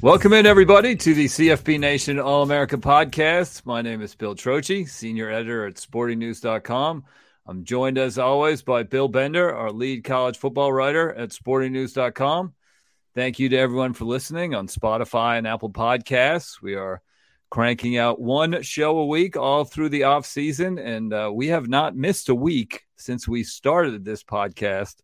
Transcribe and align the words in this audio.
Welcome 0.00 0.32
in, 0.32 0.46
everybody, 0.46 0.94
to 0.94 1.12
the 1.12 1.24
CFP 1.24 1.80
Nation 1.80 2.20
All 2.20 2.44
America 2.44 2.76
podcast. 2.76 3.66
My 3.66 3.82
name 3.82 4.00
is 4.00 4.14
Bill 4.14 4.36
Trocchi, 4.36 4.88
senior 4.88 5.28
editor 5.28 5.66
at 5.66 5.74
sportingnews.com. 5.74 7.02
I'm 7.46 7.64
joined, 7.64 7.98
as 7.98 8.16
always, 8.16 8.62
by 8.62 8.84
Bill 8.84 9.08
Bender, 9.08 9.52
our 9.52 9.72
lead 9.72 10.04
college 10.04 10.38
football 10.38 10.72
writer 10.72 11.12
at 11.12 11.30
sportingnews.com. 11.30 12.54
Thank 13.16 13.40
you 13.40 13.48
to 13.48 13.56
everyone 13.56 13.92
for 13.92 14.04
listening 14.04 14.54
on 14.54 14.68
Spotify 14.68 15.36
and 15.36 15.48
Apple 15.48 15.70
Podcasts. 15.70 16.62
We 16.62 16.76
are 16.76 17.02
cranking 17.50 17.96
out 17.96 18.20
one 18.20 18.62
show 18.62 18.98
a 18.98 19.06
week 19.06 19.36
all 19.36 19.64
through 19.64 19.88
the 19.88 20.04
off 20.04 20.26
season, 20.26 20.78
and 20.78 21.12
uh, 21.12 21.28
we 21.34 21.48
have 21.48 21.66
not 21.66 21.96
missed 21.96 22.28
a 22.28 22.36
week 22.36 22.84
since 22.94 23.26
we 23.26 23.42
started 23.42 24.04
this 24.04 24.22
podcast 24.22 24.94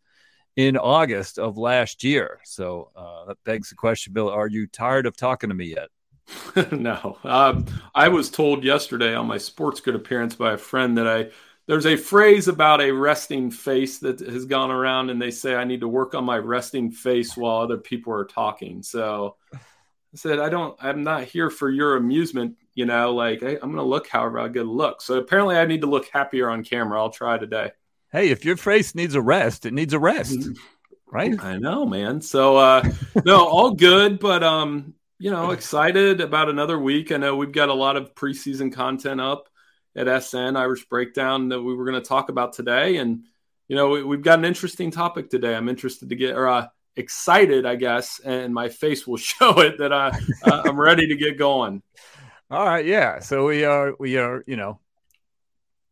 in 0.57 0.77
August 0.77 1.39
of 1.39 1.59
last 1.59 2.05
year. 2.05 2.41
So 2.45 2.91
uh, 2.95 3.27
that 3.27 3.39
begs 3.45 3.71
the 3.71 3.75
question, 3.75 4.13
Bill, 4.13 4.31
are 4.31 4.49
you 4.49 4.67
tired 4.67 5.07
of 5.07 5.17
talking 5.17 5.51
to 5.51 5.55
me 5.55 5.75
yet? 5.75 5.89
no. 6.73 7.19
Um, 7.25 7.67
I 7.95 8.09
was 8.09 8.31
told 8.31 8.65
yesterday 8.65 9.15
on 9.15 9.27
my 9.27 9.39
sports 9.39 9.81
good 9.81 9.95
appearance 9.95 10.37
by 10.37 10.53
a 10.53 10.59
friend 10.59 10.97
that 10.99 11.07
I 11.07 11.31
there's 11.67 11.87
a 11.87 11.97
phrase 11.97 12.49
about 12.49 12.83
a 12.83 12.91
resting 12.91 13.51
face 13.51 13.99
that 14.01 14.21
has 14.21 14.45
gone 14.45 14.71
around, 14.71 15.09
and 15.09 15.21
they 15.21 15.31
say 15.31 15.55
I 15.55 15.65
need 15.65 15.81
to 15.81 15.89
work 15.89 16.15
on 16.15 16.25
my 16.25 16.37
resting 16.37 16.91
face 16.91 17.39
while 17.39 17.63
other 17.63 17.79
people 17.79 18.13
are 18.13 18.27
talking. 18.27 18.83
So 18.83 19.37
I 19.55 19.59
said, 20.15 20.41
I 20.41 20.51
don't, 20.51 20.77
I'm 20.79 21.03
not 21.05 21.25
here 21.25 21.49
for 21.49 21.71
your 21.71 21.97
amusement. 21.97 22.59
You 22.75 22.85
know, 22.85 23.15
like 23.15 23.43
I'm 23.43 23.59
going 23.61 23.77
to 23.77 23.83
look 23.83 24.09
however 24.09 24.41
I 24.41 24.49
a 24.49 24.63
look. 24.63 25.01
So 25.01 25.19
apparently, 25.19 25.57
I 25.57 25.65
need 25.65 25.81
to 25.81 25.87
look 25.87 26.09
happier 26.09 26.51
on 26.51 26.65
camera. 26.65 27.01
I'll 27.01 27.11
try 27.11 27.39
today 27.39 27.73
hey, 28.15 28.31
if 28.31 28.45
your 28.45 28.57
face 28.57 28.95
needs 28.95 29.17
a 29.17 29.21
rest, 29.21 29.67
it 29.67 29.75
needs 29.75 29.93
a 29.93 29.99
rest, 29.99 30.49
right? 31.11 31.35
I 31.43 31.59
know, 31.59 31.85
man. 31.85 32.23
So 32.23 32.57
uh 32.57 32.89
no, 33.27 33.47
all 33.47 33.73
good, 33.73 34.21
but 34.21 34.43
um, 34.43 34.95
you 35.19 35.31
know, 35.31 35.51
excited 35.51 36.21
about 36.21 36.49
another 36.49 36.79
week. 36.79 37.13
I 37.13 37.17
know 37.19 37.37
we've 37.37 37.53
got 37.53 37.69
a 37.69 37.75
lot 37.75 37.97
of 37.97 38.15
preseason 38.15 38.73
content 38.73 39.21
up 39.21 39.49
at 39.97 40.23
SN 40.23 40.57
Irish 40.57 40.87
Breakdown 40.87 41.49
that 41.51 41.61
we 41.61 41.75
were 41.75 41.85
going 41.85 42.01
to 42.01 42.09
talk 42.09 42.29
about 42.29 42.53
today, 42.53 42.97
and 42.97 43.25
you 43.69 43.77
know, 43.77 43.89
we, 44.05 44.17
have 44.17 44.25
got 44.25 44.39
an 44.39 44.45
interesting 44.45 44.91
topic 44.91 45.31
today. 45.31 45.55
I'm 45.55 45.69
interested 45.69 46.09
to 46.11 46.17
get 46.17 46.37
or 46.37 46.49
uh, 46.49 46.67
excited, 46.97 47.67
I 47.67 47.77
guess, 47.77 48.21
and 48.21 48.55
my 48.55 48.69
face 48.69 49.07
will 49.07 49.17
show 49.33 49.61
it 49.61 49.79
that 49.79 49.93
I 49.93 50.19
uh, 50.45 50.63
I'm 50.65 50.81
ready 50.81 51.09
to 51.09 51.17
get 51.17 51.37
going. 51.37 51.83
All 52.51 52.65
right, 52.65 52.85
yeah. 52.85 53.21
So 53.21 53.47
we 53.47 53.65
are 53.65 53.95
we 53.99 54.19
are 54.19 54.45
you 54.47 54.57
know 54.57 54.79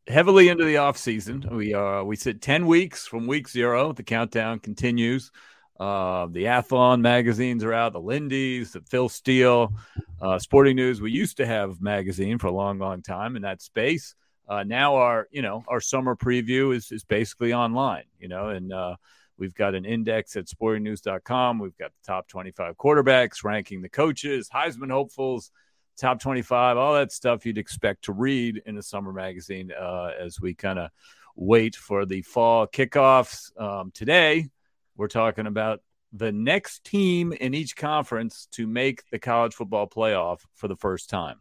heavily 0.09 0.49
into 0.49 0.65
the 0.65 0.79
off 0.79 0.97
season. 0.97 1.47
We 1.51 1.75
uh 1.75 2.03
we 2.03 2.17
sit 2.17 2.41
ten 2.41 2.67
weeks 2.67 3.07
from 3.07 3.27
week 3.27 3.49
zero. 3.49 3.93
The 3.93 4.03
countdown 4.03 4.59
continues. 4.59 5.31
Uh, 5.79 6.27
the 6.31 6.45
Athlon 6.45 7.01
magazines 7.01 7.65
are 7.65 7.73
out. 7.73 7.93
The 7.93 8.01
Lindy's, 8.01 8.73
the 8.73 8.83
Phil 8.83 9.09
Steele, 9.09 9.73
uh, 10.21 10.39
Sporting 10.39 10.77
News. 10.77 11.01
We 11.01 11.11
used 11.11 11.39
to 11.39 11.47
have 11.47 11.81
magazine 11.81 12.39
for 12.39 12.47
a 12.47 12.53
long, 12.53 12.79
long 12.79 13.03
time 13.03 13.35
in 13.35 13.43
that 13.43 13.63
space. 13.63 14.15
Uh, 14.49 14.63
now 14.65 14.97
our 14.97 15.29
you 15.31 15.43
know 15.43 15.65
our 15.69 15.81
summer 15.81 16.15
preview 16.15 16.75
is 16.75 16.93
is 16.93 17.05
basically 17.05 17.53
online. 17.53 18.05
You 18.19 18.29
know, 18.29 18.49
and 18.49 18.73
uh, 18.73 18.97
we've 19.39 19.55
got 19.55 19.75
an 19.75 19.85
index 19.85 20.37
at 20.37 20.47
sportingnews.com. 20.47 21.59
We've 21.59 21.77
got 21.79 21.91
the 21.91 22.13
top 22.13 22.29
twenty 22.29 22.51
five 22.51 22.77
quarterbacks 22.77 23.45
ranking 23.45 23.83
the 23.83 23.89
coaches, 23.89 24.51
Heisman 24.53 24.91
hopefuls 24.91 25.51
top 25.99 26.21
25, 26.21 26.77
all 26.77 26.95
that 26.95 27.13
stuff 27.13 27.47
you'd 27.47 27.59
expect 27.59 28.05
to 28.05 28.13
read 28.13 28.63
in 28.67 28.79
a 28.79 28.83
summer 28.83 29.13
magazine 29.13 29.71
uh, 29.73 30.11
as 30.19 30.41
we 30.41 30.55
kind 30.55 30.79
of 30.79 30.91
wait 31.37 31.77
for 31.77 32.05
the 32.05 32.23
fall 32.23 32.67
kickoffs. 32.67 33.59
Um, 33.61 33.91
today, 33.93 34.49
we're 34.97 35.09
talking 35.09 35.47
about 35.47 35.81
the 36.13 36.33
next 36.33 36.85
team 36.85 37.33
in 37.33 37.55
each 37.55 37.75
conference 37.75 38.47
to 38.53 38.67
make 38.67 39.09
the 39.11 39.19
college 39.19 39.55
football 39.55 39.89
playoff 39.89 40.41
for 40.55 40.69
the 40.69 40.77
first 40.77 41.09
time. 41.09 41.37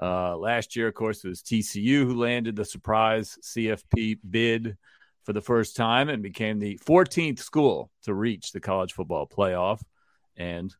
Uh, 0.00 0.36
last 0.36 0.74
year, 0.74 0.88
of 0.88 0.94
course, 0.94 1.24
it 1.24 1.28
was 1.28 1.42
TCU 1.42 2.04
who 2.04 2.18
landed 2.18 2.56
the 2.56 2.64
surprise 2.64 3.38
CFP 3.42 4.18
bid 4.28 4.76
for 5.22 5.32
the 5.32 5.40
first 5.40 5.76
time 5.76 6.08
and 6.08 6.22
became 6.22 6.58
the 6.58 6.78
14th 6.84 7.38
school 7.38 7.90
to 8.02 8.12
reach 8.12 8.52
the 8.52 8.60
college 8.60 8.92
football 8.92 9.26
playoff. 9.26 9.80
And 10.36 10.74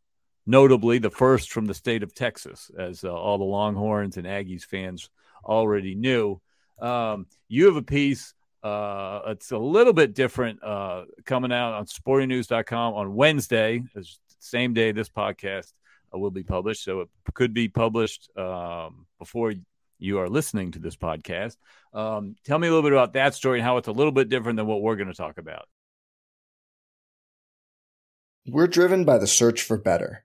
notably 0.46 0.98
the 0.98 1.10
first 1.10 1.50
from 1.50 1.66
the 1.66 1.74
state 1.74 2.02
of 2.02 2.14
Texas, 2.14 2.70
as 2.78 3.04
uh, 3.04 3.12
all 3.12 3.38
the 3.38 3.44
Longhorns 3.44 4.16
and 4.16 4.26
Aggies 4.26 4.64
fans 4.64 5.10
already 5.44 5.94
knew. 5.94 6.40
Um, 6.80 7.26
you 7.48 7.66
have 7.66 7.76
a 7.76 7.82
piece. 7.82 8.34
Uh, 8.62 9.20
it's 9.26 9.50
a 9.50 9.58
little 9.58 9.92
bit 9.92 10.14
different 10.14 10.62
uh, 10.62 11.04
coming 11.24 11.52
out 11.52 11.74
on 11.74 11.86
sportingnews.com 11.86 12.94
on 12.94 13.14
Wednesday, 13.14 13.82
same 14.44 14.74
day 14.74 14.92
this 14.92 15.08
podcast 15.08 15.72
uh, 16.14 16.18
will 16.18 16.30
be 16.30 16.42
published. 16.42 16.84
So 16.84 17.00
it 17.00 17.08
could 17.34 17.54
be 17.54 17.68
published 17.68 18.30
um, 18.36 19.06
before 19.18 19.54
you 19.98 20.18
are 20.18 20.28
listening 20.28 20.72
to 20.72 20.78
this 20.78 20.96
podcast. 20.96 21.56
Um, 21.92 22.36
tell 22.44 22.58
me 22.58 22.68
a 22.68 22.70
little 22.70 22.82
bit 22.82 22.92
about 22.92 23.14
that 23.14 23.34
story 23.34 23.58
and 23.58 23.66
how 23.66 23.78
it's 23.78 23.88
a 23.88 23.92
little 23.92 24.12
bit 24.12 24.28
different 24.28 24.56
than 24.56 24.66
what 24.66 24.82
we're 24.82 24.96
going 24.96 25.08
to 25.08 25.14
talk 25.14 25.38
about. 25.38 25.66
We're 28.46 28.66
driven 28.66 29.04
by 29.04 29.18
the 29.18 29.26
search 29.26 29.62
for 29.62 29.78
better. 29.78 30.24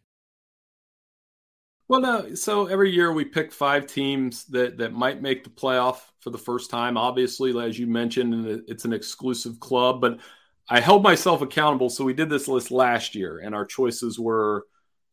Well, 1.91 1.99
no. 1.99 2.35
So 2.35 2.67
every 2.67 2.89
year 2.89 3.11
we 3.11 3.25
pick 3.25 3.51
five 3.51 3.85
teams 3.85 4.45
that 4.45 4.77
that 4.77 4.93
might 4.93 5.21
make 5.21 5.43
the 5.43 5.49
playoff 5.49 5.99
for 6.21 6.29
the 6.29 6.37
first 6.37 6.69
time. 6.69 6.95
Obviously, 6.95 7.53
as 7.61 7.77
you 7.77 7.85
mentioned, 7.85 8.63
it's 8.69 8.85
an 8.85 8.93
exclusive 8.93 9.59
club, 9.59 9.99
but 9.99 10.21
I 10.69 10.79
held 10.79 11.03
myself 11.03 11.41
accountable. 11.41 11.89
So 11.89 12.05
we 12.05 12.13
did 12.13 12.29
this 12.29 12.47
list 12.47 12.71
last 12.71 13.13
year, 13.13 13.39
and 13.39 13.53
our 13.53 13.65
choices 13.65 14.17
were 14.17 14.67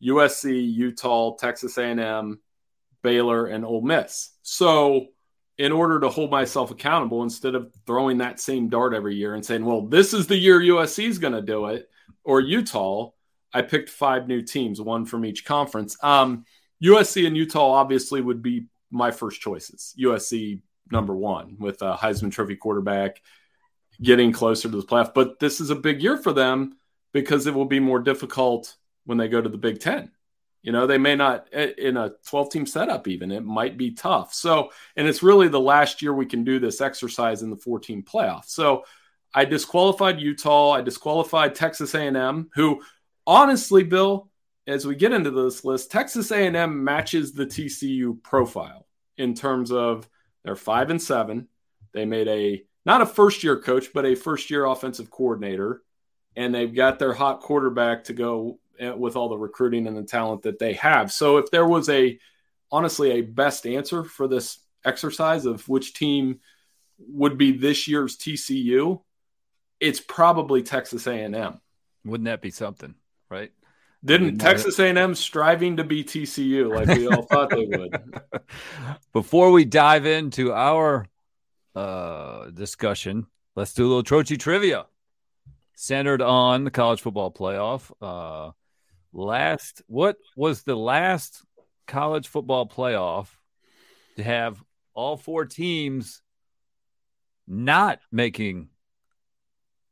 USC, 0.04 0.72
Utah, 0.72 1.34
Texas 1.34 1.76
A&M, 1.78 2.38
Baylor, 3.02 3.46
and 3.46 3.64
Ole 3.64 3.82
Miss. 3.82 4.36
So 4.42 5.08
in 5.56 5.72
order 5.72 5.98
to 5.98 6.08
hold 6.08 6.30
myself 6.30 6.70
accountable, 6.70 7.25
instead 7.25 7.56
of 7.56 7.75
throwing 7.88 8.19
that 8.19 8.38
same 8.38 8.69
dart 8.69 8.94
every 8.94 9.16
year 9.16 9.34
and 9.34 9.44
saying, 9.44 9.64
"Well, 9.64 9.88
this 9.88 10.14
is 10.14 10.28
the 10.28 10.36
year 10.36 10.60
USC 10.60 11.08
is 11.08 11.19
going 11.19 11.34
to 11.34 11.42
do 11.42 11.66
it," 11.66 11.90
or 12.22 12.40
Utah, 12.40 13.10
I 13.52 13.62
picked 13.62 13.90
five 13.90 14.28
new 14.28 14.42
teams, 14.42 14.80
one 14.80 15.06
from 15.06 15.25
each 15.25 15.44
conference. 15.44 15.96
Um, 16.04 16.44
USC 16.82 17.26
and 17.26 17.36
Utah 17.36 17.72
obviously 17.72 18.20
would 18.20 18.42
be 18.42 18.66
my 18.90 19.10
first 19.10 19.40
choices. 19.40 19.94
USC 20.00 20.60
number 20.90 21.14
one 21.14 21.56
with 21.58 21.82
a 21.82 21.94
Heisman 21.94 22.32
Trophy 22.32 22.56
quarterback 22.56 23.20
getting 24.00 24.32
closer 24.32 24.70
to 24.70 24.76
the 24.76 24.86
playoff. 24.86 25.12
But 25.14 25.38
this 25.38 25.60
is 25.60 25.70
a 25.70 25.76
big 25.76 26.02
year 26.02 26.16
for 26.16 26.32
them 26.32 26.76
because 27.12 27.46
it 27.46 27.54
will 27.54 27.64
be 27.64 27.80
more 27.80 27.98
difficult 27.98 28.76
when 29.04 29.19
they 29.19 29.28
go 29.28 29.40
to 29.40 29.48
the 29.48 29.58
Big 29.58 29.80
Ten. 29.80 30.10
You 30.62 30.72
know, 30.72 30.86
they 30.86 30.98
may 30.98 31.14
not 31.14 31.48
eh, 31.52 31.72
in 31.78 31.96
a 31.96 32.12
12 32.26 32.50
team 32.50 32.66
setup, 32.66 33.08
even 33.08 33.30
it 33.30 33.44
might 33.44 33.76
be 33.76 33.92
tough. 33.92 34.34
So, 34.34 34.70
and 34.96 35.06
it's 35.06 35.22
really 35.22 35.48
the 35.48 35.60
last 35.60 36.02
year 36.02 36.12
we 36.12 36.26
can 36.26 36.44
do 36.44 36.58
this 36.58 36.80
exercise 36.80 37.42
in 37.42 37.50
the 37.50 37.56
14 37.56 38.02
playoff. 38.02 38.44
So, 38.46 38.84
I 39.34 39.44
disqualified 39.44 40.20
Utah. 40.20 40.72
I 40.72 40.80
disqualified 40.80 41.54
Texas 41.54 41.94
A&M, 41.94 42.50
who 42.54 42.82
honestly, 43.26 43.84
Bill, 43.84 44.27
as 44.68 44.86
we 44.86 44.94
get 44.94 45.12
into 45.12 45.30
this 45.30 45.64
list, 45.64 45.90
Texas 45.90 46.30
A&M 46.30 46.84
matches 46.84 47.32
the 47.32 47.46
TCU 47.46 48.22
profile 48.22 48.86
in 49.16 49.34
terms 49.34 49.72
of 49.72 50.08
they're 50.44 50.54
five 50.54 50.90
and 50.90 51.00
seven. 51.00 51.48
They 51.94 52.04
made 52.04 52.28
a 52.28 52.62
not 52.84 53.00
a 53.00 53.06
first 53.06 53.42
year 53.42 53.58
coach, 53.58 53.92
but 53.94 54.04
a 54.04 54.14
first 54.14 54.50
year 54.50 54.66
offensive 54.66 55.10
coordinator, 55.10 55.82
and 56.36 56.54
they've 56.54 56.74
got 56.74 56.98
their 56.98 57.14
hot 57.14 57.40
quarterback 57.40 58.04
to 58.04 58.12
go 58.12 58.58
eh, 58.78 58.90
with 58.90 59.16
all 59.16 59.30
the 59.30 59.38
recruiting 59.38 59.86
and 59.86 59.96
the 59.96 60.02
talent 60.02 60.42
that 60.42 60.58
they 60.58 60.74
have. 60.74 61.10
So 61.10 61.38
if 61.38 61.50
there 61.50 61.66
was 61.66 61.88
a 61.88 62.18
honestly 62.70 63.12
a 63.12 63.22
best 63.22 63.66
answer 63.66 64.04
for 64.04 64.28
this 64.28 64.58
exercise 64.84 65.46
of 65.46 65.66
which 65.66 65.94
team 65.94 66.40
would 66.98 67.38
be 67.38 67.52
this 67.52 67.88
year's 67.88 68.18
TCU, 68.18 69.00
it's 69.80 70.00
probably 70.00 70.62
Texas 70.62 71.06
A&M. 71.06 71.60
Wouldn't 72.04 72.26
that 72.26 72.42
be 72.42 72.50
something, 72.50 72.94
right? 73.30 73.50
Didn't 74.04 74.38
Texas 74.38 74.78
A&M 74.78 75.14
striving 75.14 75.76
to 75.78 75.84
be 75.84 76.04
TCU 76.04 76.72
like 76.72 76.96
we 76.96 77.08
all 77.08 77.22
thought 77.22 77.50
they 77.50 77.66
would? 77.66 78.20
Before 79.12 79.50
we 79.50 79.64
dive 79.64 80.06
into 80.06 80.52
our 80.52 81.06
uh, 81.74 82.50
discussion, 82.50 83.26
let's 83.56 83.74
do 83.74 83.86
a 83.86 83.88
little 83.88 84.04
Trocchi 84.04 84.38
trivia 84.38 84.86
centered 85.74 86.22
on 86.22 86.64
the 86.64 86.70
college 86.70 87.00
football 87.00 87.32
playoff. 87.32 87.90
Uh, 88.00 88.52
last, 89.12 89.82
what 89.86 90.16
was 90.36 90.62
the 90.62 90.76
last 90.76 91.42
college 91.88 92.28
football 92.28 92.68
playoff 92.68 93.28
to 94.16 94.22
have 94.22 94.62
all 94.94 95.16
four 95.16 95.44
teams 95.44 96.22
not 97.48 97.98
making 98.12 98.68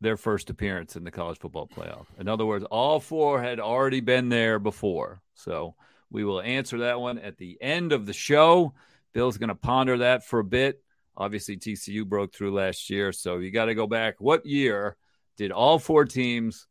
their 0.01 0.17
first 0.17 0.51
appearance 0.51 0.97
in 0.97 1.05
the 1.05 1.11
college 1.11 1.39
football 1.39 1.67
playoff. 1.67 2.07
In 2.19 2.29
other 2.29 2.45
words, 2.45 2.65
all 2.71 3.01
four 3.01 3.41
had 3.41 3.61
already 3.61 4.01
been 4.01 4.29
there 4.29 4.59
before. 4.59 5.23
So 5.35 5.75
we 6.11 6.25
will 6.25 6.41
answer 6.41 6.79
that 6.79 7.01
one 7.01 7.19
at 7.19 7.39
the 7.39 7.57
end 7.61 7.93
of 7.93 8.07
the 8.07 8.13
show. 8.13 8.75
Bill's 9.13 9.39
going 9.39 9.49
to 9.49 9.55
ponder 9.55 9.99
that 9.99 10.27
for 10.27 10.39
a 10.39 10.45
bit. 10.45 10.83
Obviously, 11.17 11.57
TCU 11.57 12.07
broke 12.07 12.35
through 12.35 12.53
last 12.53 12.91
year. 12.91 13.11
So 13.13 13.39
you 13.39 13.51
got 13.51 13.67
to 13.67 13.75
go 13.75 13.87
back. 13.87 14.17
What 14.19 14.45
year 14.45 14.97
did 15.39 15.51
all 15.51 15.79
four 15.79 16.05
teams 16.05 16.67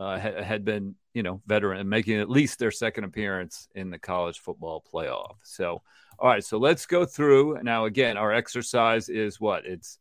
uh, 0.00 0.18
ha- 0.18 0.42
had 0.42 0.64
been, 0.64 0.96
you 1.12 1.22
know, 1.22 1.40
veteran 1.46 1.78
and 1.78 1.88
making 1.88 2.18
at 2.18 2.28
least 2.28 2.58
their 2.58 2.72
second 2.72 3.04
appearance 3.04 3.68
in 3.76 3.90
the 3.90 3.98
college 4.00 4.40
football 4.40 4.84
playoff? 4.92 5.36
So, 5.44 5.82
all 6.18 6.28
right. 6.28 6.44
So 6.44 6.58
let's 6.58 6.86
go 6.86 7.04
through. 7.04 7.60
Now, 7.62 7.84
again, 7.84 8.16
our 8.16 8.32
exercise 8.32 9.08
is 9.08 9.40
what? 9.40 9.64
It's 9.64 9.98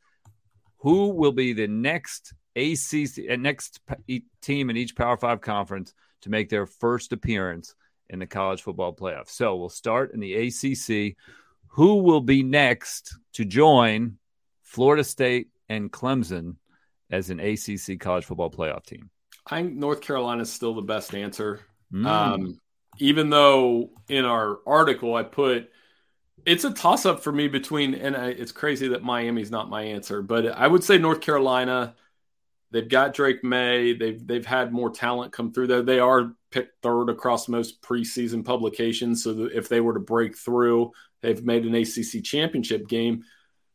who 0.78 1.10
will 1.10 1.32
be 1.32 1.54
the 1.54 1.68
next 1.68 2.34
ACC, 2.56 3.30
uh, 3.32 3.36
next 3.36 3.80
team 4.42 4.70
in 4.70 4.78
each 4.78 4.96
Power 4.96 5.18
Five 5.18 5.42
conference 5.42 5.94
to 6.22 6.30
make 6.30 6.50
their 6.50 6.66
first 6.66 7.12
appearance 7.12 7.76
in 8.10 8.20
the 8.20 8.26
college 8.26 8.62
football 8.62 8.94
playoff. 8.94 9.30
So 9.30 9.56
we'll 9.56 9.70
start 9.70 10.14
in 10.14 10.20
the 10.20 10.34
ACC. 10.34 11.16
Who 11.70 12.04
will 12.04 12.22
be 12.22 12.44
next 12.44 13.18
to 13.34 13.46
join 13.46 14.18
Florida 14.62 15.04
State 15.04 15.48
and 15.70 15.92
Clemson 15.92 16.58
as 17.10 17.30
an 17.30 17.40
ACC 17.40 18.00
college 18.00 18.26
football 18.26 18.52
playoff 18.52 18.86
team? 18.86 19.10
I 19.48 19.62
think 19.62 19.76
North 19.76 20.02
Carolina 20.02 20.44
is 20.44 20.52
still 20.52 20.76
the 20.76 20.82
best 20.82 21.16
answer. 21.16 21.62
Mm. 21.92 22.06
Um, 22.06 22.60
even 23.00 23.30
though 23.30 23.90
in 24.08 24.26
our 24.26 24.60
article 24.66 25.16
I 25.16 25.24
put 25.24 25.70
it's 26.46 26.64
a 26.64 26.72
toss 26.72 27.06
up 27.06 27.22
for 27.24 27.32
me 27.32 27.48
between, 27.48 27.94
and 27.94 28.16
I, 28.16 28.28
it's 28.28 28.52
crazy 28.52 28.90
that 28.90 29.04
Miami's 29.04 29.52
not 29.52 29.70
my 29.70 29.84
answer, 29.84 30.22
but 30.22 30.46
I 30.48 30.68
would 30.68 30.84
say 30.84 30.98
North 30.98 31.22
Carolina 31.22 31.96
They've 32.74 32.90
got 32.90 33.14
Drake 33.14 33.44
Maye. 33.44 33.94
They've 33.94 34.26
they've 34.26 34.46
had 34.46 34.74
more 34.74 34.90
talent 34.90 35.32
come 35.32 35.54
through 35.54 35.68
there. 35.68 35.84
They 35.84 36.00
are 36.00 36.34
picked 36.50 36.82
third 36.82 37.10
across 37.10 37.48
most 37.48 37.84
preseason 37.84 38.44
publications. 38.44 39.24
So 39.24 39.48
if 39.54 39.70
they 39.70 39.80
were 39.80 39.94
to 39.94 40.00
break 40.00 40.36
through, 40.36 40.92
they've 41.22 41.44
made 41.46 41.66
an 41.66 41.76
ACC 41.76 42.24
championship 42.24 42.88
game. 42.88 43.26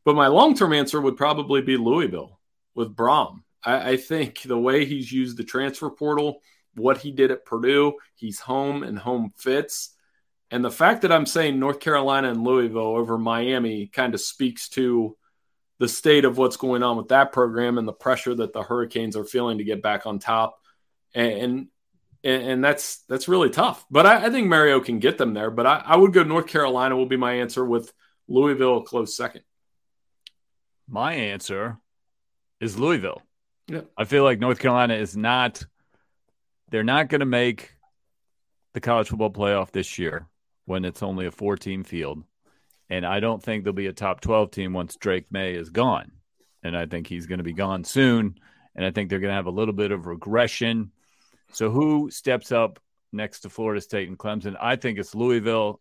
But 0.04 0.16
my 0.16 0.26
long 0.26 0.56
term 0.56 0.72
answer 0.72 1.00
would 1.00 1.16
probably 1.16 1.62
be 1.62 1.76
Louisville 1.76 2.40
with 2.74 2.96
Brohm. 2.96 3.42
I, 3.64 3.90
I 3.90 3.96
think 3.96 4.42
the 4.42 4.58
way 4.58 4.84
he's 4.84 5.12
used 5.12 5.36
the 5.36 5.44
transfer 5.44 5.90
portal, 5.90 6.40
what 6.74 6.98
he 6.98 7.12
did 7.12 7.30
at 7.30 7.44
Purdue, 7.44 7.94
he's 8.16 8.40
home 8.40 8.82
and 8.82 8.98
home 8.98 9.32
fits. 9.36 9.94
And 10.50 10.64
the 10.64 10.72
fact 10.72 11.02
that 11.02 11.12
I'm 11.12 11.26
saying 11.26 11.60
North 11.60 11.78
Carolina 11.78 12.30
and 12.30 12.42
Louisville 12.42 12.96
over 12.96 13.16
Miami 13.16 13.86
kind 13.86 14.14
of 14.14 14.20
speaks 14.20 14.68
to 14.70 15.16
the 15.78 15.88
state 15.88 16.24
of 16.24 16.38
what's 16.38 16.56
going 16.56 16.82
on 16.82 16.96
with 16.96 17.08
that 17.08 17.32
program 17.32 17.78
and 17.78 17.86
the 17.86 17.92
pressure 17.92 18.34
that 18.34 18.52
the 18.52 18.62
Hurricanes 18.62 19.16
are 19.16 19.24
feeling 19.24 19.58
to 19.58 19.64
get 19.64 19.82
back 19.82 20.06
on 20.06 20.18
top. 20.18 20.58
And 21.14 21.68
and, 22.24 22.42
and 22.42 22.64
that's 22.64 23.04
that's 23.08 23.28
really 23.28 23.50
tough. 23.50 23.84
But 23.90 24.06
I, 24.06 24.26
I, 24.26 24.30
think 24.30 24.48
Mario 24.48 24.80
can 24.80 24.98
get 24.98 25.18
them 25.18 25.34
there. 25.34 25.50
But 25.50 25.66
I, 25.66 25.82
I 25.84 25.96
would 25.96 26.12
go 26.12 26.24
North 26.24 26.48
Carolina 26.48 26.96
will 26.96 27.06
be 27.06 27.16
my 27.16 27.34
answer 27.34 27.64
with 27.64 27.92
Louisville 28.26 28.78
a 28.78 28.82
close 28.82 29.16
second. 29.16 29.42
My 30.88 31.14
answer 31.14 31.78
is 32.60 32.78
Louisville. 32.78 33.22
Yeah. 33.68 33.82
I 33.96 34.04
feel 34.04 34.24
like 34.24 34.40
North 34.40 34.58
Carolina 34.58 34.94
is 34.94 35.16
not 35.16 35.64
they're 36.70 36.84
not 36.84 37.08
going 37.08 37.20
to 37.20 37.26
make 37.26 37.72
the 38.74 38.80
college 38.80 39.08
football 39.08 39.30
playoff 39.30 39.70
this 39.70 39.98
year 39.98 40.26
when 40.64 40.84
it's 40.84 41.02
only 41.02 41.26
a 41.26 41.30
four 41.30 41.56
team 41.56 41.84
field. 41.84 42.22
And 42.90 43.04
I 43.04 43.20
don't 43.20 43.42
think 43.42 43.64
there'll 43.64 43.74
be 43.74 43.86
a 43.86 43.92
top 43.92 44.20
12 44.20 44.50
team 44.50 44.72
once 44.72 44.96
Drake 44.96 45.26
Maye 45.30 45.54
is 45.54 45.70
gone. 45.70 46.12
And 46.62 46.76
I 46.76 46.86
think 46.86 47.06
he's 47.06 47.26
going 47.26 47.38
to 47.38 47.44
be 47.44 47.52
gone 47.52 47.84
soon. 47.84 48.38
And 48.74 48.84
I 48.84 48.90
think 48.90 49.10
they're 49.10 49.20
going 49.20 49.30
to 49.30 49.36
have 49.36 49.46
a 49.46 49.50
little 49.50 49.74
bit 49.74 49.92
of 49.92 50.06
regression. 50.06 50.92
So 51.52 51.70
who 51.70 52.10
steps 52.10 52.52
up 52.52 52.80
next 53.12 53.40
to 53.40 53.50
Florida 53.50 53.80
State 53.80 54.08
and 54.08 54.18
Clemson? 54.18 54.56
I 54.60 54.76
think 54.76 54.98
it's 54.98 55.14
Louisville. 55.14 55.80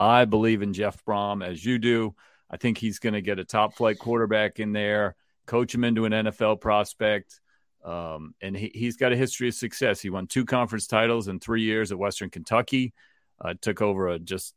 I 0.00 0.24
believe 0.24 0.62
in 0.62 0.72
Jeff 0.72 1.04
Brohm 1.04 1.46
as 1.46 1.64
you 1.64 1.78
do. 1.78 2.14
I 2.50 2.56
think 2.56 2.78
he's 2.78 2.98
going 2.98 3.14
to 3.14 3.20
get 3.20 3.38
a 3.38 3.44
top 3.44 3.74
flight 3.74 3.98
quarterback 3.98 4.60
in 4.60 4.72
there, 4.72 5.16
coach 5.46 5.74
him 5.74 5.84
into 5.84 6.04
an 6.04 6.12
NFL 6.12 6.60
prospect. 6.60 7.40
Um, 7.84 8.34
and 8.40 8.56
he, 8.56 8.70
he's 8.74 8.96
got 8.96 9.12
a 9.12 9.16
history 9.16 9.48
of 9.48 9.54
success. 9.54 10.00
He 10.00 10.10
won 10.10 10.26
two 10.26 10.44
conference 10.44 10.86
titles 10.86 11.28
in 11.28 11.40
three 11.40 11.62
years 11.62 11.92
at 11.92 11.98
Western 11.98 12.30
Kentucky. 12.30 12.92
Uh, 13.40 13.54
took 13.60 13.80
over 13.80 14.08
a 14.08 14.18
just 14.18 14.54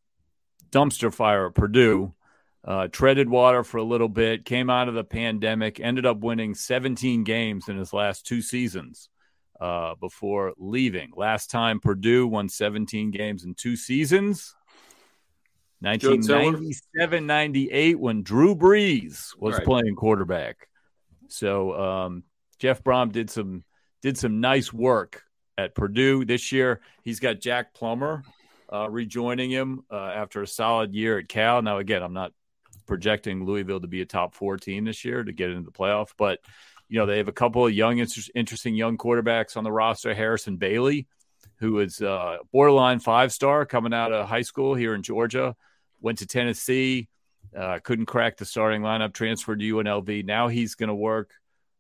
dumpster 0.72 1.14
fire 1.14 1.48
at 1.48 1.56
Purdue, 1.56 2.14
uh, 2.64 2.88
treaded 2.88 3.30
water 3.30 3.64
for 3.64 3.78
a 3.78 3.84
little 3.84 4.10
bit, 4.10 4.46
came 4.46 4.70
out 4.70 4.88
of 4.88 4.94
the 4.94 5.04
pandemic, 5.04 5.80
ended 5.80 6.06
up 6.06 6.20
winning 6.20 6.54
17 6.54 7.24
games 7.24 7.68
in 7.70 7.78
his 7.78 7.94
last 7.94 8.26
two 8.26 8.42
seasons 8.42 9.10
uh, 9.60 9.96
before 9.96 10.54
leaving. 10.58 11.12
Last 11.16 11.50
time 11.52 11.80
Purdue 11.80 12.28
won 12.28 12.50
17 12.50 13.12
games 13.12 13.44
in 13.44 13.56
two 13.56 13.76
seasons. 13.76 14.56
1997 15.82 17.26
98 17.26 18.00
when 18.00 18.22
Drew 18.22 18.56
Brees 18.56 19.36
was 19.40 19.56
right. 19.56 19.66
playing 19.66 19.96
quarterback. 19.96 20.68
So 21.28 21.74
um, 21.74 22.24
Jeff 22.60 22.84
Brohm 22.84 23.12
did 23.12 23.32
some 23.32 23.64
did 24.04 24.18
some 24.18 24.42
nice 24.42 24.72
work 24.72 25.24
at 25.58 25.74
Purdue 25.74 26.24
this 26.26 26.52
year. 26.52 26.82
He's 27.04 27.20
got 27.20 27.40
Jack 27.40 27.74
Plummer, 27.74 28.24
uh, 28.72 28.90
rejoining 28.90 29.50
him 29.50 29.84
uh, 29.92 29.96
after 29.96 30.42
a 30.42 30.48
solid 30.48 30.94
year 30.94 31.20
at 31.20 31.28
Cal. 31.28 31.62
Now, 31.62 31.78
again, 31.78 32.02
I'm 32.02 32.14
not 32.14 32.34
projecting 32.88 33.46
Louisville 33.46 33.82
to 33.82 33.88
be 33.88 34.02
a 34.02 34.06
top 34.06 34.34
four 34.34 34.58
team 34.58 34.86
this 34.86 35.06
year 35.06 35.24
to 35.24 35.32
get 35.32 35.50
into 35.50 35.64
the 35.64 35.72
playoff, 35.72 36.10
but 36.18 36.40
you 36.92 37.00
know, 37.00 37.06
they 37.06 37.20
have 37.20 37.30
a 37.30 37.34
couple 37.34 37.66
of 37.66 37.74
young, 37.74 38.00
inter- 38.00 38.22
interesting 38.36 38.76
young 38.76 38.98
quarterbacks 38.98 39.56
on 39.56 39.64
the 39.64 39.72
roster. 39.72 40.14
Harrison 40.14 40.58
Bailey, 40.58 41.08
who 41.56 41.80
is 41.80 42.02
a 42.02 42.40
borderline 42.52 43.00
five 43.00 43.32
star 43.32 43.66
coming 43.66 43.94
out 43.94 44.12
of 44.12 44.28
high 44.28 44.42
school 44.42 44.76
here 44.76 44.94
in 44.94 45.02
Georgia, 45.02 45.56
went 46.02 46.18
to 46.18 46.28
Tennessee, 46.28 47.08
uh, 47.56 47.80
couldn't 47.82 48.08
crack 48.08 48.36
the 48.36 48.46
starting 48.46 48.82
lineup, 48.82 49.14
transferred 49.14 49.62
to 49.62 49.76
UNLV. 49.76 50.26
Now 50.26 50.50
he's 50.50 50.76
going 50.76 50.90
to 50.90 50.96
work 50.96 51.32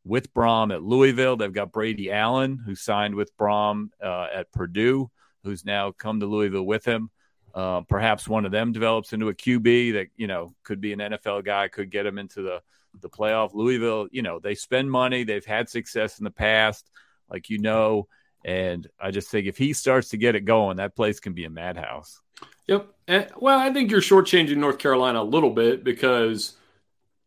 with 0.06 0.34
Brohm 0.34 0.74
at 0.74 0.82
Louisville. 0.82 1.36
They've 1.36 1.52
got 1.52 1.74
Brady 1.74 2.10
Allen, 2.10 2.58
who 2.66 2.76
signed 2.76 3.16
with 3.16 3.36
Brohm 3.38 3.90
uh, 4.02 4.28
at 4.34 4.52
Purdue, 4.54 5.12
who's 5.44 5.66
now 5.66 5.92
come 5.92 6.20
to 6.20 6.26
Louisville 6.26 6.66
with 6.66 6.86
him. 6.86 7.10
Uh, 7.54 7.82
perhaps 7.82 8.28
one 8.28 8.46
of 8.46 8.52
them 8.52 8.72
develops 8.72 9.12
into 9.14 9.30
a 9.30 9.34
QB 9.34 9.94
that 9.94 10.08
you 10.16 10.28
know 10.28 10.54
could 10.64 10.80
be 10.80 10.94
an 10.94 11.00
NFL 11.00 11.44
guy, 11.44 11.68
could 11.68 11.90
get 11.90 12.06
him 12.06 12.18
into 12.18 12.42
the 12.42 12.62
the 13.00 13.10
playoff. 13.10 13.54
Louisville, 13.54 14.08
you 14.12 14.22
know, 14.22 14.40
they 14.40 14.56
spend 14.56 14.92
money. 14.92 15.24
They've 15.24 15.46
had 15.46 15.70
success 15.70 16.20
in 16.20 16.24
the 16.24 16.32
past, 16.32 16.90
like 17.30 17.50
you 17.50 17.58
know. 17.58 18.08
And 18.44 18.88
I 19.00 19.12
just 19.12 19.30
think 19.30 19.48
if 19.48 19.58
he 19.58 19.74
starts 19.74 20.10
to 20.10 20.18
get 20.18 20.36
it 20.36 20.46
going, 20.46 20.78
that 20.78 20.96
place 20.96 21.20
can 21.20 21.34
be 21.34 21.46
a 21.46 21.50
madhouse. 21.50 22.22
Yep. 22.68 22.88
And, 23.08 23.28
well, 23.38 23.60
I 23.60 23.72
think 23.72 23.92
you're 23.92 24.02
shortchanging 24.02 24.58
North 24.58 24.80
Carolina 24.80 25.22
a 25.22 25.24
little 25.24 25.52
bit 25.52 25.84
because 25.84 26.56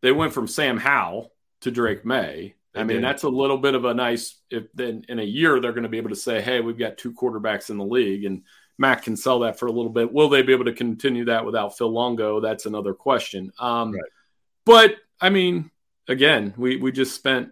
they 0.01 0.11
went 0.11 0.33
from 0.33 0.47
Sam 0.47 0.77
Howell 0.77 1.31
to 1.61 1.71
Drake 1.71 2.05
Maye. 2.05 2.54
They 2.75 2.81
I 2.81 2.83
mean, 2.83 2.97
did. 2.97 3.05
that's 3.05 3.23
a 3.23 3.29
little 3.29 3.57
bit 3.57 3.73
of 3.73 3.85
a 3.85 3.93
nice. 3.93 4.35
If 4.49 4.65
then 4.73 5.05
in 5.07 5.19
a 5.19 5.23
year 5.23 5.59
they're 5.59 5.71
going 5.71 5.83
to 5.83 5.89
be 5.89 5.97
able 5.97 6.09
to 6.09 6.15
say, 6.15 6.41
"Hey, 6.41 6.59
we've 6.59 6.77
got 6.77 6.97
two 6.97 7.13
quarterbacks 7.13 7.69
in 7.69 7.77
the 7.77 7.85
league," 7.85 8.25
and 8.25 8.43
Mack 8.77 9.03
can 9.03 9.15
sell 9.15 9.39
that 9.39 9.57
for 9.57 9.67
a 9.67 9.71
little 9.71 9.91
bit. 9.91 10.11
Will 10.11 10.27
they 10.27 10.41
be 10.41 10.51
able 10.53 10.65
to 10.65 10.73
continue 10.73 11.25
that 11.25 11.45
without 11.45 11.77
Phil 11.77 11.89
Longo? 11.89 12.41
That's 12.41 12.65
another 12.65 12.93
question. 12.93 13.53
Um, 13.59 13.93
right. 13.93 14.03
But 14.65 14.95
I 15.21 15.29
mean, 15.29 15.71
again, 16.07 16.53
we 16.57 16.75
we 16.75 16.91
just 16.91 17.15
spent 17.15 17.51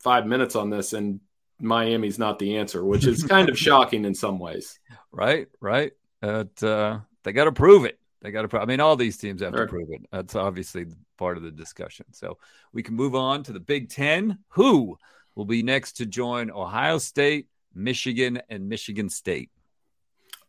five 0.00 0.26
minutes 0.26 0.56
on 0.56 0.68
this, 0.68 0.92
and 0.92 1.20
Miami's 1.58 2.18
not 2.18 2.38
the 2.38 2.56
answer, 2.56 2.84
which 2.84 3.06
is 3.06 3.24
kind 3.24 3.48
of 3.48 3.58
shocking 3.58 4.04
in 4.04 4.14
some 4.14 4.38
ways. 4.38 4.78
Right, 5.12 5.48
right. 5.60 5.92
But, 6.20 6.62
uh, 6.62 7.00
they 7.22 7.32
got 7.32 7.44
to 7.44 7.52
prove 7.52 7.84
it. 7.84 7.98
They 8.22 8.30
got 8.30 8.42
to. 8.42 8.48
Pro- 8.48 8.60
I 8.60 8.66
mean, 8.66 8.80
all 8.80 8.96
these 8.96 9.16
teams 9.16 9.40
have 9.42 9.54
sure. 9.54 9.66
to 9.66 9.70
prove 9.70 9.88
it. 9.90 10.02
That's 10.12 10.34
obviously 10.34 10.86
part 11.18 11.36
of 11.36 11.42
the 11.42 11.50
discussion. 11.50 12.06
So 12.12 12.38
we 12.72 12.82
can 12.82 12.94
move 12.94 13.14
on 13.14 13.42
to 13.44 13.52
the 13.52 13.60
Big 13.60 13.88
Ten. 13.88 14.38
Who 14.50 14.98
will 15.34 15.44
be 15.44 15.62
next 15.62 15.92
to 15.98 16.06
join 16.06 16.50
Ohio 16.50 16.98
State, 16.98 17.48
Michigan, 17.74 18.40
and 18.48 18.68
Michigan 18.68 19.08
State? 19.08 19.50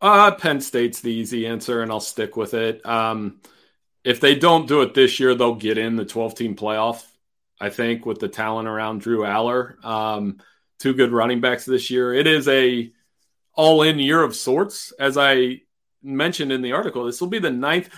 Uh, 0.01 0.31
Penn 0.31 0.61
State's 0.61 1.01
the 1.01 1.11
easy 1.11 1.45
answer, 1.45 1.81
and 1.81 1.91
I'll 1.91 1.99
stick 1.99 2.35
with 2.35 2.53
it. 2.53 2.85
Um, 2.85 3.39
if 4.03 4.19
they 4.19 4.35
don't 4.35 4.67
do 4.67 4.81
it 4.81 4.93
this 4.93 5.19
year, 5.19 5.35
they'll 5.35 5.55
get 5.55 5.77
in 5.77 5.95
the 5.95 6.05
12 6.05 6.35
team 6.35 6.55
playoff. 6.55 7.05
I 7.59 7.69
think 7.69 8.07
with 8.07 8.19
the 8.19 8.27
talent 8.27 8.67
around 8.67 9.01
Drew 9.01 9.19
Allar. 9.19 9.83
um, 9.85 10.39
two 10.79 10.93
good 10.95 11.11
running 11.11 11.41
backs 11.41 11.63
this 11.63 11.91
year. 11.91 12.11
It 12.11 12.25
is 12.25 12.47
a 12.47 12.91
all 13.53 13.83
in 13.83 13.99
year 13.99 14.23
of 14.23 14.35
sorts, 14.35 14.91
as 14.93 15.15
I 15.15 15.61
mentioned 16.03 16.51
in 16.51 16.62
the 16.62 16.74
article. 16.74 17.05
This 17.05 17.22
will 17.22 17.27
be 17.27 17.39
the 17.39 17.51
ninth, 17.51 17.89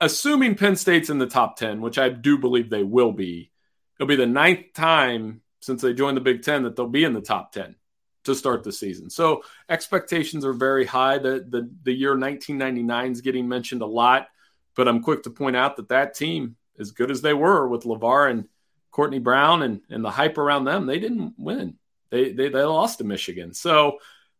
assuming 0.00 0.54
Penn 0.54 0.76
State's 0.76 1.10
in 1.10 1.18
the 1.18 1.26
top 1.26 1.56
10, 1.56 1.80
which 1.80 1.98
I 1.98 2.08
do 2.08 2.38
believe 2.38 2.70
they 2.70 2.82
will 2.82 3.12
be. 3.12 3.50
It'll 3.98 4.08
be 4.08 4.16
the 4.16 4.26
ninth 4.26 4.72
time 4.74 5.42
since 5.60 5.82
they 5.82 5.94
joined 5.94 6.16
the 6.16 6.22
Big 6.22 6.42
Ten 6.42 6.62
that 6.64 6.76
they'll 6.76 6.88
be 6.88 7.04
in 7.04 7.12
the 7.12 7.20
top 7.20 7.52
10 7.52 7.74
to 8.24 8.34
start 8.34 8.62
the 8.62 8.72
season. 8.72 9.08
So 9.08 9.42
expectations 9.68 10.44
are 10.44 10.52
very 10.52 10.84
high. 10.84 11.18
The, 11.18 11.46
the, 11.48 11.70
the 11.82 11.92
year 11.92 12.10
1999 12.10 13.12
is 13.12 13.20
getting 13.20 13.48
mentioned 13.48 13.82
a 13.82 13.86
lot. 13.86 14.28
But 14.74 14.88
I'm 14.88 15.02
quick 15.02 15.22
to 15.22 15.30
point 15.30 15.56
out 15.56 15.76
that 15.76 15.88
that 15.88 16.14
team, 16.14 16.56
as 16.78 16.90
good 16.90 17.10
as 17.10 17.22
they 17.22 17.32
were 17.32 17.66
with 17.66 17.84
LaVar 17.84 18.30
and 18.30 18.48
Courtney 18.90 19.18
Brown 19.18 19.62
and, 19.62 19.80
and 19.88 20.04
the 20.04 20.10
hype 20.10 20.38
around 20.38 20.64
them, 20.64 20.86
they 20.86 20.98
didn't 20.98 21.34
win. 21.38 21.78
They, 22.10 22.32
they, 22.32 22.48
they 22.50 22.62
lost 22.62 22.98
to 22.98 23.04
Michigan. 23.04 23.54
So 23.54 23.98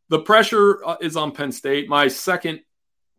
the 0.08 0.20
pressure 0.20 0.84
uh, 0.84 0.96
is 1.00 1.16
on 1.16 1.32
Penn 1.32 1.52
State. 1.52 1.88
My 1.88 2.08
second 2.08 2.60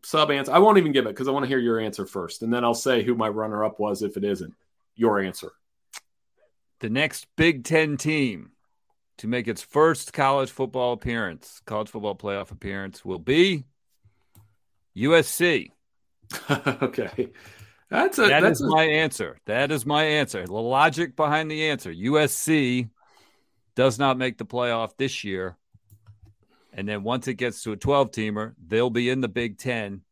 sub 0.02 0.30
answer, 0.30 0.52
I 0.52 0.58
won't 0.58 0.78
even 0.78 0.92
give 0.92 1.06
it 1.06 1.10
because 1.10 1.28
I 1.28 1.32
want 1.32 1.44
to 1.44 1.48
hear 1.48 1.58
your 1.58 1.80
answer 1.80 2.06
first. 2.06 2.42
And 2.42 2.52
then 2.52 2.64
I'll 2.64 2.74
say 2.74 3.02
who 3.02 3.14
my 3.14 3.28
runner 3.28 3.64
up 3.64 3.78
was 3.78 4.02
if 4.02 4.16
it 4.16 4.24
isn't 4.24 4.54
your 4.94 5.20
answer. 5.20 5.52
The 6.80 6.90
next 6.90 7.26
Big 7.36 7.64
Ten 7.64 7.96
team 7.96 8.52
to 9.18 9.26
make 9.26 9.48
its 9.48 9.62
first 9.62 10.12
college 10.12 10.50
football 10.50 10.92
appearance, 10.92 11.60
college 11.66 11.88
football 11.88 12.14
playoff 12.14 12.50
appearance, 12.50 13.04
will 13.04 13.18
be 13.18 13.64
USC. 14.96 15.70
okay. 16.50 17.30
That's 17.90 18.18
a 18.18 18.28
that 18.28 18.42
that's 18.42 18.60
is 18.60 18.66
a... 18.66 18.70
my 18.70 18.84
answer. 18.84 19.38
That 19.46 19.72
is 19.72 19.86
my 19.86 20.04
answer. 20.04 20.46
The 20.46 20.52
logic 20.52 21.16
behind 21.16 21.50
the 21.50 21.68
answer. 21.70 21.92
USC 21.92 22.90
does 23.74 23.98
not 23.98 24.18
make 24.18 24.38
the 24.38 24.44
playoff 24.44 24.90
this 24.96 25.24
year. 25.24 25.56
And 26.72 26.88
then 26.88 27.02
once 27.02 27.28
it 27.28 27.34
gets 27.34 27.62
to 27.62 27.72
a 27.72 27.76
12 27.76 28.10
teamer, 28.10 28.54
they'll 28.64 28.90
be 28.90 29.10
in 29.10 29.20
the 29.20 29.28
Big 29.28 29.58
Ten. 29.58 30.02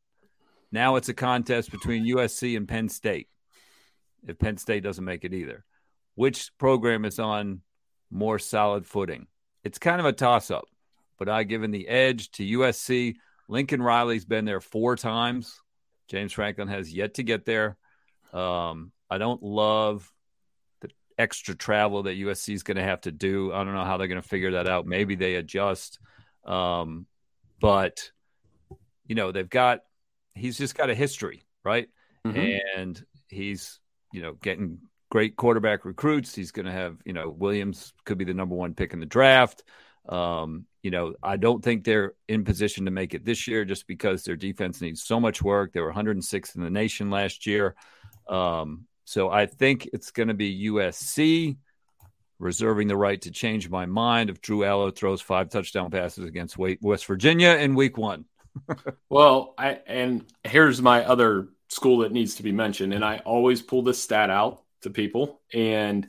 Now 0.73 0.97
it's 0.97 1.09
a 1.09 1.15
contest 1.15 1.71
between 1.71 2.07
USC 2.07 2.57
and 2.57 2.67
Penn 2.67 2.89
State. 2.89 3.29
If 4.27 4.39
Penn 4.39 4.57
State 4.57 4.83
doesn't 4.83 5.05
make 5.05 5.25
it 5.25 5.33
either, 5.33 5.65
which 6.15 6.51
program 6.59 7.05
is 7.05 7.19
on 7.19 7.61
more 8.11 8.39
solid 8.39 8.87
footing? 8.87 9.27
It's 9.63 9.79
kind 9.79 10.01
of 10.01 10.07
a 10.07 10.13
toss 10.13 10.51
up, 10.51 10.67
but 11.19 11.29
I 11.29 11.45
given 11.45 11.71
the 11.71 11.89
edge 11.89 12.31
to 12.33 12.59
USC. 12.59 13.17
Lincoln 13.49 13.83
Riley's 13.83 14.25
been 14.25 14.45
there 14.45 14.61
four 14.61 14.97
times. 14.97 15.61
James 16.09 16.33
Franklin 16.33 16.69
has 16.69 16.93
yet 16.93 17.15
to 17.15 17.23
get 17.23 17.45
there. 17.45 17.77
Um, 18.33 18.93
I 19.09 19.19
don't 19.19 19.43
love 19.43 20.13
the 20.81 20.91
extra 21.19 21.55
travel 21.55 22.05
that 22.05 22.19
USC 22.19 22.55
is 22.55 22.63
going 22.63 22.77
to 22.77 22.83
have 22.83 23.03
to 23.03 23.13
do. 23.13 23.53
I 23.53 23.65
don't 23.65 23.75
know 23.75 23.85
how 23.85 23.97
they're 23.97 24.09
going 24.09 24.23
to 24.23 24.29
figure 24.29 24.53
that 24.53 24.69
out. 24.69 24.87
Maybe 24.87 25.15
they 25.15 25.37
adjust. 25.37 25.99
Um, 26.47 27.07
but, 27.61 28.11
you 29.07 29.15
know, 29.15 29.33
they've 29.33 29.49
got, 29.49 29.81
he's 30.35 30.57
just 30.57 30.75
got 30.75 30.91
a 30.91 30.95
history, 30.95 31.45
right? 31.65 31.89
Mm-hmm. 32.27 32.81
And 32.81 33.05
he's, 33.29 33.81
you 34.13 34.23
know, 34.23 34.35
getting 34.35 34.79
great 35.11 35.37
quarterback 35.37 35.85
recruits. 35.85 36.35
He's 36.35 36.53
going 36.53 36.67
to 36.67 36.73
have, 36.73 36.97
you 37.05 37.13
know, 37.13 37.29
Williams 37.29 37.93
could 38.05 38.19
be 38.19 38.25
the 38.25 38.35
number 38.35 38.55
one 38.55 38.75
pick 38.75 38.93
in 38.93 39.01
the 39.01 39.07
draft. 39.07 39.63
Um, 40.09 40.67
you 40.83 40.91
know, 40.91 41.15
I 41.23 41.37
don't 41.37 41.65
think 41.65 41.83
they're 41.85 42.15
in 42.29 42.45
position 42.45 42.85
to 42.85 42.91
make 42.91 43.15
it 43.15 43.25
this 43.25 43.49
year 43.49 43.65
just 43.65 43.87
because 43.89 44.23
their 44.23 44.37
defense 44.37 44.81
needs 44.81 45.03
so 45.03 45.19
much 45.19 45.43
work. 45.43 45.73
They 45.73 45.81
were 45.81 45.93
106th 45.93 46.55
in 46.55 46.63
the 46.63 46.71
nation 46.71 47.11
last 47.11 47.47
year. 47.47 47.75
Um, 48.29 48.87
so 49.05 49.31
I 49.31 49.47
think 49.47 49.89
it's 49.93 50.11
going 50.11 50.29
to 50.29 50.35
be 50.35 50.69
USC 50.69 51.57
reserving 52.39 52.89
the 52.89 52.97
right 52.97 53.21
to 53.23 53.31
change 53.31 53.69
my 53.69 53.87
mind 53.87 54.31
if 54.31 54.41
Drew 54.41 54.61
Allar 54.61 54.95
throws 54.95 55.21
five 55.21 55.49
touchdown 55.49 55.91
passes 55.91 56.25
against 56.25 56.57
West 56.59 57.07
Virginia 57.07 57.51
in 57.51 57.75
week 57.75 57.97
one. 57.97 58.27
well, 59.09 59.55
I, 59.59 59.81
and 59.87 60.25
here's 60.45 60.81
my 60.81 61.05
other 61.05 61.49
school 61.69 61.99
that 61.99 62.13
needs 62.13 62.37
to 62.37 62.43
be 62.43 62.53
mentioned. 62.53 62.93
And 62.93 63.05
I 63.05 63.19
always 63.19 63.63
pull 63.63 63.83
this 63.83 64.03
stat 64.03 64.31
out 64.31 64.63
to 64.83 64.91
people. 64.91 65.41
And 65.53 66.09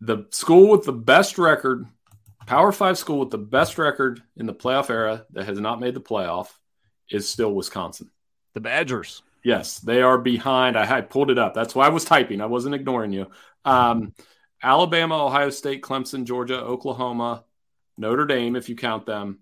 the 0.00 0.26
school 0.30 0.70
with 0.70 0.84
the 0.84 0.92
best 0.92 1.38
record 1.38 1.86
Power 2.46 2.72
Five 2.72 2.98
school 2.98 3.20
with 3.20 3.30
the 3.30 3.38
best 3.38 3.78
record 3.78 4.22
in 4.36 4.46
the 4.46 4.54
playoff 4.54 4.90
era 4.90 5.26
that 5.30 5.46
has 5.46 5.60
not 5.60 5.80
made 5.80 5.94
the 5.94 6.00
playoff 6.00 6.48
is 7.08 7.28
still 7.28 7.52
Wisconsin. 7.54 8.10
The 8.54 8.60
Badgers. 8.60 9.22
Yes, 9.44 9.78
they 9.78 10.02
are 10.02 10.18
behind. 10.18 10.76
I, 10.76 10.98
I 10.98 11.00
pulled 11.00 11.30
it 11.30 11.38
up. 11.38 11.54
That's 11.54 11.74
why 11.74 11.86
I 11.86 11.90
was 11.90 12.04
typing. 12.04 12.40
I 12.40 12.46
wasn't 12.46 12.74
ignoring 12.74 13.12
you. 13.12 13.30
Um, 13.64 14.14
Alabama, 14.62 15.26
Ohio 15.26 15.50
State, 15.50 15.82
Clemson, 15.82 16.24
Georgia, 16.24 16.60
Oklahoma, 16.60 17.44
Notre 17.96 18.26
Dame, 18.26 18.56
if 18.56 18.68
you 18.68 18.76
count 18.76 19.06
them, 19.06 19.40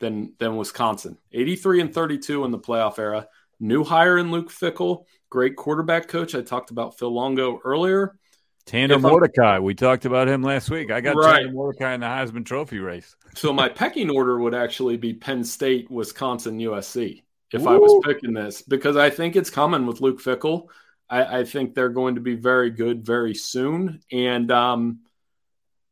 then 0.00 0.34
then 0.38 0.56
Wisconsin. 0.56 1.18
83 1.32 1.80
and 1.82 1.94
32 1.94 2.44
in 2.44 2.50
the 2.50 2.58
playoff 2.58 2.98
era. 2.98 3.28
New 3.58 3.84
hire 3.84 4.18
in 4.18 4.30
Luke 4.30 4.50
Fickell, 4.50 5.04
great 5.30 5.56
quarterback 5.56 6.08
coach. 6.08 6.34
I 6.34 6.42
talked 6.42 6.70
about 6.70 6.98
Phil 6.98 7.12
Longo 7.12 7.60
earlier. 7.64 8.18
Tanner 8.66 8.98
Mordecai. 8.98 9.60
We 9.60 9.74
talked 9.74 10.04
about 10.06 10.28
him 10.28 10.42
last 10.42 10.70
week. 10.70 10.90
I 10.90 11.00
got 11.00 11.14
right. 11.14 11.42
Tanner 11.42 11.52
Mordecai 11.52 11.94
in 11.94 12.00
the 12.00 12.06
Heisman 12.06 12.44
Trophy 12.44 12.80
race. 12.80 13.14
So 13.34 13.52
my 13.52 13.68
pecking 13.68 14.10
order 14.10 14.38
would 14.40 14.54
actually 14.54 14.96
be 14.96 15.14
Penn 15.14 15.44
State, 15.44 15.88
Wisconsin, 15.90 16.58
USC 16.58 17.22
if 17.52 17.62
Ooh. 17.62 17.68
I 17.68 17.76
was 17.76 18.02
picking 18.04 18.32
this 18.32 18.62
because 18.62 18.96
I 18.96 19.10
think 19.10 19.36
it's 19.36 19.50
coming 19.50 19.86
with 19.86 20.00
Luke 20.00 20.20
Fickell. 20.20 20.68
I, 21.08 21.40
I 21.40 21.44
think 21.44 21.74
they're 21.74 21.88
going 21.88 22.16
to 22.16 22.20
be 22.20 22.34
very 22.34 22.70
good 22.70 23.04
very 23.04 23.34
soon. 23.34 24.00
And 24.10 24.50
um, 24.50 25.00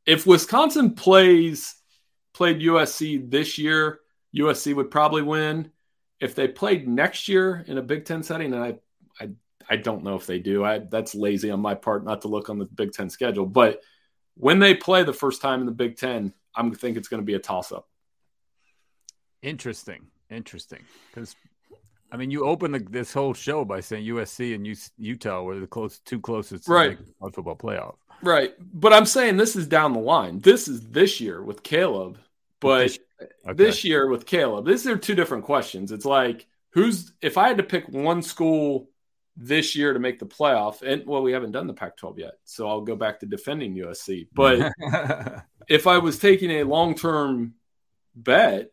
if 0.07 0.27
Wisconsin 0.27 0.95
plays 0.95 1.77
played 2.33 2.61
USC 2.61 3.31
this 3.31 3.59
year, 3.59 4.01
USC 4.37 4.75
would 4.75 4.91
probably 4.91 5.23
win. 5.23 5.71
If 6.21 6.35
they 6.35 6.49
played 6.49 6.89
next 6.89 7.29
year 7.29 7.65
in 7.67 7.79
a 7.79 7.83
Big 7.83 8.05
Ten 8.05 8.23
setting, 8.23 8.53
and 8.53 8.63
I, 8.63 8.75
I 9.21 9.31
I 9.69 9.77
don't 9.77 10.05
know 10.05 10.17
if 10.17 10.27
they 10.27 10.39
do. 10.39 10.65
I, 10.65 10.79
that's 10.79 11.15
lazy 11.15 11.51
on 11.51 11.61
my 11.61 11.75
part 11.75 12.05
not 12.05 12.23
to 12.23 12.29
look 12.29 12.51
on 12.51 12.59
the 12.59 12.67
Big 12.67 12.93
Ten 12.93 13.11
schedule. 13.11 13.47
But 13.47 13.81
when 14.37 14.59
they 14.59 14.75
play 14.75 15.05
the 15.05 15.13
first 15.13 15.41
time 15.41 15.61
in 15.61 15.67
the 15.67 15.73
Big 15.73 15.97
Ten, 15.97 16.33
I'm 16.55 16.73
think 16.75 16.97
it's 16.97 17.09
going 17.09 17.23
to 17.23 17.27
be 17.27 17.35
a 17.35 17.39
toss 17.39 17.73
up. 17.73 17.89
Interesting, 19.43 20.07
interesting. 20.31 20.83
Because 21.11 21.37
I 22.13 22.17
mean, 22.17 22.31
you 22.31 22.45
open 22.45 22.73
the, 22.73 22.79
this 22.79 23.13
whole 23.13 23.35
show 23.35 23.65
by 23.65 23.81
saying 23.81 24.07
USC 24.07 24.55
and 24.55 24.67
U, 24.67 24.77
Utah 24.99 25.43
were 25.43 25.59
the 25.59 25.67
close 25.67 25.99
two 26.01 26.21
closest 26.21 26.69
right 26.69 26.99
football 27.21 27.57
playoff. 27.57 27.97
Right. 28.23 28.55
But 28.59 28.93
I'm 28.93 29.07
saying 29.07 29.37
this 29.37 29.57
is 29.57 29.67
down 29.67 29.93
the 29.93 30.01
line. 30.01 30.41
This 30.41 30.69
is 30.69 30.89
this 30.89 31.21
year 31.21 31.43
with 31.43 31.63
Caleb. 31.63 32.19
But 32.61 32.85
this, 32.85 32.99
okay. 33.47 33.53
this 33.55 33.85
year 33.85 34.09
with 34.09 34.27
Caleb, 34.27 34.67
these 34.67 34.87
are 34.87 34.97
two 34.97 35.15
different 35.15 35.45
questions. 35.45 35.93
It's 35.93 36.07
like, 36.07 36.47
who's, 36.71 37.13
if 37.21 37.37
I 37.37 37.49
had 37.49 37.59
to 37.59 37.63
pick 37.63 37.89
one 37.89 38.23
school 38.23 38.89
this 39.37 39.77
year 39.77 39.93
to 39.93 39.99
make 39.99 40.19
the 40.19 40.27
playoff, 40.27 40.83
and 40.83 41.07
well, 41.07 41.23
we 41.23 41.33
haven't 41.33 41.53
done 41.53 41.67
the 41.67 41.75
Pac 41.75 41.97
12 41.97 42.19
yet. 42.19 42.35
So 42.45 42.69
I'll 42.69 42.81
go 42.81 42.97
back 42.97 43.21
to 43.21 43.27
defending 43.27 43.75
USC. 43.75 44.29
But 44.33 44.73
if 45.69 45.87
I 45.87 45.99
was 45.99 46.19
taking 46.19 46.51
a 46.51 46.65
long 46.65 46.95
term 46.95 47.55
bet, 48.15 48.71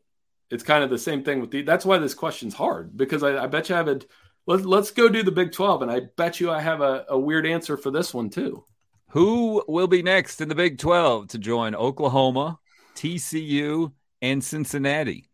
it's 0.52 0.64
kind 0.64 0.84
of 0.84 0.90
the 0.90 0.98
same 0.98 1.24
thing 1.24 1.40
with 1.40 1.52
the. 1.52 1.62
That's 1.62 1.86
why 1.86 1.98
this 1.98 2.14
question's 2.14 2.54
hard 2.54 2.96
because 2.96 3.24
I, 3.24 3.44
I 3.44 3.48
bet 3.48 3.70
you 3.70 3.76
I 3.76 3.80
have 3.80 3.88
a. 3.88 4.02
Let, 4.48 4.66
let's 4.66 4.92
go 4.92 5.08
do 5.08 5.24
the 5.24 5.32
Big 5.32 5.52
12, 5.52 5.84
and 5.84 5.92
I 5.92 6.02
bet 6.18 6.40
you 6.40 6.52
I 6.52 6.62
have 6.62 6.82
a, 6.82 7.06
a 7.10 7.20
weird 7.20 7.46
answer 7.46 7.78
for 7.78 7.92
this 7.92 8.14
one 8.14 8.30
too. 8.30 8.64
Who 9.10 9.64
will 9.68 9.88
be 9.88 10.04
next 10.04 10.42
in 10.42 10.50
the 10.50 10.56
Big 10.56 10.78
12 10.78 11.30
to 11.30 11.38
join 11.38 11.76
Oklahoma, 11.76 12.60
TCU, 12.96 13.92
and 14.22 14.44
Cincinnati? 14.44 15.30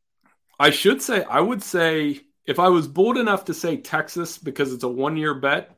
I 0.59 0.71
should 0.71 1.01
say, 1.01 1.23
I 1.23 1.39
would 1.39 1.61
say, 1.61 2.21
if 2.45 2.59
I 2.59 2.69
was 2.69 2.87
bold 2.87 3.17
enough 3.17 3.45
to 3.45 3.53
say 3.53 3.77
Texas 3.77 4.37
because 4.37 4.73
it's 4.73 4.83
a 4.83 4.89
one 4.89 5.15
year 5.15 5.35
bet, 5.35 5.77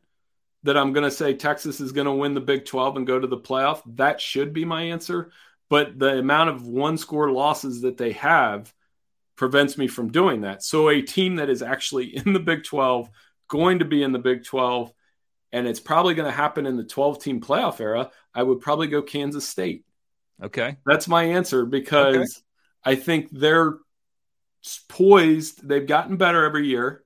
that 0.63 0.77
I'm 0.77 0.93
going 0.93 1.03
to 1.03 1.11
say 1.11 1.33
Texas 1.33 1.79
is 1.79 1.91
going 1.91 2.05
to 2.05 2.13
win 2.13 2.33
the 2.33 2.41
Big 2.41 2.65
12 2.65 2.97
and 2.97 3.07
go 3.07 3.19
to 3.19 3.27
the 3.27 3.37
playoff, 3.37 3.81
that 3.95 4.19
should 4.19 4.53
be 4.53 4.65
my 4.65 4.83
answer. 4.83 5.31
But 5.69 5.97
the 5.99 6.17
amount 6.17 6.49
of 6.49 6.67
one 6.67 6.97
score 6.97 7.31
losses 7.31 7.81
that 7.81 7.97
they 7.97 8.13
have 8.13 8.73
prevents 9.39 9.77
me 9.77 9.87
from 9.87 10.11
doing 10.11 10.41
that. 10.41 10.61
So 10.61 10.89
a 10.89 11.01
team 11.01 11.37
that 11.37 11.49
is 11.49 11.63
actually 11.63 12.15
in 12.17 12.33
the 12.33 12.39
Big 12.39 12.63
12, 12.65 13.09
going 13.47 13.79
to 13.79 13.85
be 13.85 14.03
in 14.03 14.11
the 14.11 14.19
Big 14.19 14.43
12, 14.43 14.93
and 15.51 15.65
it's 15.65 15.79
probably 15.79 16.13
going 16.13 16.29
to 16.29 16.35
happen 16.35 16.67
in 16.67 16.75
the 16.75 16.83
12 16.83 17.23
team 17.23 17.41
playoff 17.41 17.79
era, 17.79 18.11
I 18.35 18.43
would 18.43 18.59
probably 18.59 18.87
go 18.87 19.01
Kansas 19.01 19.47
State. 19.47 19.85
Okay. 20.43 20.77
That's 20.85 21.07
my 21.07 21.23
answer 21.23 21.65
because 21.65 22.15
okay. 22.15 22.27
I 22.83 22.95
think 22.95 23.29
they're 23.31 23.77
poised. 24.89 25.67
They've 25.67 25.87
gotten 25.87 26.17
better 26.17 26.45
every 26.45 26.67
year. 26.67 27.03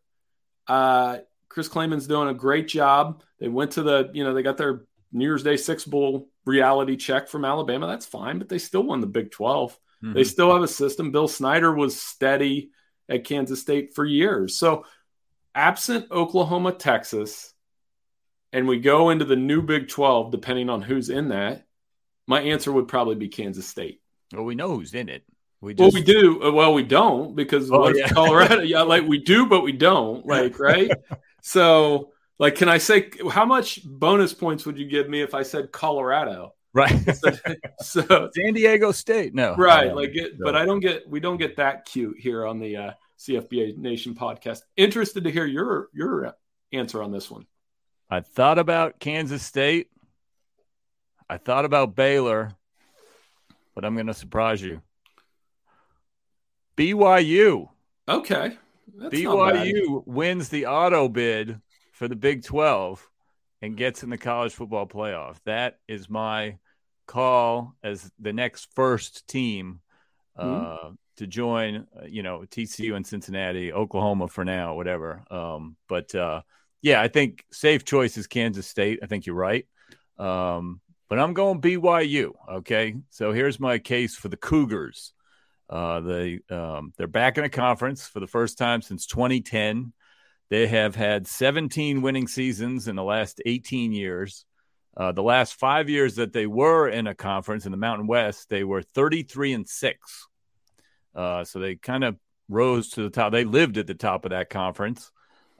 Uh, 0.67 1.19
Chris 1.49 1.69
Klieman's 1.69 2.07
doing 2.07 2.29
a 2.29 2.33
great 2.33 2.67
job. 2.67 3.23
They 3.39 3.47
went 3.47 3.71
to 3.71 3.83
the, 3.83 4.09
you 4.13 4.23
know, 4.23 4.33
they 4.33 4.43
got 4.43 4.57
their 4.57 4.85
New 5.11 5.25
Year's 5.25 5.43
Day 5.43 5.57
Six 5.57 5.85
Bowl 5.85 6.29
reality 6.45 6.97
check 6.97 7.27
from 7.27 7.45
Alabama. 7.45 7.87
That's 7.87 8.07
fine, 8.07 8.39
but 8.39 8.49
they 8.49 8.57
still 8.57 8.83
won 8.83 9.01
the 9.01 9.07
Big 9.07 9.31
12. 9.31 9.79
Mm-hmm. 10.03 10.13
They 10.13 10.23
still 10.23 10.53
have 10.53 10.63
a 10.63 10.67
system. 10.67 11.11
Bill 11.11 11.27
Snyder 11.27 11.73
was 11.73 11.99
steady 11.99 12.71
at 13.07 13.23
Kansas 13.23 13.61
State 13.61 13.95
for 13.95 14.05
years. 14.05 14.57
So, 14.57 14.85
absent 15.55 16.11
Oklahoma, 16.11 16.73
Texas, 16.73 17.53
and 18.51 18.67
we 18.67 18.79
go 18.79 19.11
into 19.11 19.25
the 19.25 19.35
new 19.35 19.61
Big 19.61 19.87
12, 19.87 20.31
depending 20.31 20.69
on 20.69 20.81
who's 20.81 21.09
in 21.09 21.29
that, 21.29 21.65
my 22.27 22.41
answer 22.41 22.71
would 22.71 22.87
probably 22.87 23.15
be 23.15 23.29
Kansas 23.29 23.67
State. 23.67 24.01
Well, 24.33 24.43
we 24.43 24.55
know 24.55 24.75
who's 24.75 24.93
in 24.93 25.09
it. 25.09 25.23
We 25.61 25.73
just... 25.73 25.81
Well, 25.81 25.91
we 25.93 26.03
do. 26.03 26.43
Uh, 26.43 26.51
well, 26.51 26.73
we 26.73 26.83
don't 26.83 27.35
because 27.35 27.71
oh, 27.71 27.87
yeah. 27.87 28.07
Colorado. 28.09 28.61
yeah, 28.61 28.81
like 28.81 29.07
we 29.07 29.19
do, 29.19 29.45
but 29.45 29.61
we 29.61 29.71
don't. 29.71 30.25
Like, 30.25 30.59
right? 30.59 30.91
so, 31.41 32.11
like, 32.37 32.55
can 32.55 32.67
I 32.67 32.77
say 32.77 33.09
how 33.31 33.45
much 33.45 33.79
bonus 33.85 34.33
points 34.33 34.65
would 34.65 34.77
you 34.77 34.87
give 34.87 35.07
me 35.07 35.21
if 35.21 35.33
I 35.33 35.43
said 35.43 35.71
Colorado? 35.71 36.53
Right. 36.73 37.15
so, 37.15 37.31
so 37.81 38.29
San 38.35 38.53
Diego 38.53 38.91
State. 38.91 39.33
No. 39.33 39.55
Right. 39.55 39.93
Like 39.95 40.15
it, 40.15 40.39
no. 40.39 40.45
but 40.45 40.55
I 40.55 40.65
don't 40.65 40.79
get 40.79 41.07
we 41.09 41.19
don't 41.19 41.37
get 41.37 41.57
that 41.57 41.85
cute 41.85 42.17
here 42.19 42.45
on 42.45 42.59
the 42.59 42.77
uh, 42.77 42.91
CFBA 43.19 43.77
Nation 43.77 44.15
podcast. 44.15 44.61
Interested 44.75 45.23
to 45.23 45.31
hear 45.31 45.45
your 45.45 45.89
your 45.93 46.35
answer 46.71 47.01
on 47.03 47.11
this 47.11 47.29
one. 47.29 47.45
I 48.09 48.21
thought 48.21 48.59
about 48.59 48.99
Kansas 48.99 49.43
State. 49.43 49.87
I 51.29 51.37
thought 51.37 51.65
about 51.65 51.95
Baylor, 51.95 52.53
but 53.73 53.85
I'm 53.85 53.95
going 53.95 54.07
to 54.07 54.13
surprise 54.13 54.61
you. 54.61 54.81
BYU. 56.77 57.69
Okay. 58.07 58.57
That's 58.95 59.15
BYU 59.15 60.05
wins 60.05 60.49
the 60.49 60.67
auto 60.67 61.07
bid 61.07 61.59
for 61.91 62.07
the 62.07 62.15
Big 62.15 62.43
12 62.43 63.09
and 63.61 63.77
gets 63.77 64.03
in 64.03 64.09
the 64.09 64.17
college 64.17 64.53
football 64.53 64.85
playoff. 64.85 65.37
That 65.45 65.79
is 65.87 66.09
my 66.09 66.57
call 67.05 67.75
as 67.83 68.09
the 68.19 68.33
next 68.33 68.67
first 68.75 69.27
team 69.27 69.79
uh, 70.35 70.45
mm-hmm. 70.45 70.93
to 71.17 71.27
join, 71.27 71.87
uh, 71.97 72.05
you 72.05 72.23
know, 72.23 72.43
TCU 72.49 72.95
and 72.95 73.05
Cincinnati, 73.05 73.71
Oklahoma 73.73 74.27
for 74.27 74.43
now, 74.45 74.75
whatever. 74.75 75.23
Um, 75.29 75.75
but 75.87 76.13
uh, 76.15 76.41
yeah, 76.81 77.01
I 77.01 77.07
think 77.07 77.45
safe 77.51 77.85
choice 77.85 78.17
is 78.17 78.27
Kansas 78.27 78.67
State. 78.67 78.99
I 79.03 79.07
think 79.07 79.25
you're 79.25 79.35
right. 79.35 79.65
Um, 80.17 80.81
but 81.09 81.19
I'm 81.19 81.33
going 81.33 81.61
BYU. 81.61 82.31
Okay. 82.51 82.95
So 83.09 83.31
here's 83.31 83.59
my 83.59 83.77
case 83.77 84.15
for 84.15 84.29
the 84.29 84.37
Cougars. 84.37 85.13
Uh, 85.69 86.01
they 86.01 86.39
um, 86.49 86.93
they're 86.97 87.07
back 87.07 87.37
in 87.37 87.43
a 87.43 87.49
conference 87.49 88.07
for 88.07 88.19
the 88.19 88.27
first 88.27 88.57
time 88.57 88.81
since 88.81 89.05
2010. 89.07 89.93
They 90.49 90.67
have 90.67 90.95
had 90.95 91.27
17 91.27 92.01
winning 92.01 92.27
seasons 92.27 92.87
in 92.87 92.95
the 92.95 93.03
last 93.03 93.41
18 93.45 93.91
years. 93.91 94.45
Uh, 94.95 95.11
the 95.11 95.23
last 95.23 95.55
five 95.55 95.89
years 95.89 96.15
that 96.15 96.33
they 96.33 96.45
were 96.45 96.87
in 96.87 97.07
a 97.07 97.15
conference 97.15 97.65
in 97.65 97.71
the 97.71 97.77
Mountain 97.77 98.07
West, 98.07 98.49
they 98.49 98.63
were 98.63 98.81
33 98.81 99.53
and 99.53 99.67
six. 99.67 100.27
Uh, 101.15 101.43
so 101.43 101.59
they 101.59 101.75
kind 101.75 102.03
of 102.03 102.17
rose 102.47 102.89
to 102.89 103.03
the 103.03 103.09
top. 103.09 103.31
They 103.31 103.45
lived 103.45 103.77
at 103.77 103.87
the 103.87 103.95
top 103.95 104.25
of 104.25 104.31
that 104.31 104.49
conference. 104.49 105.11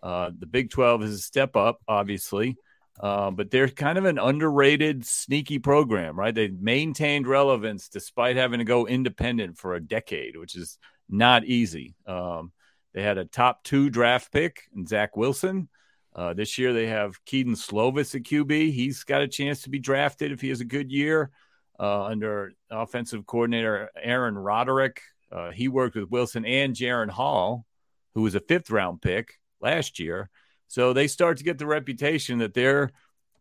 Uh, 0.01 0.31
the 0.37 0.45
Big 0.45 0.69
12 0.69 1.03
is 1.03 1.15
a 1.15 1.19
step 1.19 1.55
up, 1.55 1.79
obviously, 1.87 2.57
uh, 2.99 3.31
but 3.31 3.49
they're 3.49 3.69
kind 3.69 3.97
of 3.97 4.05
an 4.05 4.19
underrated, 4.19 5.05
sneaky 5.05 5.59
program, 5.59 6.19
right? 6.19 6.35
They 6.35 6.49
maintained 6.49 7.25
relevance 7.25 7.89
despite 7.89 8.35
having 8.35 8.59
to 8.59 8.65
go 8.65 8.85
independent 8.85 9.57
for 9.57 9.73
a 9.73 9.83
decade, 9.83 10.37
which 10.37 10.55
is 10.55 10.77
not 11.09 11.45
easy. 11.45 11.95
Um, 12.05 12.51
they 12.93 13.01
had 13.01 13.17
a 13.17 13.25
top 13.25 13.63
two 13.63 13.89
draft 13.89 14.31
pick 14.31 14.63
Zach 14.87 15.17
Wilson. 15.17 15.69
Uh, 16.15 16.33
this 16.33 16.57
year 16.57 16.73
they 16.73 16.87
have 16.87 17.23
Kedon 17.25 17.55
Slovis 17.55 18.13
at 18.15 18.23
QB. 18.23 18.71
He's 18.71 19.03
got 19.03 19.21
a 19.21 19.27
chance 19.27 19.63
to 19.63 19.69
be 19.69 19.79
drafted 19.79 20.31
if 20.31 20.41
he 20.41 20.49
has 20.49 20.61
a 20.61 20.65
good 20.65 20.91
year 20.91 21.31
uh, 21.79 22.03
under 22.03 22.53
offensive 22.69 23.25
coordinator 23.25 23.89
Aaron 24.01 24.37
Roderick. 24.37 25.01
Uh, 25.31 25.51
he 25.51 25.67
worked 25.67 25.95
with 25.95 26.11
Wilson 26.11 26.45
and 26.45 26.75
Jaren 26.75 27.09
Hall, 27.09 27.65
who 28.13 28.21
was 28.21 28.35
a 28.35 28.39
fifth 28.39 28.69
round 28.69 29.01
pick 29.01 29.39
last 29.59 29.99
year. 29.99 30.29
So 30.67 30.93
they 30.93 31.07
start 31.07 31.37
to 31.37 31.43
get 31.43 31.57
the 31.57 31.65
reputation 31.65 32.39
that 32.39 32.53
they're 32.53 32.91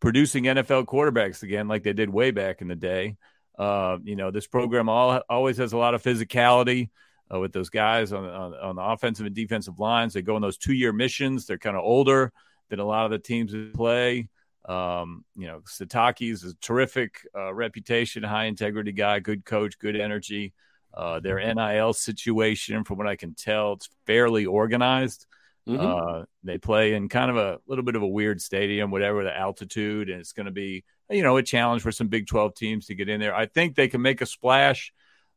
producing 0.00 0.44
NFL 0.44 0.86
quarterbacks 0.86 1.42
again, 1.42 1.68
like 1.68 1.82
they 1.82 1.92
did 1.92 2.10
way 2.10 2.30
back 2.30 2.60
in 2.62 2.68
the 2.68 2.74
day. 2.74 3.16
Uh, 3.58 3.98
you 4.02 4.16
know, 4.16 4.30
this 4.30 4.46
program 4.46 4.88
all, 4.88 5.20
always 5.28 5.58
has 5.58 5.74
a 5.74 5.78
lot 5.78 5.94
of 5.94 6.02
physicality 6.02 6.90
uh, 7.32 7.38
with 7.38 7.52
those 7.52 7.68
guys 7.68 8.12
on, 8.12 8.24
on, 8.24 8.54
on, 8.54 8.76
the 8.76 8.82
offensive 8.82 9.26
and 9.26 9.34
defensive 9.34 9.78
lines. 9.78 10.14
They 10.14 10.22
go 10.22 10.36
on 10.36 10.42
those 10.42 10.58
two 10.58 10.72
year 10.72 10.92
missions. 10.92 11.46
They're 11.46 11.58
kind 11.58 11.76
of 11.76 11.82
older 11.82 12.32
than 12.72 12.80
a 12.80 12.86
lot 12.86 13.04
of 13.04 13.10
the 13.10 13.18
teams 13.18 13.52
that 13.52 13.74
play. 13.74 14.28
Um, 14.64 15.26
you 15.36 15.46
know, 15.46 15.60
Sitake's 15.60 16.42
a 16.42 16.54
terrific 16.54 17.16
uh, 17.36 17.52
reputation, 17.52 18.22
high 18.22 18.46
integrity 18.46 18.92
guy, 18.92 19.18
good 19.18 19.44
coach, 19.44 19.78
good 19.78 19.94
energy. 19.94 20.54
Uh, 20.94 21.20
their 21.20 21.38
NIL 21.54 21.92
situation, 21.92 22.84
from 22.84 22.96
what 22.96 23.06
I 23.06 23.16
can 23.16 23.34
tell, 23.34 23.74
it's 23.74 23.90
fairly 24.06 24.46
organized. 24.46 25.26
Mm-hmm. 25.68 25.86
Uh, 25.86 26.24
they 26.44 26.56
play 26.56 26.94
in 26.94 27.10
kind 27.10 27.30
of 27.30 27.36
a 27.36 27.58
little 27.66 27.84
bit 27.84 27.94
of 27.94 28.02
a 28.02 28.08
weird 28.08 28.40
stadium, 28.40 28.90
whatever 28.90 29.22
the 29.22 29.36
altitude, 29.36 30.08
and 30.08 30.18
it's 30.18 30.32
going 30.32 30.46
to 30.46 30.52
be, 30.52 30.82
you 31.10 31.22
know, 31.22 31.36
a 31.36 31.42
challenge 31.42 31.82
for 31.82 31.92
some 31.92 32.08
Big 32.08 32.26
12 32.26 32.54
teams 32.54 32.86
to 32.86 32.94
get 32.94 33.10
in 33.10 33.20
there. 33.20 33.34
I 33.34 33.46
think 33.46 33.74
they 33.74 33.88
can 33.88 34.00
make 34.00 34.22
a 34.22 34.26
splash. 34.26 34.94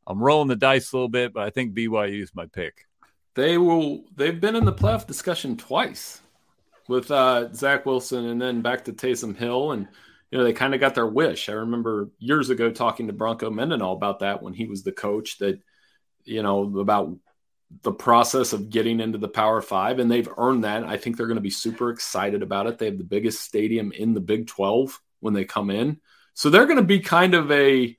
I'm 0.08 0.24
rolling 0.24 0.48
the 0.48 0.56
dice 0.56 0.94
a 0.94 0.96
little 0.96 1.10
bit, 1.10 1.34
but 1.34 1.44
I 1.44 1.50
think 1.50 1.74
BYU 1.74 2.24
is 2.24 2.32
my 2.34 2.46
pick. 2.46 2.86
They 3.34 3.58
will. 3.58 4.06
They've 4.16 4.40
been 4.40 4.56
in 4.56 4.64
the 4.64 4.74
playoff 4.74 5.06
discussion 5.06 5.58
twice 5.58 6.22
with 6.88 7.10
uh, 7.12 7.54
Zach 7.54 7.86
Wilson, 7.86 8.26
and 8.26 8.42
then 8.42 8.62
back 8.62 8.86
to 8.86 8.94
Taysom 8.94 9.36
Hill, 9.36 9.72
and 9.72 9.88
you 10.32 10.38
know 10.38 10.44
they 10.44 10.54
kind 10.54 10.74
of 10.74 10.80
got 10.80 10.96
their 10.96 11.08
wish. 11.08 11.50
I 11.50 11.54
remember 11.54 12.10
years 12.20 12.50
ago 12.50 12.72
talking 12.72 13.08
to 13.08 13.14
Bronco 13.14 13.50
Mendenhall 13.50 13.94
about 13.94 14.20
that 14.20 14.42
when 14.42 14.54
he 14.54 14.66
was 14.66 14.84
the 14.84 14.92
coach. 14.92 15.38
That 15.40 15.60
you 16.24 16.44
know 16.44 16.80
about 16.80 17.16
the 17.82 17.92
process 17.92 18.54
of 18.54 18.70
getting 18.70 19.00
into 19.00 19.18
the 19.18 19.28
Power 19.28 19.62
Five, 19.62 20.00
and 20.00 20.10
they've 20.10 20.30
earned 20.38 20.64
that. 20.64 20.84
I 20.84 20.98
think 20.98 21.18
they're 21.18 21.28
going 21.28 21.36
to 21.36 21.42
be 21.42 21.50
super 21.50 21.90
excited 21.90 22.44
about 22.44 22.68
it. 22.68 22.78
They 22.78 22.86
have 22.86 22.98
the 22.98 23.04
biggest 23.04 23.42
stadium 23.42 23.92
in 23.92 24.14
the 24.14 24.22
Big 24.22 24.48
12 24.48 25.00
when 25.20 25.34
they 25.34 25.46
come 25.46 25.70
in. 25.70 26.00
So 26.34 26.50
they're 26.50 26.66
going 26.66 26.78
to 26.78 26.84
be 26.84 27.00
kind 27.00 27.34
of 27.34 27.52
a 27.52 27.98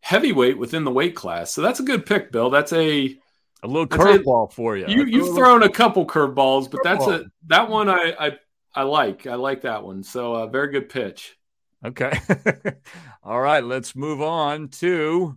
heavyweight 0.00 0.58
within 0.58 0.84
the 0.84 0.90
weight 0.90 1.14
class. 1.16 1.52
So 1.52 1.62
that's 1.62 1.80
a 1.80 1.84
good 1.84 2.06
pick, 2.06 2.30
Bill. 2.30 2.50
That's 2.50 2.72
a 2.72 3.18
a 3.62 3.66
little 3.66 3.86
curveball 3.86 4.52
for 4.52 4.76
you. 4.76 4.86
You 4.88 5.04
you've 5.06 5.34
thrown 5.34 5.62
a 5.62 5.68
couple 5.68 6.06
curveballs, 6.06 6.70
but 6.70 6.80
that's 6.82 7.06
a 7.06 7.24
that 7.46 7.68
one 7.68 7.88
I 7.88 8.14
I 8.18 8.38
I 8.74 8.82
like. 8.82 9.26
I 9.26 9.34
like 9.34 9.62
that 9.62 9.84
one. 9.84 10.02
So 10.02 10.34
a 10.34 10.44
uh, 10.44 10.46
very 10.46 10.72
good 10.72 10.88
pitch. 10.88 11.36
Okay. 11.84 12.12
All 13.22 13.40
right, 13.40 13.62
let's 13.64 13.96
move 13.96 14.22
on 14.22 14.68
to 14.68 15.36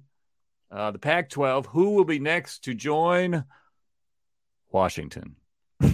uh, 0.71 0.91
the 0.91 0.99
Pac 0.99 1.29
12. 1.29 1.65
Who 1.67 1.91
will 1.91 2.05
be 2.05 2.19
next 2.19 2.65
to 2.65 2.75
join 2.75 3.45
Washington? 4.71 5.35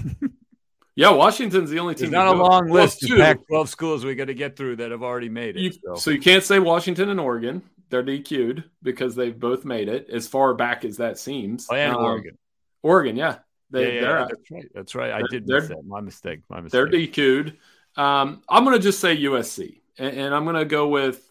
Yeah, 0.96 1.12
Washington's 1.12 1.70
the 1.70 1.80
only 1.80 1.96
team. 1.96 2.12
There's 2.12 2.26
not 2.26 2.36
a 2.36 2.38
long 2.38 2.70
list 2.70 3.04
of 3.10 3.18
Pac-12 3.18 3.68
schools 3.70 4.04
we 4.04 4.14
got 4.14 4.26
to 4.26 4.34
get 4.34 4.58
through 4.58 4.76
that 4.78 4.92
have 4.92 5.04
already 5.04 5.30
made 5.30 5.56
it. 5.56 5.62
You, 5.62 5.72
so. 5.72 5.96
so. 5.96 6.12
you 6.12 6.20
can't 6.20 6.44
say 6.44 6.60
Washington 6.60 7.10
and 7.10 7.20
Oregon. 7.20 7.64
They're 7.92 8.04
DQ'd 8.04 8.64
because 8.82 9.16
they've 9.16 9.38
both 9.38 9.66
made 9.66 9.90
it 9.90 10.10
as 10.10 10.28
far 10.28 10.54
back 10.54 10.86
as 10.86 10.98
that 10.98 11.20
seems. 11.20 11.68
Oh, 11.70 11.76
and 11.76 11.94
um, 11.94 12.04
Oregon. 12.04 12.38
Oregon, 12.82 13.16
yeah. 13.16 13.40
They, 13.70 13.96
yeah, 13.96 14.02
yeah, 14.02 14.28
that's 14.28 14.52
right. 14.52 14.66
That's 14.74 14.96
right. 14.96 15.12
I 15.12 15.22
did 15.30 15.48
miss 15.48 15.70
that. 15.70 15.84
My 15.86 16.02
mistake. 16.02 16.40
My 16.50 16.60
mistake. 16.60 16.72
They're 16.72 16.88
DQ'd. 16.88 17.58
Um, 17.96 18.42
I'm 18.50 18.64
going 18.66 18.76
to 18.76 18.84
just 18.84 19.00
say 19.00 19.16
USC, 19.16 19.82
and, 19.98 20.18
and 20.18 20.36
I'm 20.36 20.44
going 20.44 20.56
to 20.56 20.66
go 20.66 20.88
with. 20.88 21.30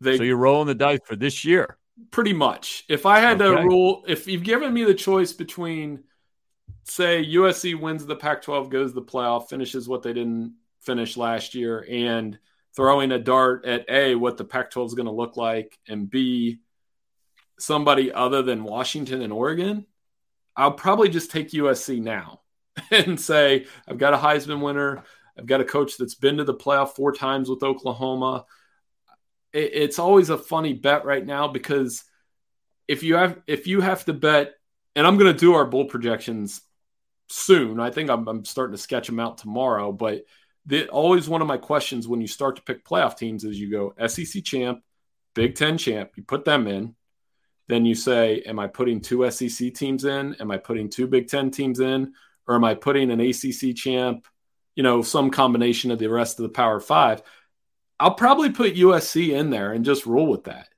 They, 0.00 0.16
so 0.16 0.24
you're 0.24 0.36
rolling 0.36 0.66
the 0.66 0.74
dice 0.74 0.98
for 1.04 1.14
this 1.14 1.44
year. 1.44 1.78
Pretty 2.10 2.32
much. 2.32 2.84
If 2.88 3.06
I 3.06 3.20
had 3.20 3.40
okay. 3.40 3.60
to 3.60 3.66
rule, 3.66 4.04
if 4.08 4.26
you've 4.26 4.42
given 4.42 4.72
me 4.72 4.82
the 4.82 4.94
choice 4.94 5.32
between, 5.32 6.02
say, 6.84 7.24
USC 7.24 7.78
wins 7.78 8.04
the 8.06 8.16
Pac-12, 8.16 8.68
goes 8.68 8.92
the 8.92 9.02
playoff, 9.02 9.48
finishes 9.48 9.88
what 9.88 10.02
they 10.02 10.12
didn't 10.12 10.54
finish 10.80 11.16
last 11.16 11.54
year, 11.54 11.86
and 11.88 12.38
throwing 12.74 13.12
a 13.12 13.18
dart 13.18 13.64
at 13.64 13.88
a 13.88 14.14
what 14.14 14.36
the 14.36 14.44
Pac-12 14.44 14.86
is 14.86 14.94
going 14.94 15.06
to 15.06 15.12
look 15.12 15.36
like, 15.36 15.78
and 15.88 16.08
b 16.08 16.60
somebody 17.58 18.12
other 18.12 18.42
than 18.42 18.64
Washington 18.64 19.22
and 19.22 19.32
Oregon, 19.32 19.86
I'll 20.56 20.72
probably 20.72 21.08
just 21.08 21.30
take 21.30 21.50
USC 21.50 22.00
now 22.02 22.40
and 22.90 23.20
say 23.20 23.66
I've 23.86 23.98
got 23.98 24.14
a 24.14 24.18
Heisman 24.18 24.60
winner. 24.60 25.04
I've 25.38 25.46
got 25.46 25.60
a 25.60 25.64
coach 25.64 25.96
that's 25.96 26.14
been 26.14 26.38
to 26.38 26.44
the 26.44 26.54
playoff 26.54 26.90
four 26.90 27.12
times 27.12 27.48
with 27.48 27.62
Oklahoma. 27.62 28.44
It's 29.52 29.98
always 29.98 30.30
a 30.30 30.38
funny 30.38 30.72
bet 30.72 31.04
right 31.04 31.24
now 31.24 31.48
because 31.48 32.04
if 32.88 33.02
you 33.02 33.16
have 33.16 33.38
if 33.46 33.66
you 33.66 33.80
have 33.80 34.04
to 34.06 34.12
bet, 34.12 34.54
and 34.96 35.06
I'm 35.06 35.18
going 35.18 35.32
to 35.32 35.38
do 35.38 35.54
our 35.54 35.66
bowl 35.66 35.86
projections 35.86 36.60
soon. 37.28 37.80
I 37.80 37.90
think 37.90 38.10
I'm, 38.10 38.28
I'm 38.28 38.44
starting 38.44 38.76
to 38.76 38.82
sketch 38.82 39.06
them 39.06 39.20
out 39.20 39.38
tomorrow. 39.38 39.92
But 39.92 40.24
the, 40.66 40.88
always 40.88 41.28
one 41.28 41.42
of 41.42 41.48
my 41.48 41.56
questions 41.56 42.06
when 42.06 42.20
you 42.20 42.26
start 42.26 42.56
to 42.56 42.62
pick 42.62 42.84
playoff 42.84 43.16
teams 43.16 43.44
is 43.44 43.58
you 43.58 43.70
go 43.70 43.94
SEC 44.06 44.44
champ, 44.44 44.80
Big 45.34 45.54
Ten 45.54 45.78
champ, 45.78 46.10
you 46.16 46.22
put 46.22 46.44
them 46.44 46.66
in. 46.66 46.94
Then 47.68 47.86
you 47.86 47.94
say, 47.94 48.42
Am 48.46 48.58
I 48.58 48.66
putting 48.66 49.00
two 49.00 49.28
SEC 49.30 49.74
teams 49.74 50.04
in? 50.04 50.34
Am 50.40 50.50
I 50.50 50.58
putting 50.58 50.88
two 50.88 51.06
Big 51.06 51.28
Ten 51.28 51.50
teams 51.50 51.80
in? 51.80 52.12
Or 52.46 52.54
am 52.54 52.64
I 52.64 52.74
putting 52.74 53.10
an 53.10 53.20
ACC 53.20 53.74
champ, 53.74 54.26
you 54.74 54.82
know, 54.82 55.02
some 55.02 55.30
combination 55.30 55.90
of 55.90 55.98
the 55.98 56.08
rest 56.08 56.38
of 56.38 56.42
the 56.42 56.48
Power 56.48 56.80
Five? 56.80 57.22
I'll 58.00 58.14
probably 58.14 58.50
put 58.50 58.74
USC 58.74 59.32
in 59.32 59.50
there 59.50 59.72
and 59.72 59.84
just 59.84 60.06
roll 60.06 60.26
with 60.26 60.44
that 60.44 60.68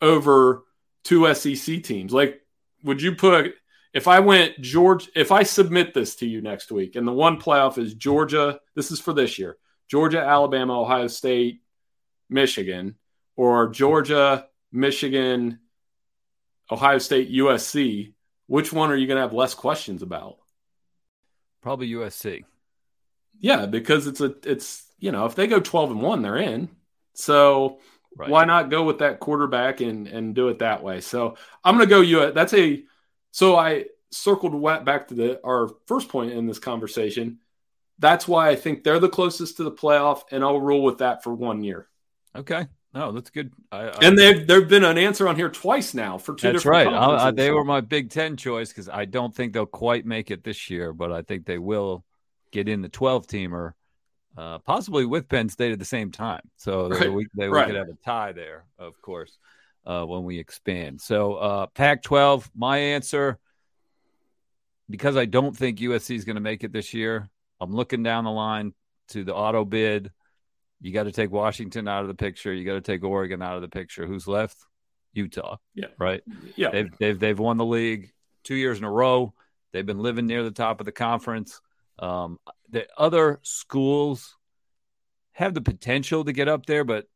over 0.00 0.64
two 1.04 1.32
SEC 1.34 1.82
teams. 1.82 2.12
Like, 2.12 2.40
would 2.82 3.02
you 3.02 3.14
put 3.14 3.54
if 3.94 4.08
I 4.08 4.18
went 4.18 4.60
George, 4.60 5.08
if 5.14 5.30
I 5.30 5.44
submit 5.44 5.94
this 5.94 6.16
to 6.16 6.26
you 6.26 6.42
next 6.42 6.72
week, 6.72 6.96
and 6.96 7.06
the 7.06 7.12
one 7.12 7.40
playoff 7.40 7.78
is 7.78 7.94
Georgia, 7.94 8.60
this 8.74 8.90
is 8.90 9.00
for 9.00 9.12
this 9.12 9.38
year 9.38 9.56
Georgia, 9.88 10.20
Alabama, 10.20 10.80
Ohio 10.80 11.06
State, 11.06 11.62
Michigan, 12.28 12.96
or 13.36 13.68
Georgia, 13.68 14.48
Michigan, 14.72 15.60
Ohio 16.70 16.98
State, 16.98 17.32
USC, 17.32 18.14
which 18.48 18.72
one 18.72 18.90
are 18.90 18.96
you 18.96 19.06
going 19.06 19.16
to 19.16 19.22
have 19.22 19.32
less 19.32 19.54
questions 19.54 20.02
about? 20.02 20.38
Probably 21.62 21.88
USC. 21.90 22.44
Yeah, 23.38 23.66
because 23.66 24.06
it's 24.06 24.20
a, 24.20 24.34
it's, 24.44 24.84
you 24.98 25.12
know, 25.12 25.26
if 25.26 25.34
they 25.34 25.46
go 25.46 25.60
12 25.60 25.92
and 25.92 26.02
1, 26.02 26.22
they're 26.22 26.36
in. 26.36 26.68
So 27.14 27.78
right. 28.16 28.30
why 28.30 28.44
not 28.44 28.70
go 28.70 28.84
with 28.84 28.98
that 28.98 29.20
quarterback 29.20 29.80
and, 29.80 30.06
and 30.08 30.34
do 30.34 30.48
it 30.48 30.60
that 30.60 30.82
way? 30.82 31.00
So 31.00 31.36
I'm 31.62 31.76
going 31.76 31.86
to 31.86 31.94
go 31.94 32.00
you. 32.00 32.32
That's 32.32 32.54
a, 32.54 32.82
so 33.34 33.56
I 33.56 33.86
circled 34.12 34.62
back 34.84 35.08
to 35.08 35.14
the 35.14 35.40
our 35.44 35.68
first 35.86 36.08
point 36.08 36.30
in 36.30 36.46
this 36.46 36.60
conversation. 36.60 37.40
That's 37.98 38.28
why 38.28 38.48
I 38.48 38.54
think 38.54 38.84
they're 38.84 39.00
the 39.00 39.08
closest 39.08 39.56
to 39.56 39.64
the 39.64 39.72
playoff, 39.72 40.22
and 40.30 40.44
I'll 40.44 40.60
rule 40.60 40.84
with 40.84 40.98
that 40.98 41.24
for 41.24 41.34
one 41.34 41.64
year. 41.64 41.88
Okay. 42.36 42.68
No, 42.92 43.10
that's 43.10 43.30
good. 43.30 43.52
I, 43.72 43.88
I, 43.88 43.98
and 44.02 44.16
they've 44.16 44.46
there've 44.46 44.68
been 44.68 44.84
an 44.84 44.98
answer 44.98 45.26
on 45.26 45.34
here 45.34 45.48
twice 45.48 45.94
now 45.94 46.16
for 46.16 46.36
two. 46.36 46.52
That's 46.52 46.64
right. 46.64 46.86
I, 46.86 47.32
they 47.32 47.50
were 47.50 47.64
my 47.64 47.80
Big 47.80 48.10
Ten 48.10 48.36
choice 48.36 48.68
because 48.68 48.88
I 48.88 49.04
don't 49.04 49.34
think 49.34 49.52
they'll 49.52 49.66
quite 49.66 50.06
make 50.06 50.30
it 50.30 50.44
this 50.44 50.70
year, 50.70 50.92
but 50.92 51.10
I 51.10 51.22
think 51.22 51.44
they 51.44 51.58
will 51.58 52.04
get 52.52 52.68
in 52.68 52.82
the 52.82 52.88
twelve 52.88 53.26
teamer, 53.26 53.72
uh, 54.38 54.60
possibly 54.60 55.06
with 55.06 55.28
Penn 55.28 55.48
State 55.48 55.72
at 55.72 55.80
the 55.80 55.84
same 55.84 56.12
time. 56.12 56.42
So 56.56 56.88
right. 56.88 57.12
we, 57.12 57.26
they, 57.34 57.48
right. 57.48 57.66
we 57.66 57.72
could 57.72 57.80
have 57.80 57.88
a 57.88 57.98
tie 58.04 58.30
there, 58.30 58.64
of 58.78 59.02
course 59.02 59.38
uh, 59.86 60.04
when 60.04 60.24
we 60.24 60.38
expand. 60.38 61.00
So, 61.00 61.34
uh, 61.34 61.66
Pac 61.66 62.02
12, 62.02 62.50
my 62.54 62.78
answer, 62.78 63.38
because 64.88 65.16
I 65.16 65.24
don't 65.24 65.56
think 65.56 65.78
USC 65.78 66.14
is 66.16 66.24
going 66.24 66.36
to 66.36 66.40
make 66.40 66.64
it 66.64 66.72
this 66.72 66.94
year, 66.94 67.28
I'm 67.60 67.72
looking 67.72 68.02
down 68.02 68.24
the 68.24 68.30
line 68.30 68.74
to 69.08 69.24
the 69.24 69.34
auto 69.34 69.64
bid. 69.64 70.10
You 70.80 70.92
got 70.92 71.04
to 71.04 71.12
take 71.12 71.30
Washington 71.30 71.88
out 71.88 72.02
of 72.02 72.08
the 72.08 72.14
picture. 72.14 72.52
You 72.52 72.64
got 72.64 72.74
to 72.74 72.80
take 72.80 73.04
Oregon 73.04 73.42
out 73.42 73.56
of 73.56 73.62
the 73.62 73.68
picture. 73.68 74.06
Who's 74.06 74.26
left? 74.26 74.56
Utah. 75.14 75.56
Yeah. 75.74 75.86
Right. 75.98 76.22
Yeah. 76.56 76.70
They've 76.70 76.90
they've 76.98 77.18
they've 77.18 77.38
won 77.38 77.56
the 77.56 77.64
league 77.64 78.10
two 78.42 78.56
years 78.56 78.78
in 78.78 78.84
a 78.84 78.90
row. 78.90 79.32
They've 79.72 79.86
been 79.86 80.00
living 80.00 80.26
near 80.26 80.42
the 80.42 80.50
top 80.50 80.80
of 80.80 80.86
the 80.86 80.92
conference. 80.92 81.60
Um, 81.98 82.38
the 82.68 82.86
other 82.98 83.40
schools 83.42 84.36
have 85.32 85.54
the 85.54 85.60
potential 85.60 86.24
to 86.24 86.32
get 86.32 86.48
up 86.48 86.66
there, 86.66 86.84
but 86.84 87.06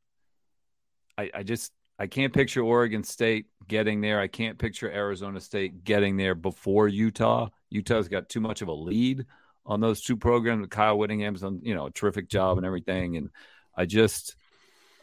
I, 1.17 1.31
I 1.35 1.43
just 1.43 1.73
I 1.99 2.07
can't 2.07 2.33
picture 2.33 2.63
Oregon 2.63 3.03
State 3.03 3.47
getting 3.67 4.01
there. 4.01 4.21
I 4.21 4.29
can't 4.29 4.59
picture 4.59 4.91
Arizona 4.91 5.41
State 5.41 5.83
getting 5.83 6.17
there 6.17 6.35
before 6.35 6.87
Utah. 6.87 7.49
Utah's 7.71 8.09
got 8.09 8.29
too 8.29 8.41
much 8.41 8.63
of 8.63 8.69
a 8.69 8.73
lead 8.73 9.27
on 9.67 9.81
those 9.81 10.01
two 10.01 10.17
programs. 10.17 10.69
Kyle 10.69 10.97
Whittingham's 10.97 11.41
done, 11.41 11.61
you 11.63 11.75
know, 11.75 11.87
a 11.87 11.91
terrific 11.91 12.29
job 12.29 12.57
and 12.57 12.65
everything. 12.65 13.17
And 13.17 13.31
I 13.77 13.85
just, 13.85 14.37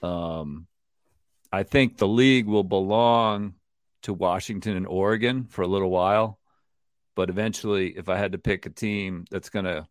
um, 0.02 0.68
I 1.52 1.64
think 1.64 1.98
the 1.98 2.08
league 2.08 2.48
will 2.48 2.64
belong 2.64 3.56
to 4.04 4.14
Washington 4.14 4.78
and 4.78 4.88
Oregon 4.88 5.46
for 5.46 5.64
a 5.64 5.68
little 5.68 5.90
while. 5.90 6.40
But 7.16 7.30
eventually, 7.30 7.90
if 7.98 8.10
I 8.10 8.18
had 8.18 8.34
to 8.34 8.38
pick 8.38 8.66
a 8.66 8.70
team 8.70 9.26
that's 9.30 9.50
going 9.50 9.66
to 9.66 9.88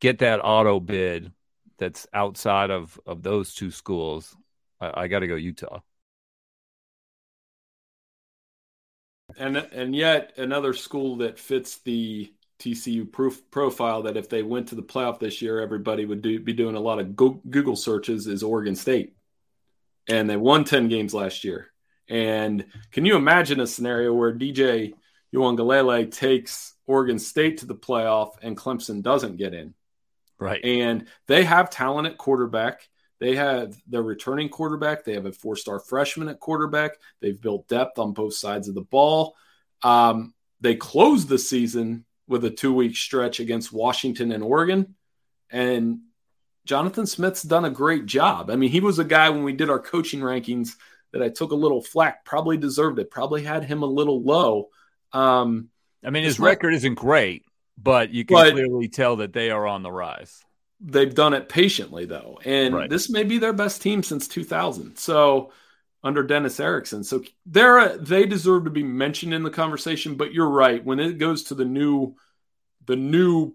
get 0.00 0.18
that 0.18 0.40
auto 0.42 0.80
bid 0.80 1.32
that's 1.78 2.06
outside 2.12 2.70
of, 2.70 2.98
of 3.06 3.22
those 3.22 3.54
two 3.54 3.70
schools, 3.70 4.36
I, 4.80 5.02
I 5.02 5.08
got 5.08 5.20
to 5.20 5.26
go 5.26 5.34
Utah. 5.34 5.80
And 9.38 9.56
and 9.56 9.94
yet 9.94 10.32
another 10.36 10.72
school 10.72 11.16
that 11.18 11.38
fits 11.38 11.78
the 11.78 12.32
TCU 12.58 13.10
proof 13.10 13.50
profile 13.50 14.02
that 14.02 14.16
if 14.16 14.28
they 14.28 14.42
went 14.42 14.68
to 14.68 14.74
the 14.74 14.82
playoff 14.82 15.18
this 15.18 15.40
year, 15.40 15.60
everybody 15.60 16.04
would 16.04 16.22
do, 16.22 16.38
be 16.38 16.52
doing 16.52 16.76
a 16.76 16.80
lot 16.80 16.98
of 17.00 17.16
Google 17.16 17.76
searches 17.76 18.26
is 18.26 18.42
Oregon 18.42 18.76
State, 18.76 19.14
and 20.08 20.28
they 20.28 20.36
won 20.36 20.64
ten 20.64 20.88
games 20.88 21.14
last 21.14 21.42
year. 21.44 21.72
And 22.08 22.66
can 22.90 23.04
you 23.06 23.16
imagine 23.16 23.60
a 23.60 23.66
scenario 23.66 24.12
where 24.12 24.34
DJ 24.34 24.92
Uiagalelei 25.34 26.10
takes 26.10 26.74
Oregon 26.86 27.18
State 27.18 27.58
to 27.58 27.66
the 27.66 27.74
playoff 27.74 28.32
and 28.42 28.56
Clemson 28.56 29.02
doesn't 29.02 29.36
get 29.36 29.54
in? 29.54 29.74
Right. 30.38 30.64
And 30.64 31.06
they 31.28 31.44
have 31.44 31.70
talent 31.70 32.08
at 32.08 32.18
quarterback. 32.18 32.88
They 33.20 33.36
have 33.36 33.76
their 33.86 34.02
returning 34.02 34.48
quarterback. 34.48 35.04
They 35.04 35.12
have 35.12 35.26
a 35.26 35.32
four 35.32 35.54
star 35.54 35.78
freshman 35.78 36.28
at 36.28 36.40
quarterback. 36.40 36.92
They've 37.20 37.40
built 37.40 37.68
depth 37.68 37.98
on 37.98 38.12
both 38.12 38.34
sides 38.34 38.66
of 38.66 38.74
the 38.74 38.80
ball. 38.80 39.36
Um, 39.82 40.34
they 40.60 40.74
closed 40.74 41.28
the 41.28 41.38
season 41.38 42.06
with 42.26 42.44
a 42.44 42.50
two 42.50 42.72
week 42.72 42.96
stretch 42.96 43.38
against 43.38 43.72
Washington 43.72 44.32
and 44.32 44.42
Oregon. 44.42 44.94
And 45.50 46.00
Jonathan 46.64 47.06
Smith's 47.06 47.42
done 47.42 47.64
a 47.64 47.70
great 47.70 48.06
job. 48.06 48.50
I 48.50 48.56
mean, 48.56 48.70
he 48.70 48.80
was 48.80 48.98
a 48.98 49.04
guy 49.04 49.28
when 49.28 49.44
we 49.44 49.52
did 49.52 49.70
our 49.70 49.80
coaching 49.80 50.20
rankings 50.20 50.76
that 51.12 51.22
I 51.22 51.28
took 51.28 51.50
a 51.50 51.56
little 51.56 51.82
flack, 51.82 52.24
probably 52.24 52.56
deserved 52.56 52.98
it, 53.00 53.10
probably 53.10 53.42
had 53.42 53.64
him 53.64 53.82
a 53.82 53.86
little 53.86 54.22
low. 54.22 54.68
Um, 55.12 55.68
I 56.04 56.10
mean, 56.10 56.24
his 56.24 56.38
record 56.38 56.72
isn't 56.72 56.94
great, 56.94 57.44
but 57.76 58.10
you 58.10 58.24
can 58.24 58.34
but, 58.34 58.52
clearly 58.52 58.88
tell 58.88 59.16
that 59.16 59.32
they 59.32 59.50
are 59.50 59.66
on 59.66 59.82
the 59.82 59.90
rise 59.90 60.42
they've 60.80 61.14
done 61.14 61.34
it 61.34 61.48
patiently 61.48 62.06
though, 62.06 62.40
and 62.44 62.74
right. 62.74 62.90
this 62.90 63.10
may 63.10 63.22
be 63.22 63.38
their 63.38 63.52
best 63.52 63.82
team 63.82 64.02
since 64.02 64.26
2000. 64.28 64.96
So 64.96 65.52
under 66.02 66.22
Dennis 66.22 66.58
Erickson, 66.58 67.04
so 67.04 67.22
they're 67.46 67.96
they 67.98 68.26
deserve 68.26 68.64
to 68.64 68.70
be 68.70 68.82
mentioned 68.82 69.34
in 69.34 69.42
the 69.42 69.50
conversation. 69.50 70.14
But 70.16 70.32
you're 70.32 70.48
right 70.48 70.84
when 70.84 70.98
it 70.98 71.18
goes 71.18 71.44
to 71.44 71.54
the 71.54 71.64
new 71.64 72.14
the 72.86 72.96
new 72.96 73.54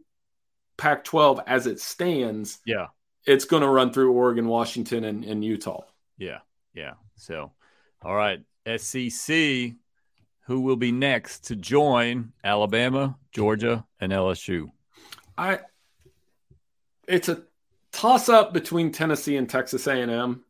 Pac-12 0.78 1.44
as 1.48 1.68
it 1.68 1.80
stands. 1.80 2.60
Yeah, 2.66 2.88
it's 3.26 3.46
going 3.46 3.64
to 3.64 3.70
run 3.70 3.92
through 3.92 4.14
Oregon, 4.14 4.48
Washington, 4.48 5.04
and, 5.04 5.26
and 5.26 5.44
Utah. 5.44 5.84
Yeah, 6.18 6.40
yeah. 6.74 6.94
So, 7.16 7.52
all 8.04 8.16
right, 8.16 8.42
SEC. 8.78 9.74
Who 10.48 10.62
will 10.62 10.76
be 10.76 10.92
next 10.92 11.46
to 11.46 11.56
join 11.56 12.32
Alabama, 12.44 13.18
Georgia, 13.32 13.84
and 14.00 14.12
LSU? 14.12 14.70
I 15.36 15.62
it's 17.08 17.30
a 17.30 17.44
toss 17.92 18.30
up 18.30 18.54
between 18.54 18.92
Tennessee 18.92 19.38
and 19.38 19.50
Texas 19.50 19.88
A&M 19.88 20.44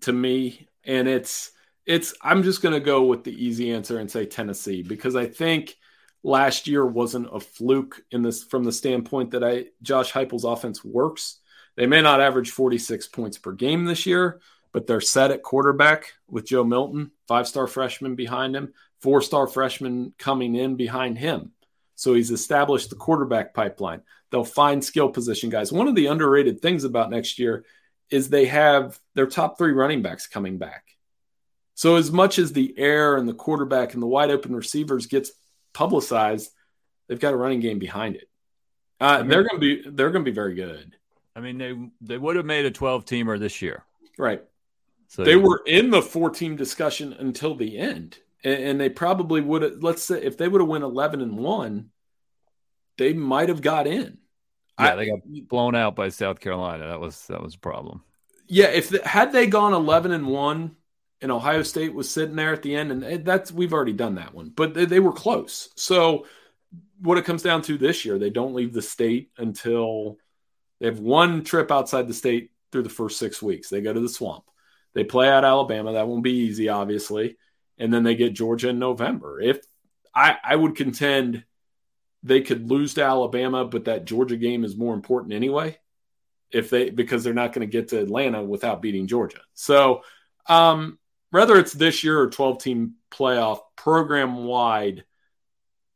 to 0.00 0.12
me 0.12 0.68
and 0.84 1.08
it's 1.08 1.52
it's 1.86 2.14
I'm 2.22 2.42
just 2.42 2.62
going 2.62 2.74
to 2.74 2.80
go 2.80 3.04
with 3.04 3.24
the 3.24 3.44
easy 3.44 3.72
answer 3.72 3.98
and 3.98 4.10
say 4.10 4.26
Tennessee 4.26 4.82
because 4.82 5.16
I 5.16 5.26
think 5.26 5.76
last 6.22 6.66
year 6.66 6.84
wasn't 6.84 7.34
a 7.34 7.40
fluke 7.40 8.02
in 8.10 8.22
this 8.22 8.42
from 8.42 8.64
the 8.64 8.72
standpoint 8.72 9.30
that 9.32 9.42
I 9.42 9.66
Josh 9.82 10.12
Heupel's 10.12 10.44
offense 10.44 10.84
works. 10.84 11.38
They 11.76 11.86
may 11.86 12.02
not 12.02 12.20
average 12.20 12.50
46 12.50 13.08
points 13.08 13.38
per 13.38 13.52
game 13.52 13.84
this 13.84 14.04
year, 14.04 14.40
but 14.72 14.86
they're 14.86 15.00
set 15.00 15.30
at 15.30 15.42
quarterback 15.42 16.12
with 16.28 16.46
Joe 16.46 16.64
Milton, 16.64 17.12
five-star 17.26 17.66
freshman 17.66 18.16
behind 18.16 18.54
him, 18.54 18.74
four-star 19.00 19.46
freshman 19.46 20.12
coming 20.18 20.56
in 20.56 20.76
behind 20.76 21.16
him. 21.16 21.52
So 22.00 22.14
he's 22.14 22.30
established 22.30 22.88
the 22.88 22.96
quarterback 22.96 23.52
pipeline. 23.52 24.00
They'll 24.30 24.42
find 24.42 24.82
skill 24.82 25.10
position 25.10 25.50
guys. 25.50 25.70
One 25.70 25.86
of 25.86 25.94
the 25.94 26.06
underrated 26.06 26.62
things 26.62 26.84
about 26.84 27.10
next 27.10 27.38
year 27.38 27.62
is 28.08 28.30
they 28.30 28.46
have 28.46 28.98
their 29.14 29.26
top 29.26 29.58
3 29.58 29.72
running 29.72 30.00
backs 30.00 30.26
coming 30.26 30.56
back. 30.56 30.96
So 31.74 31.96
as 31.96 32.10
much 32.10 32.38
as 32.38 32.54
the 32.54 32.74
air 32.78 33.18
and 33.18 33.28
the 33.28 33.34
quarterback 33.34 33.92
and 33.92 34.02
the 34.02 34.06
wide 34.06 34.30
open 34.30 34.56
receivers 34.56 35.08
gets 35.08 35.30
publicized, 35.74 36.50
they've 37.06 37.20
got 37.20 37.34
a 37.34 37.36
running 37.36 37.60
game 37.60 37.78
behind 37.78 38.16
it. 38.16 38.30
Uh, 38.98 39.22
they're 39.22 39.46
going 39.46 39.60
to 39.60 39.82
be 39.82 39.82
they're 39.90 40.10
going 40.10 40.24
to 40.24 40.30
be 40.30 40.34
very 40.34 40.54
good. 40.54 40.96
I 41.36 41.40
mean, 41.40 41.58
they 41.58 41.76
they 42.00 42.16
would 42.16 42.36
have 42.36 42.46
made 42.46 42.64
a 42.64 42.70
12 42.70 43.04
teamer 43.04 43.38
this 43.38 43.60
year, 43.60 43.84
right? 44.16 44.42
So 45.08 45.22
they 45.22 45.36
were 45.36 45.60
in 45.66 45.90
the 45.90 46.00
four 46.00 46.30
team 46.30 46.56
discussion 46.56 47.12
until 47.12 47.54
the 47.54 47.76
end, 47.76 48.18
and, 48.44 48.62
and 48.62 48.80
they 48.80 48.88
probably 48.88 49.40
would 49.40 49.62
have. 49.62 49.82
Let's 49.82 50.02
say 50.02 50.22
if 50.22 50.36
they 50.36 50.48
would 50.48 50.60
have 50.60 50.68
went 50.68 50.84
11 50.84 51.20
and 51.20 51.36
one, 51.36 51.90
they 52.98 53.12
might 53.12 53.48
have 53.48 53.62
got 53.62 53.86
in. 53.86 54.18
Yeah, 54.78 54.92
I, 54.92 54.96
they 54.96 55.06
got 55.06 55.20
blown 55.48 55.74
out 55.74 55.96
by 55.96 56.08
South 56.08 56.40
Carolina. 56.40 56.88
That 56.88 57.00
was 57.00 57.26
that 57.26 57.42
was 57.42 57.54
a 57.54 57.58
problem. 57.58 58.02
Yeah, 58.46 58.66
if 58.66 58.88
the, 58.88 59.06
had 59.06 59.32
they 59.32 59.46
gone 59.46 59.74
11 59.74 60.10
and 60.10 60.26
one, 60.26 60.76
and 61.22 61.30
Ohio 61.30 61.62
State 61.62 61.94
was 61.94 62.10
sitting 62.10 62.36
there 62.36 62.52
at 62.52 62.62
the 62.62 62.74
end, 62.74 62.90
and 62.90 63.24
that's 63.24 63.52
we've 63.52 63.72
already 63.72 63.92
done 63.92 64.16
that 64.16 64.34
one, 64.34 64.50
but 64.54 64.74
they, 64.74 64.86
they, 64.86 65.00
were 65.00 65.12
close. 65.12 65.68
So 65.76 66.26
what 67.00 67.18
it 67.18 67.24
comes 67.24 67.42
down 67.42 67.62
to 67.62 67.78
this 67.78 68.04
year, 68.04 68.18
they 68.18 68.30
don't 68.30 68.54
leave 68.54 68.72
the 68.72 68.82
state 68.82 69.30
until 69.36 70.18
they 70.80 70.86
have 70.86 70.98
one 70.98 71.44
trip 71.44 71.70
outside 71.70 72.08
the 72.08 72.14
state 72.14 72.50
through 72.72 72.84
the 72.84 72.88
first 72.88 73.18
six 73.18 73.42
weeks. 73.42 73.68
They 73.68 73.82
go 73.82 73.92
to 73.92 74.00
the 74.00 74.08
swamp. 74.08 74.44
They 74.94 75.04
play 75.04 75.28
at 75.28 75.44
Alabama. 75.44 75.92
That 75.92 76.08
won't 76.08 76.24
be 76.24 76.32
easy, 76.32 76.68
obviously, 76.68 77.36
and 77.80 77.92
then 77.92 78.04
they 78.04 78.14
get 78.14 78.34
Georgia 78.34 78.68
in 78.68 78.78
November. 78.78 79.40
If 79.40 79.58
I, 80.14 80.36
I 80.44 80.54
would 80.54 80.76
contend 80.76 81.44
they 82.22 82.42
could 82.42 82.68
lose 82.68 82.94
to 82.94 83.02
Alabama, 83.02 83.64
but 83.64 83.86
that 83.86 84.04
Georgia 84.04 84.36
game 84.36 84.62
is 84.62 84.76
more 84.76 84.94
important 84.94 85.32
anyway. 85.32 85.78
If 86.52 86.68
they 86.68 86.90
because 86.90 87.24
they're 87.24 87.32
not 87.32 87.52
going 87.52 87.66
to 87.66 87.72
get 87.72 87.88
to 87.88 88.00
Atlanta 88.00 88.42
without 88.42 88.82
beating 88.82 89.06
Georgia. 89.06 89.40
So 89.54 90.02
um, 90.46 90.98
whether 91.30 91.56
it's 91.56 91.72
this 91.72 92.04
year 92.04 92.20
or 92.20 92.28
12 92.28 92.62
team 92.62 92.94
playoff 93.10 93.60
program 93.76 94.44
wide 94.44 95.04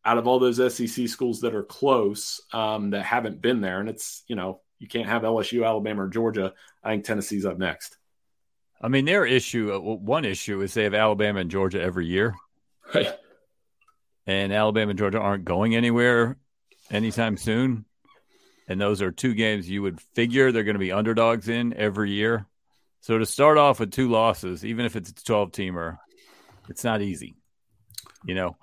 out 0.04 0.18
of 0.18 0.26
all 0.26 0.38
those 0.38 0.74
SEC 0.74 1.08
schools 1.08 1.40
that 1.40 1.54
are 1.54 1.64
close 1.64 2.40
um, 2.52 2.90
that 2.90 3.04
haven't 3.04 3.42
been 3.42 3.60
there, 3.60 3.80
and 3.80 3.88
it's 3.88 4.22
you 4.28 4.36
know 4.36 4.60
you 4.78 4.88
can't 4.88 5.08
have 5.08 5.22
LSU, 5.22 5.66
Alabama, 5.66 6.04
or 6.04 6.08
Georgia. 6.08 6.54
I 6.82 6.90
think 6.90 7.04
Tennessee's 7.04 7.46
up 7.46 7.58
next. 7.58 7.98
I 8.80 8.88
mean, 8.88 9.04
their 9.04 9.24
issue, 9.24 9.72
uh, 9.72 9.78
one 9.78 10.24
issue 10.24 10.60
is 10.60 10.74
they 10.74 10.84
have 10.84 10.94
Alabama 10.94 11.40
and 11.40 11.50
Georgia 11.50 11.80
every 11.80 12.06
year, 12.06 12.34
right? 12.94 13.14
And 14.26 14.52
Alabama 14.52 14.90
and 14.90 14.98
Georgia 14.98 15.18
aren't 15.20 15.44
going 15.44 15.74
anywhere 15.74 16.36
anytime 16.90 17.36
soon. 17.36 17.84
And 18.68 18.80
those 18.80 19.02
are 19.02 19.10
two 19.10 19.34
games 19.34 19.68
you 19.68 19.82
would 19.82 20.00
figure 20.00 20.50
they're 20.50 20.64
going 20.64 20.74
to 20.74 20.80
be 20.80 20.92
underdogs 20.92 21.48
in 21.48 21.74
every 21.74 22.10
year. 22.12 22.46
So 23.00 23.18
to 23.18 23.26
start 23.26 23.58
off 23.58 23.80
with 23.80 23.90
two 23.90 24.08
losses, 24.10 24.64
even 24.64 24.86
if 24.86 24.96
it's 24.96 25.10
a 25.10 25.14
12 25.14 25.52
teamer, 25.52 25.98
it's 26.70 26.84
not 26.84 27.02
easy. 27.02 27.34
You 28.24 28.34
know, 28.34 28.56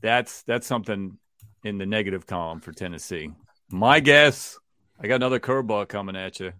that's 0.00 0.42
that's 0.42 0.66
something 0.66 1.18
in 1.62 1.78
the 1.78 1.86
negative 1.86 2.26
column 2.26 2.58
for 2.58 2.72
Tennessee. 2.72 3.30
My 3.70 4.00
guess, 4.00 4.58
I 5.00 5.06
got 5.06 5.16
another 5.16 5.38
curveball 5.38 5.88
coming 5.88 6.16
at 6.16 6.40
you. 6.40 6.52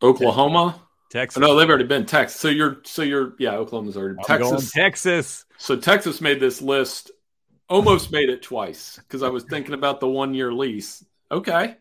Oklahoma, 0.00 0.80
Texas. 1.12 1.42
Oh, 1.42 1.46
no, 1.46 1.54
they've 1.54 1.68
already 1.68 1.84
been 1.84 2.06
Texas. 2.06 2.40
So 2.40 2.48
you're 2.48 2.78
so 2.84 3.02
you're 3.02 3.34
yeah, 3.38 3.56
Oklahoma's 3.56 3.98
already 3.98 4.16
I'm 4.18 4.24
Texas. 4.24 4.72
Texas. 4.72 5.44
So 5.58 5.76
Texas 5.76 6.22
made 6.22 6.40
this 6.40 6.62
list, 6.62 7.10
almost 7.68 8.10
made 8.10 8.30
it 8.30 8.42
twice 8.42 8.96
because 8.96 9.22
I 9.22 9.28
was 9.28 9.44
thinking 9.44 9.74
about 9.74 10.00
the 10.00 10.08
one 10.08 10.32
year 10.32 10.52
lease. 10.52 11.04
Okay. 11.30 11.76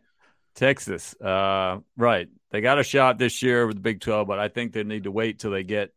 Texas. 0.53 1.15
Uh, 1.21 1.79
right. 1.95 2.27
They 2.51 2.59
got 2.59 2.77
a 2.77 2.83
shot 2.83 3.17
this 3.17 3.41
year 3.41 3.65
with 3.65 3.77
the 3.77 3.81
Big 3.81 4.01
12, 4.01 4.27
but 4.27 4.37
I 4.37 4.49
think 4.49 4.73
they 4.73 4.83
need 4.83 5.05
to 5.05 5.11
wait 5.11 5.39
till 5.39 5.51
they 5.51 5.63
get 5.63 5.93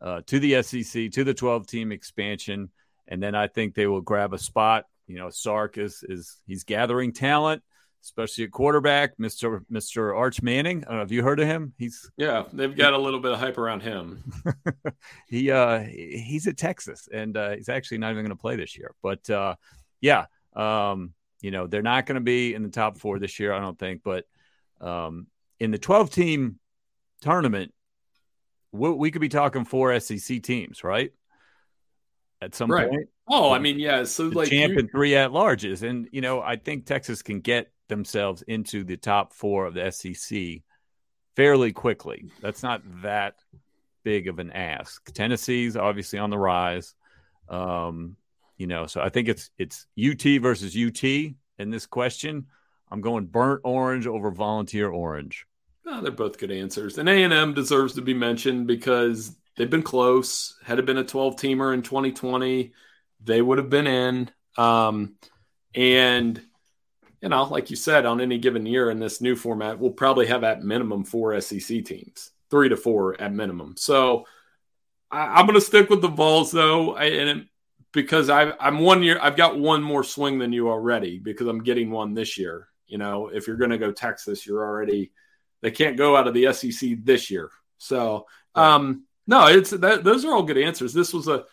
uh, 0.00 0.20
to 0.26 0.38
the 0.38 0.62
SEC, 0.62 1.10
to 1.10 1.24
the 1.24 1.34
12 1.34 1.66
team 1.66 1.90
expansion. 1.90 2.70
And 3.08 3.20
then 3.20 3.34
I 3.34 3.48
think 3.48 3.74
they 3.74 3.88
will 3.88 4.00
grab 4.00 4.32
a 4.32 4.38
spot. 4.38 4.84
You 5.08 5.18
know, 5.18 5.30
Sark 5.30 5.76
is, 5.76 6.04
is 6.08 6.36
he's 6.46 6.62
gathering 6.62 7.12
talent, 7.12 7.62
especially 8.02 8.44
at 8.44 8.50
quarterback, 8.50 9.16
Mr. 9.18 9.60
Mr. 9.70 10.16
Arch 10.16 10.42
Manning. 10.42 10.84
I 10.84 10.88
don't 10.88 10.96
know 10.98 11.02
if 11.02 11.12
you 11.12 11.22
heard 11.22 11.40
of 11.40 11.46
him. 11.46 11.74
He's 11.78 12.10
yeah, 12.16 12.44
they've 12.52 12.76
got 12.76 12.92
a 12.92 12.98
little 12.98 13.20
bit 13.20 13.32
of 13.32 13.38
hype 13.38 13.58
around 13.58 13.82
him. 13.82 14.24
he 15.28 15.50
uh 15.50 15.80
he's 15.80 16.46
at 16.46 16.56
Texas 16.56 17.08
and 17.12 17.36
uh, 17.36 17.50
he's 17.50 17.68
actually 17.68 17.98
not 17.98 18.12
even 18.12 18.24
going 18.24 18.36
to 18.36 18.40
play 18.40 18.56
this 18.56 18.76
year. 18.76 18.94
But 19.02 19.28
uh, 19.28 19.56
yeah, 20.00 20.26
um, 20.54 21.12
you 21.40 21.50
know, 21.50 21.66
they're 21.66 21.82
not 21.82 22.06
going 22.06 22.16
to 22.16 22.20
be 22.20 22.54
in 22.54 22.62
the 22.62 22.68
top 22.70 22.98
four 22.98 23.18
this 23.18 23.38
year, 23.38 23.52
I 23.52 23.60
don't 23.60 23.78
think. 23.78 24.02
But 24.02 24.24
um, 24.80 25.26
in 25.60 25.70
the 25.70 25.78
12 25.78 26.10
team 26.10 26.58
tournament, 27.20 27.72
we, 28.72 28.90
we, 28.90 29.10
could 29.10 29.20
be 29.20 29.28
talking 29.28 29.64
four 29.64 29.98
SEC 30.00 30.42
teams, 30.42 30.82
right? 30.84 31.12
At 32.40 32.54
some 32.54 32.70
right. 32.70 32.88
point. 32.88 33.08
Oh, 33.28 33.52
I 33.52 33.58
mean, 33.58 33.78
yeah. 33.78 34.04
So 34.04 34.28
the 34.28 34.36
like 34.36 34.48
champ 34.48 34.76
and 34.76 34.90
three 34.90 35.16
at 35.16 35.30
larges, 35.30 35.82
and 35.82 36.08
you 36.12 36.20
know, 36.20 36.40
I 36.40 36.56
think 36.56 36.86
Texas 36.86 37.22
can 37.22 37.40
get 37.40 37.72
themselves 37.88 38.42
into 38.42 38.84
the 38.84 38.96
top 38.96 39.32
four 39.32 39.66
of 39.66 39.74
the 39.74 39.90
SEC 39.90 40.62
fairly 41.36 41.72
quickly. 41.72 42.30
That's 42.40 42.62
not 42.62 42.82
that 43.02 43.34
big 44.04 44.28
of 44.28 44.38
an 44.38 44.52
ask. 44.52 45.12
Tennessee's 45.12 45.76
obviously 45.76 46.18
on 46.18 46.30
the 46.30 46.38
rise. 46.38 46.94
Um, 47.48 48.16
you 48.56 48.66
know, 48.66 48.86
so 48.86 49.00
I 49.00 49.10
think 49.10 49.28
it's 49.28 49.50
it's 49.58 49.86
UT 49.98 50.22
versus 50.40 50.76
UT 50.76 51.04
in 51.04 51.70
this 51.70 51.86
question. 51.86 52.46
I'm 52.90 53.00
going 53.00 53.26
burnt 53.26 53.62
orange 53.64 54.06
over 54.06 54.30
volunteer 54.30 54.88
orange. 54.88 55.46
Oh, 55.86 56.00
they're 56.00 56.10
both 56.10 56.38
good 56.38 56.50
answers. 56.50 56.98
And 56.98 57.08
A&M 57.08 57.54
deserves 57.54 57.94
to 57.94 58.02
be 58.02 58.14
mentioned 58.14 58.66
because 58.66 59.36
they've 59.56 59.70
been 59.70 59.82
close. 59.82 60.58
Had 60.64 60.78
it 60.78 60.86
been 60.86 60.98
a 60.98 61.04
12 61.04 61.36
teamer 61.36 61.74
in 61.74 61.82
2020, 61.82 62.72
they 63.22 63.42
would 63.42 63.58
have 63.58 63.70
been 63.70 63.86
in. 63.86 64.30
Um, 64.56 65.14
and, 65.74 66.40
you 67.22 67.28
know, 67.28 67.44
like 67.44 67.70
you 67.70 67.76
said, 67.76 68.06
on 68.06 68.20
any 68.20 68.38
given 68.38 68.66
year 68.66 68.90
in 68.90 68.98
this 68.98 69.20
new 69.20 69.36
format, 69.36 69.78
we'll 69.78 69.90
probably 69.90 70.26
have 70.26 70.44
at 70.44 70.62
minimum 70.62 71.04
four 71.04 71.40
SEC 71.40 71.84
teams, 71.84 72.30
three 72.50 72.68
to 72.68 72.76
four 72.76 73.20
at 73.20 73.32
minimum. 73.32 73.74
So 73.76 74.26
I, 75.10 75.40
am 75.40 75.46
going 75.46 75.58
to 75.58 75.64
stick 75.64 75.88
with 75.88 76.02
the 76.02 76.08
Vols, 76.08 76.50
though. 76.50 76.94
I, 76.94 77.04
and 77.04 77.40
it, 77.40 77.46
because 77.92 78.28
I, 78.28 78.52
I'm 78.60 78.80
one 78.80 79.02
year, 79.02 79.18
I've 79.20 79.36
got 79.36 79.58
one 79.58 79.82
more 79.82 80.04
swing 80.04 80.38
than 80.38 80.52
you 80.52 80.68
already 80.68 81.18
because 81.18 81.46
I'm 81.46 81.62
getting 81.62 81.90
one 81.90 82.14
this 82.14 82.36
year. 82.36 82.68
You 82.86 82.98
know, 82.98 83.28
if 83.28 83.46
you're 83.46 83.56
going 83.56 83.70
to 83.70 83.78
go 83.78 83.90
Texas, 83.90 84.46
you're 84.46 84.62
already 84.62 85.12
they 85.62 85.70
can't 85.70 85.96
go 85.96 86.16
out 86.16 86.28
of 86.28 86.34
the 86.34 86.52
SEC 86.52 86.98
this 87.02 87.30
year. 87.30 87.50
So, 87.78 88.26
um, 88.54 89.04
no, 89.26 89.46
it's 89.46 89.70
that 89.70 90.04
those 90.04 90.24
are 90.24 90.34
all 90.34 90.42
good 90.42 90.58
answers. 90.58 90.92
This 90.92 91.12
was 91.12 91.26
a 91.28 91.44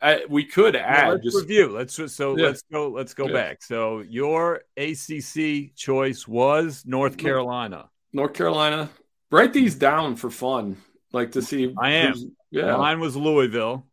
I, 0.00 0.24
we 0.28 0.44
could 0.44 0.76
add 0.76 1.10
let's 1.10 1.24
just 1.24 1.36
review. 1.36 1.68
Let's 1.68 2.14
so 2.14 2.36
yeah. 2.36 2.46
let's 2.46 2.62
go 2.70 2.88
let's 2.88 3.14
go 3.14 3.26
yeah. 3.26 3.32
back. 3.32 3.62
So 3.62 4.00
your 4.00 4.62
ACC 4.76 5.74
choice 5.74 6.26
was 6.26 6.84
North 6.86 7.16
Carolina. 7.16 7.90
North 8.12 8.32
Carolina. 8.34 8.88
Write 9.30 9.52
these 9.52 9.74
down 9.74 10.16
for 10.16 10.30
fun, 10.30 10.76
like 11.12 11.32
to 11.32 11.42
see. 11.42 11.74
I 11.78 11.90
am. 11.90 12.36
Yeah, 12.50 12.76
mine 12.76 13.00
was 13.00 13.16
Louisville. 13.16 13.86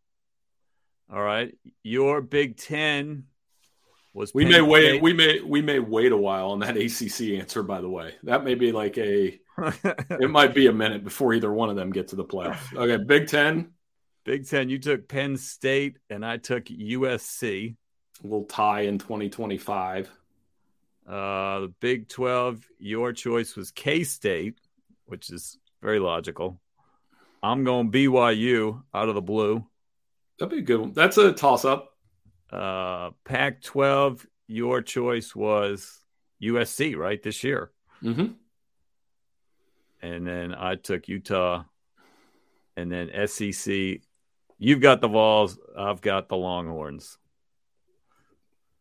All 1.12 1.22
right, 1.22 1.54
your 1.84 2.22
Big 2.22 2.58
Ten 2.58 3.26
was 4.14 4.34
we 4.34 4.46
may 4.46 4.54
State. 4.54 4.62
wait 4.62 5.02
we 5.02 5.14
may 5.14 5.42
we 5.42 5.62
may 5.62 5.80
wait 5.80 6.12
a 6.12 6.18
while 6.18 6.52
on 6.52 6.60
that 6.60 6.78
ACC 6.78 7.40
answer. 7.40 7.64
By 7.64 7.82
the 7.82 7.90
way, 7.90 8.16
that 8.24 8.44
may 8.44 8.56
be 8.56 8.72
like 8.72 8.98
a 8.98 9.40
it 10.10 10.30
might 10.30 10.54
be 10.54 10.68
a 10.68 10.74
minute 10.74 11.04
before 11.04 11.34
either 11.34 11.52
one 11.52 11.70
of 11.70 11.76
them 11.76 11.92
get 11.92 12.08
to 12.10 12.16
the 12.16 12.24
playoff. 12.24 12.76
Okay, 12.76 13.04
Big 13.04 13.28
Ten. 13.28 13.73
Big 14.24 14.48
Ten. 14.48 14.70
You 14.70 14.80
took 14.80 15.08
Penn 15.08 15.38
State, 15.38 15.98
and 16.10 16.26
I 16.26 16.38
took 16.38 16.66
USC. 16.66 17.76
We'll 18.22 18.46
tie 18.46 18.82
in 18.82 18.98
2025. 18.98 20.10
Uh, 21.08 21.60
the 21.60 21.74
Big 21.82 22.08
12, 22.08 22.66
your 22.80 23.12
choice 23.12 23.56
was 23.56 23.72
K 23.72 24.04
State, 24.04 24.60
which 25.06 25.30
is 25.30 25.58
very 25.82 26.00
logical. 26.00 26.60
I'm 27.42 27.66
going 27.66 27.92
BYU 27.92 28.82
out 28.94 29.10
of 29.10 29.16
the 29.16 29.22
blue. 29.22 29.66
That'd 30.40 30.52
be 30.52 30.60
a 30.60 30.62
good 30.62 30.80
one. 30.80 30.94
That's 30.94 31.18
a 31.18 31.34
toss 31.34 31.66
up. 31.66 31.90
Uh, 32.50 33.12
Pac 33.26 33.62
12, 33.62 34.26
your 34.48 34.82
choice 34.82 35.36
was 35.36 36.00
USC, 36.42 36.96
right? 36.96 37.22
This 37.22 37.44
year. 37.44 37.72
Mm-hmm. 38.02 38.28
And 40.02 40.28
then 40.28 40.54
I 40.54 40.76
took 40.76 41.08
Utah. 41.10 41.66
And 42.78 42.92
then 42.92 43.28
SEC, 43.28 44.02
you've 44.64 44.80
got 44.82 45.02
the 45.02 45.08
Vols, 45.10 45.58
I've 45.78 46.02
got 46.02 46.30
the 46.30 46.38
Longhorns. 46.38 47.18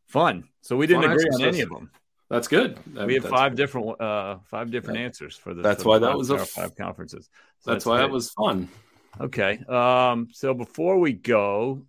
Fun. 0.07 0.45
So 0.61 0.77
we 0.77 0.87
didn't 0.87 1.03
Fun 1.03 1.13
agree 1.13 1.29
on 1.35 1.43
any 1.43 1.61
of 1.63 1.71
them. 1.71 1.91
That's 2.31 2.49
good. 2.49 2.79
That- 2.95 3.07
We 3.07 3.15
have 3.15 3.25
five 3.25 3.53
good. 3.53 3.57
different 3.57 4.01
uh 4.01 4.39
five 4.45 4.71
different 4.71 4.99
answers 5.01 5.37
for 5.37 5.55
the 5.55 5.63
That's 5.63 5.83
for 5.83 5.91
why 5.91 5.99
the 5.99 6.07
that 6.07 6.17
was 6.19 6.31
a 6.31 6.37
f- 6.37 6.49
five 6.51 6.77
conferences. 6.77 7.29
So 7.61 7.73
That's 7.73 7.85
why 7.85 7.99
good. 7.99 8.07
it 8.07 8.13
was 8.13 8.31
fun. 8.31 8.69
Okay. 9.21 9.59
Um, 9.69 10.29
so 10.33 10.55
before 10.55 10.99
we 10.99 11.13
go, 11.13 11.83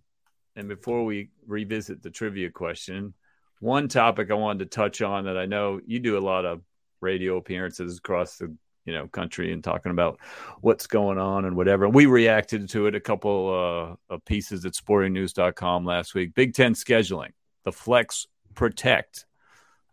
and 0.56 0.68
before 0.68 1.04
we 1.04 1.30
revisit 1.46 2.02
the 2.02 2.10
trivia 2.10 2.50
question, 2.50 3.14
one 3.60 3.88
topic 3.88 4.30
I 4.30 4.34
wanted 4.34 4.70
to 4.70 4.76
touch 4.76 5.00
on 5.02 5.24
that 5.24 5.38
I 5.38 5.46
know 5.46 5.80
you 5.86 5.98
do 6.00 6.18
a 6.18 6.20
lot 6.20 6.44
of 6.44 6.60
radio 7.00 7.36
appearances 7.38 7.98
across 7.98 8.36
the 8.36 8.54
you 8.84 8.92
know 8.92 9.06
country 9.08 9.52
and 9.52 9.62
talking 9.64 9.90
about 9.90 10.18
what's 10.60 10.86
going 10.86 11.18
on 11.18 11.44
and 11.44 11.56
whatever. 11.56 11.88
We 11.88 12.06
reacted 12.06 12.68
to 12.70 12.86
it 12.86 12.94
a 12.94 13.00
couple 13.00 13.96
uh, 14.10 14.14
of 14.14 14.24
pieces 14.24 14.64
at 14.64 14.72
sportingnews.com 14.74 15.84
last 15.84 16.14
week. 16.14 16.34
Big 16.34 16.54
Ten 16.54 16.74
scheduling, 16.74 17.30
the 17.64 17.72
Flex 17.72 18.26
Protect. 18.54 19.26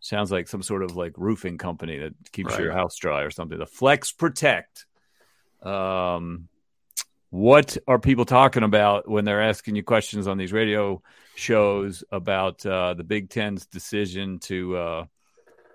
Sounds 0.00 0.32
like 0.32 0.48
some 0.48 0.62
sort 0.62 0.82
of 0.82 0.96
like 0.96 1.14
roofing 1.16 1.58
company 1.58 1.98
that 1.98 2.14
keeps 2.32 2.54
Right. 2.54 2.62
your 2.64 2.72
house 2.72 2.96
dry 2.96 3.22
or 3.22 3.30
something. 3.30 3.58
The 3.58 3.66
Flex 3.66 4.10
Protect. 4.12 4.86
Um, 5.62 6.48
what 7.30 7.78
are 7.88 7.98
people 7.98 8.24
talking 8.26 8.62
about 8.62 9.08
when 9.08 9.24
they're 9.24 9.40
asking 9.40 9.76
you 9.76 9.82
questions 9.82 10.26
on 10.26 10.36
these 10.36 10.52
radio 10.52 11.00
shows 11.34 12.04
about 12.12 12.66
uh, 12.66 12.92
the 12.94 13.04
Big 13.04 13.30
Ten's 13.30 13.64
decision 13.64 14.38
to, 14.40 14.76
uh, 14.76 15.04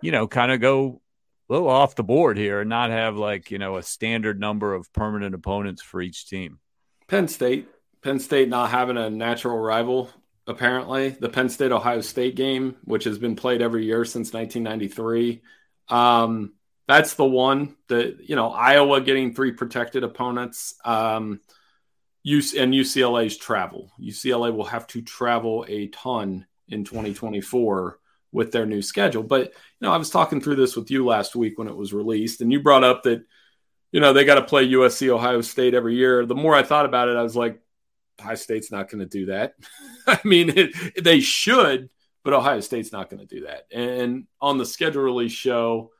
you 0.01 0.11
know, 0.11 0.27
kind 0.27 0.51
of 0.51 0.59
go 0.61 1.01
little 1.49 1.69
off 1.69 1.95
the 1.95 2.03
board 2.03 2.37
here 2.37 2.61
and 2.61 2.69
not 2.69 2.89
have 2.89 3.15
like 3.15 3.51
you 3.51 3.57
know 3.57 3.77
a 3.77 3.83
standard 3.83 4.39
number 4.39 4.73
of 4.73 4.91
permanent 4.93 5.35
opponents 5.35 5.81
for 5.81 6.01
each 6.01 6.27
team? 6.27 6.59
Penn 7.07 7.27
State. 7.27 7.69
Penn 8.01 8.19
State 8.19 8.49
not 8.49 8.69
having 8.69 8.97
a 8.97 9.09
natural 9.09 9.57
rival, 9.57 10.09
apparently. 10.45 11.09
The 11.09 11.29
Penn 11.29 11.49
State 11.49 11.71
Ohio 11.71 12.01
State 12.01 12.35
game, 12.35 12.75
which 12.83 13.05
has 13.05 13.17
been 13.17 13.35
played 13.35 13.61
every 13.61 13.85
year 13.85 14.05
since 14.05 14.33
1993. 14.33 15.41
Um, 15.89 16.53
that's 16.87 17.15
the 17.15 17.25
one 17.25 17.75
that, 17.89 18.29
you 18.29 18.35
know, 18.35 18.49
Iowa 18.49 19.01
getting 19.01 19.33
three 19.33 19.51
protected 19.51 20.03
opponents. 20.03 20.75
Um, 20.85 21.41
and 22.25 22.73
UCLA's 22.73 23.37
travel. 23.37 23.91
UCLA 23.99 24.53
will 24.53 24.65
have 24.65 24.85
to 24.87 25.01
travel 25.01 25.65
a 25.67 25.87
ton 25.87 26.45
in 26.67 26.83
2024 26.83 27.99
with 28.31 28.51
their 28.51 28.65
new 28.65 28.81
schedule. 28.81 29.23
But, 29.23 29.45
you 29.45 29.51
know, 29.81 29.91
I 29.91 29.97
was 29.97 30.09
talking 30.09 30.41
through 30.41 30.57
this 30.57 30.75
with 30.75 30.91
you 30.91 31.05
last 31.05 31.35
week 31.35 31.57
when 31.57 31.67
it 31.67 31.75
was 31.75 31.93
released, 31.93 32.41
and 32.41 32.51
you 32.51 32.61
brought 32.61 32.83
up 32.83 33.03
that 33.03 33.23
you 33.91 33.99
know, 33.99 34.13
they 34.13 34.25
got 34.25 34.35
to 34.35 34.43
play 34.43 34.67
USC, 34.67 35.09
Ohio 35.09 35.41
State 35.41 35.73
every 35.73 35.95
year. 35.95 36.25
The 36.25 36.35
more 36.35 36.55
I 36.55 36.63
thought 36.63 36.85
about 36.85 37.09
it, 37.09 37.15
I 37.15 37.23
was 37.23 37.35
like, 37.35 37.59
Ohio 38.19 38.35
State's 38.35 38.71
not 38.71 38.89
going 38.89 38.99
to 38.99 39.05
do 39.05 39.27
that. 39.27 39.55
I 40.07 40.19
mean, 40.23 40.51
it, 40.55 41.03
they 41.03 41.19
should, 41.19 41.89
but 42.23 42.33
Ohio 42.33 42.59
State's 42.59 42.91
not 42.91 43.09
going 43.09 43.25
to 43.25 43.35
do 43.35 43.45
that. 43.45 43.67
And 43.71 44.25
on 44.41 44.57
the 44.57 44.65
schedule 44.65 45.03
release 45.03 45.31
show, 45.31 45.91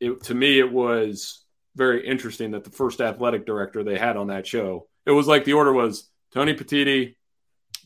it, 0.00 0.22
to 0.24 0.34
me, 0.34 0.58
it 0.58 0.70
was 0.70 1.44
very 1.74 2.06
interesting 2.06 2.52
that 2.52 2.64
the 2.64 2.70
first 2.70 3.00
athletic 3.00 3.46
director 3.46 3.82
they 3.82 3.98
had 3.98 4.16
on 4.16 4.28
that 4.28 4.46
show, 4.46 4.86
it 5.06 5.10
was 5.10 5.26
like 5.26 5.44
the 5.44 5.54
order 5.54 5.72
was 5.72 6.08
Tony 6.32 6.54
Petitti, 6.54 7.16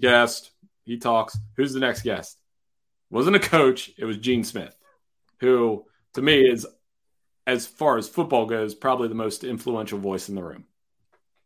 guest, 0.01 0.51
he 0.85 0.99
talks. 0.99 1.39
Who's 1.57 1.73
the 1.73 1.81
next 1.81 2.03
guest? 2.03 2.39
Wasn't 3.11 3.37
a 3.37 3.41
coach, 3.41 3.91
it 3.97 4.05
was 4.05 4.19
Gene 4.19 4.45
Smith, 4.45 4.77
who 5.41 5.85
to 6.15 6.23
me 6.23 6.41
is 6.41 6.67
as 7.47 7.67
far 7.67 7.97
as 7.97 8.09
football 8.09 8.45
goes, 8.45 8.75
probably 8.75 9.09
the 9.09 9.15
most 9.15 9.43
influential 9.43 9.99
voice 9.99 10.29
in 10.29 10.35
the 10.35 10.43
room. 10.43 10.65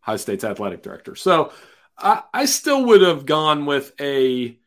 Ohio 0.02 0.16
State's 0.16 0.42
athletic 0.42 0.82
director. 0.82 1.14
So 1.14 1.52
I, 1.96 2.22
I 2.34 2.44
still 2.46 2.84
would 2.86 3.02
have 3.02 3.24
gone 3.24 3.66
with 3.66 3.92
a. 4.00 4.58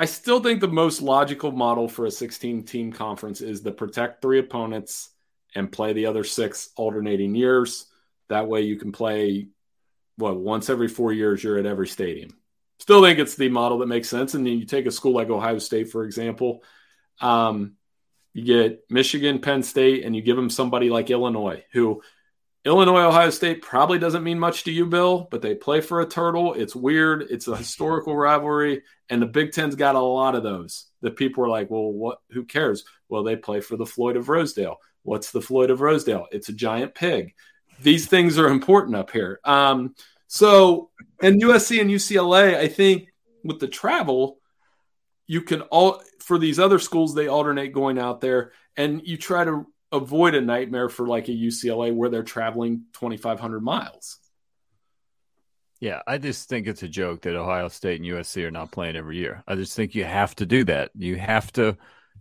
I 0.00 0.04
still 0.04 0.40
think 0.40 0.60
the 0.60 0.68
most 0.68 1.02
logical 1.02 1.50
model 1.50 1.88
for 1.88 2.06
a 2.06 2.10
16 2.10 2.64
team 2.64 2.92
conference 2.92 3.40
is 3.40 3.62
to 3.62 3.72
protect 3.72 4.22
three 4.22 4.38
opponents 4.38 5.10
and 5.56 5.72
play 5.72 5.92
the 5.92 6.06
other 6.06 6.22
six 6.22 6.70
alternating 6.76 7.34
years. 7.34 7.86
That 8.28 8.46
way 8.46 8.60
you 8.60 8.76
can 8.76 8.92
play, 8.92 9.48
what, 10.16 10.38
once 10.38 10.70
every 10.70 10.86
four 10.86 11.12
years, 11.12 11.42
you're 11.42 11.58
at 11.58 11.66
every 11.66 11.88
stadium. 11.88 12.30
Still 12.80 13.02
think 13.02 13.18
it's 13.18 13.34
the 13.34 13.48
model 13.48 13.78
that 13.78 13.86
makes 13.86 14.08
sense. 14.08 14.34
And 14.34 14.46
then 14.46 14.58
you 14.58 14.64
take 14.64 14.86
a 14.86 14.90
school 14.90 15.12
like 15.12 15.30
Ohio 15.30 15.58
State, 15.58 15.90
for 15.90 16.04
example. 16.04 16.62
Um, 17.20 17.74
you 18.34 18.44
get 18.44 18.84
Michigan, 18.88 19.40
Penn 19.40 19.62
State, 19.62 20.04
and 20.04 20.14
you 20.14 20.22
give 20.22 20.36
them 20.36 20.50
somebody 20.50 20.90
like 20.90 21.10
Illinois, 21.10 21.64
who 21.72 22.02
Illinois, 22.64 23.06
Ohio 23.06 23.30
State 23.30 23.62
probably 23.62 23.98
doesn't 23.98 24.24
mean 24.24 24.38
much 24.38 24.64
to 24.64 24.72
you, 24.72 24.86
Bill, 24.86 25.26
but 25.30 25.42
they 25.42 25.54
play 25.54 25.80
for 25.80 26.00
a 26.00 26.06
turtle. 26.06 26.54
It's 26.54 26.76
weird. 26.76 27.22
It's 27.30 27.48
a 27.48 27.56
historical 27.56 28.16
rivalry, 28.16 28.82
and 29.08 29.22
the 29.22 29.26
Big 29.26 29.52
Ten's 29.52 29.74
got 29.74 29.94
a 29.94 30.00
lot 30.00 30.34
of 30.34 30.42
those. 30.42 30.86
That 31.00 31.16
people 31.16 31.44
are 31.44 31.48
like, 31.48 31.70
well, 31.70 31.90
what? 31.92 32.18
Who 32.30 32.44
cares? 32.44 32.84
Well, 33.08 33.22
they 33.22 33.36
play 33.36 33.60
for 33.60 33.76
the 33.76 33.86
Floyd 33.86 34.16
of 34.16 34.28
Rosedale. 34.28 34.76
What's 35.02 35.30
the 35.30 35.40
Floyd 35.40 35.70
of 35.70 35.80
Rosedale? 35.80 36.26
It's 36.30 36.48
a 36.48 36.52
giant 36.52 36.94
pig. 36.94 37.34
These 37.80 38.06
things 38.06 38.38
are 38.38 38.48
important 38.48 38.96
up 38.96 39.10
here. 39.10 39.40
Um, 39.44 39.94
so, 40.28 40.90
and 41.20 41.42
USC 41.42 41.80
and 41.80 41.90
UCLA, 41.90 42.56
I 42.56 42.68
think 42.68 43.08
with 43.42 43.58
the 43.58 43.68
travel, 43.68 44.38
you 45.26 45.42
can 45.42 45.62
all 45.62 46.02
for 46.20 46.38
these 46.38 46.58
other 46.58 46.78
schools 46.78 47.14
they 47.14 47.28
alternate 47.28 47.72
going 47.72 47.98
out 47.98 48.20
there 48.20 48.52
and 48.76 49.06
you 49.06 49.16
try 49.16 49.44
to 49.44 49.66
avoid 49.90 50.34
a 50.34 50.40
nightmare 50.40 50.88
for 50.88 51.06
like 51.06 51.28
a 51.28 51.32
UCLA 51.32 51.94
where 51.94 52.10
they're 52.10 52.22
traveling 52.22 52.84
2500 52.94 53.60
miles. 53.60 54.18
Yeah, 55.80 56.02
I 56.06 56.18
just 56.18 56.48
think 56.48 56.66
it's 56.66 56.82
a 56.82 56.88
joke 56.88 57.22
that 57.22 57.36
Ohio 57.36 57.68
State 57.68 58.00
and 58.00 58.10
USC 58.10 58.44
are 58.44 58.50
not 58.50 58.72
playing 58.72 58.96
every 58.96 59.16
year. 59.16 59.42
I 59.46 59.54
just 59.54 59.76
think 59.76 59.94
you 59.94 60.04
have 60.04 60.34
to 60.36 60.46
do 60.46 60.64
that. 60.64 60.90
You 60.94 61.16
have 61.16 61.52
to 61.52 61.76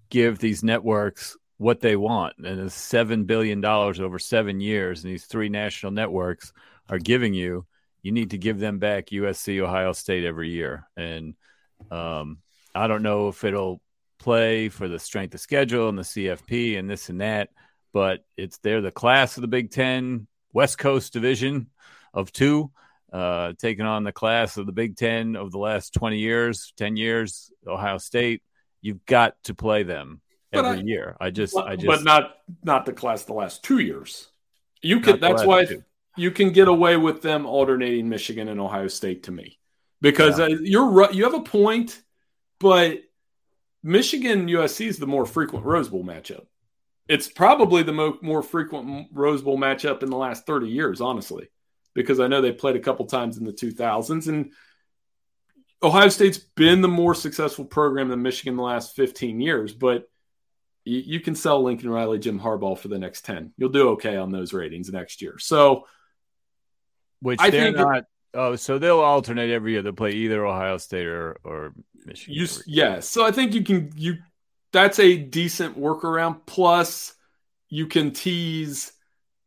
give 0.10 0.40
these 0.40 0.64
networks 0.64 1.36
what 1.58 1.82
they 1.82 1.96
want. 1.96 2.36
And 2.38 2.60
it's 2.60 2.76
$7 2.76 3.26
billion 3.26 3.64
over 3.66 4.20
seven 4.20 4.62
years, 4.62 5.04
and 5.04 5.12
these 5.12 5.26
three 5.26 5.50
national 5.50 5.92
networks 5.92 6.54
are 6.88 7.00
giving 7.00 7.34
you, 7.34 7.66
you 8.08 8.14
need 8.14 8.30
to 8.30 8.38
give 8.38 8.58
them 8.58 8.80
back 8.80 9.08
USC, 9.08 9.60
Ohio 9.60 9.92
State 9.92 10.24
every 10.24 10.50
year. 10.50 10.88
And 10.96 11.34
um, 11.92 12.38
I 12.74 12.88
don't 12.88 13.04
know 13.04 13.28
if 13.28 13.44
it'll 13.44 13.82
play 14.18 14.70
for 14.70 14.88
the 14.88 14.98
strength 14.98 15.34
of 15.34 15.42
schedule 15.42 15.90
and 15.90 15.98
the 15.98 16.04
CFP 16.04 16.80
and 16.80 16.90
this 16.90 17.10
and 17.10 17.20
that, 17.20 17.50
but 17.92 18.24
it's 18.38 18.60
they're 18.60 18.80
the 18.80 18.92
class 18.92 19.36
of 19.36 19.42
the 19.42 19.50
Big 19.50 19.72
Ten 19.72 20.26
West 20.54 20.78
Coast 20.78 21.12
division 21.12 21.68
of 22.14 22.32
two 22.32 22.72
uh, 23.12 23.52
taking 23.60 23.86
on 23.86 24.06
the 24.06 24.14
class 24.14 24.56
of 24.56 24.68
the 24.68 24.72
Big 24.72 24.96
Ten 24.96 25.36
of 25.36 25.52
the 25.52 25.60
last 25.60 25.94
20 25.94 26.18
years, 26.18 26.72
10 26.78 26.96
years, 26.96 27.52
Ohio 27.68 27.98
State. 27.98 28.42
You've 28.82 29.06
got 29.06 29.36
to 29.44 29.54
play 29.54 29.84
them 29.84 30.22
every 30.54 30.78
I- 30.78 30.82
year. 30.82 31.18
I 31.20 31.30
just, 31.30 31.56
But, 31.56 31.68
I 31.68 31.76
just, 31.76 31.88
but 31.88 32.06
not 32.06 32.38
not 32.64 32.86
the 32.86 32.94
class 32.94 33.26
the 33.26 33.34
last 33.34 33.66
2 33.66 33.80
years. 33.80 34.30
You 34.82 35.02
can 35.02 35.20
that's 35.20 35.44
why 35.44 35.66
two. 35.66 35.84
You 36.18 36.32
can 36.32 36.52
get 36.52 36.68
away 36.68 36.98
with 36.98 37.22
them 37.22 37.46
alternating 37.46 38.10
Michigan 38.10 38.48
and 38.48 38.60
Ohio 38.60 38.88
State 38.88 39.24
to 39.24 39.32
me. 39.32 39.60
Because 40.02 40.40
uh, 40.40 40.48
you're 40.62 40.90
right, 40.90 41.14
you 41.14 41.24
have 41.24 41.34
a 41.34 41.42
point, 41.42 42.02
but 42.60 43.00
Michigan 43.84 44.48
USC 44.48 44.88
is 44.88 44.98
the 44.98 45.08
more 45.08 45.26
frequent 45.26 45.66
Rose 45.66 45.90
Bowl 45.90 46.04
matchup. 46.04 46.46
It's 47.08 47.28
probably 47.28 47.84
the 47.84 47.94
mo- 47.94 48.20
more 48.22 48.44
frequent 48.44 49.08
Rose 49.14 49.42
Bowl 49.42 49.58
matchup 49.58 50.04
in 50.04 50.10
the 50.10 50.18
last 50.18 50.46
30 50.46 50.68
years, 50.68 51.02
honestly, 51.02 51.50
because 51.96 52.20
I 52.20 52.28
know 52.28 52.42
they 52.42 52.52
played 52.52 52.76
a 52.76 52.82
couple 52.82 53.06
times 53.06 53.38
in 53.38 53.46
the 53.46 53.54
2000s. 53.54 54.28
And 54.28 54.52
Ohio 55.82 56.10
State's 56.10 56.38
been 56.38 56.82
the 56.82 56.88
more 56.88 57.16
successful 57.16 57.66
program 57.66 58.10
than 58.10 58.22
Michigan 58.22 58.56
the 58.56 58.64
last 58.64 58.96
15 58.96 59.40
years, 59.40 59.74
but 59.74 60.10
you, 60.84 61.00
you 61.00 61.20
can 61.20 61.36
sell 61.36 61.64
Lincoln 61.64 61.90
Riley, 61.90 62.20
Jim 62.20 62.40
Harbaugh 62.40 62.78
for 62.78 62.88
the 62.88 63.00
next 63.00 63.26
10. 63.26 63.54
You'll 63.58 63.70
do 63.70 63.90
okay 63.90 64.18
on 64.18 64.32
those 64.32 64.54
ratings 64.54 64.92
next 64.92 65.22
year. 65.22 65.38
So, 65.40 65.86
which 67.22 67.40
I 67.42 67.50
they're 67.50 67.64
think 67.66 67.78
it- 67.78 67.80
not. 67.82 68.04
oh, 68.34 68.56
so 68.56 68.78
they'll 68.80 69.00
alternate 69.00 69.50
every 69.52 69.74
year. 69.74 69.82
They'll 69.82 69.94
play 69.94 70.12
either 70.12 70.46
Ohio 70.46 70.78
State 70.78 71.06
or, 71.08 71.38
or 71.44 71.74
Michigan. 72.06 72.36
You 72.36 72.48
yeah, 72.68 73.00
so 73.00 73.26
I 73.26 73.32
think 73.32 73.54
you 73.54 73.64
can 73.64 73.92
you 73.96 74.18
that's 74.72 75.00
a 75.00 75.18
decent 75.18 75.80
workaround. 75.80 76.42
Plus, 76.46 77.14
you 77.70 77.88
can 77.88 78.12
tease 78.12 78.92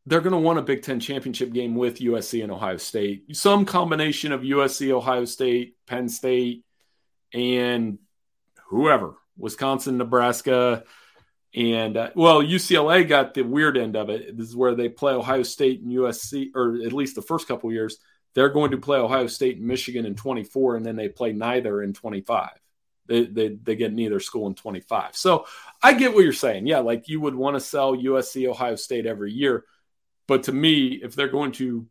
they're 0.07 0.21
going 0.23 0.33
to 0.33 0.39
want 0.39 0.59
a 0.59 0.63
Big 0.63 0.83
Ten 0.83 0.99
championship 0.99 1.53
game 1.53 1.75
with 1.77 1.99
USC 1.99 2.43
and 2.43 2.51
Ohio 2.51 2.79
State. 2.79 3.37
Some 3.37 3.65
combination 3.67 4.33
of 4.33 4.41
USC, 4.41 4.91
Ohio 4.91 5.25
State, 5.27 5.77
Penn 5.87 6.09
State, 6.09 6.65
and 7.35 7.99
whoever 8.69 9.15
Wisconsin, 9.37 9.99
Nebraska, 9.99 10.85
and 11.55 11.97
uh, 11.97 12.11
well, 12.15 12.43
UCLA 12.43 13.07
got 13.09 13.35
the 13.35 13.43
weird 13.43 13.77
end 13.77 13.97
of 13.97 14.09
it. 14.09 14.37
This 14.37 14.49
is 14.49 14.57
where 14.57 14.75
they 14.75 14.89
play 14.89 15.15
Ohio 15.15 15.43
State 15.43 15.83
and 15.83 15.93
USC, 15.93 16.51
or 16.55 16.77
at 16.85 16.93
least 16.93 17.17
the 17.17 17.23
first 17.23 17.49
couple 17.49 17.73
years. 17.73 17.99
They're 18.35 18.49
going 18.49 18.71
to 18.71 18.79
play 18.79 18.99
Ohio 18.99 19.27
State 19.27 19.57
and 19.57 19.67
Michigan 19.67 20.07
in 20.07 20.15
24, 20.15 20.77
and 20.77 20.87
then 20.87 20.95
they 20.95 21.09
play 21.09 21.33
neither 21.33 21.83
in 21.83 21.93
25. 21.93 22.51
They, 23.07 23.25
they, 23.25 23.49
they 23.49 23.75
get 23.75 23.93
neither 23.93 24.21
school 24.21 24.47
in 24.47 24.55
25. 24.55 25.17
So 25.17 25.47
I 25.83 25.95
get 25.95 26.15
what 26.15 26.23
you're 26.23 26.33
saying. 26.33 26.69
Yeah, 26.69 26.79
like 26.79 27.09
you 27.09 27.21
would 27.21 27.35
want 27.35 27.57
to 27.57 27.61
sell 27.61 27.97
USC, 27.97 28.49
Ohio 28.49 28.77
State 28.77 29.05
every 29.05 29.33
year. 29.33 29.65
But 30.29 30.45
to 30.45 30.53
me, 30.53 31.01
if 31.03 31.17
they're 31.17 31.27
going 31.27 31.51
to, 31.53 31.89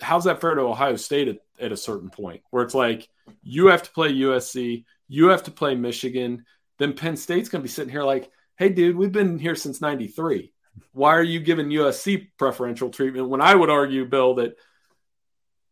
how's 0.00 0.24
that 0.24 0.40
fair 0.40 0.54
to 0.54 0.60
Ohio 0.62 0.94
State 0.94 1.26
at, 1.26 1.38
at 1.60 1.72
a 1.72 1.76
certain 1.76 2.10
point 2.10 2.42
where 2.50 2.62
it's 2.62 2.74
like 2.74 3.08
you 3.42 3.66
have 3.66 3.82
to 3.82 3.90
play 3.90 4.12
USC, 4.12 4.84
You 5.08 5.28
have 5.28 5.42
to 5.44 5.50
play 5.50 5.74
Michigan. 5.74 6.44
Then 6.78 6.92
Penn 6.92 7.16
State's 7.16 7.48
going 7.48 7.62
to 7.62 7.66
be 7.66 7.68
sitting 7.68 7.90
here 7.90 8.04
like, 8.04 8.30
hey, 8.56 8.68
dude, 8.68 8.96
we've 8.96 9.12
been 9.12 9.38
here 9.38 9.54
since 9.54 9.80
93. 9.80 10.52
Why 10.92 11.10
are 11.10 11.22
you 11.22 11.40
giving 11.40 11.68
USC 11.68 12.28
preferential 12.38 12.90
treatment 12.90 13.28
when 13.28 13.40
I 13.40 13.54
would 13.54 13.70
argue, 13.70 14.04
Bill, 14.04 14.34
that 14.36 14.56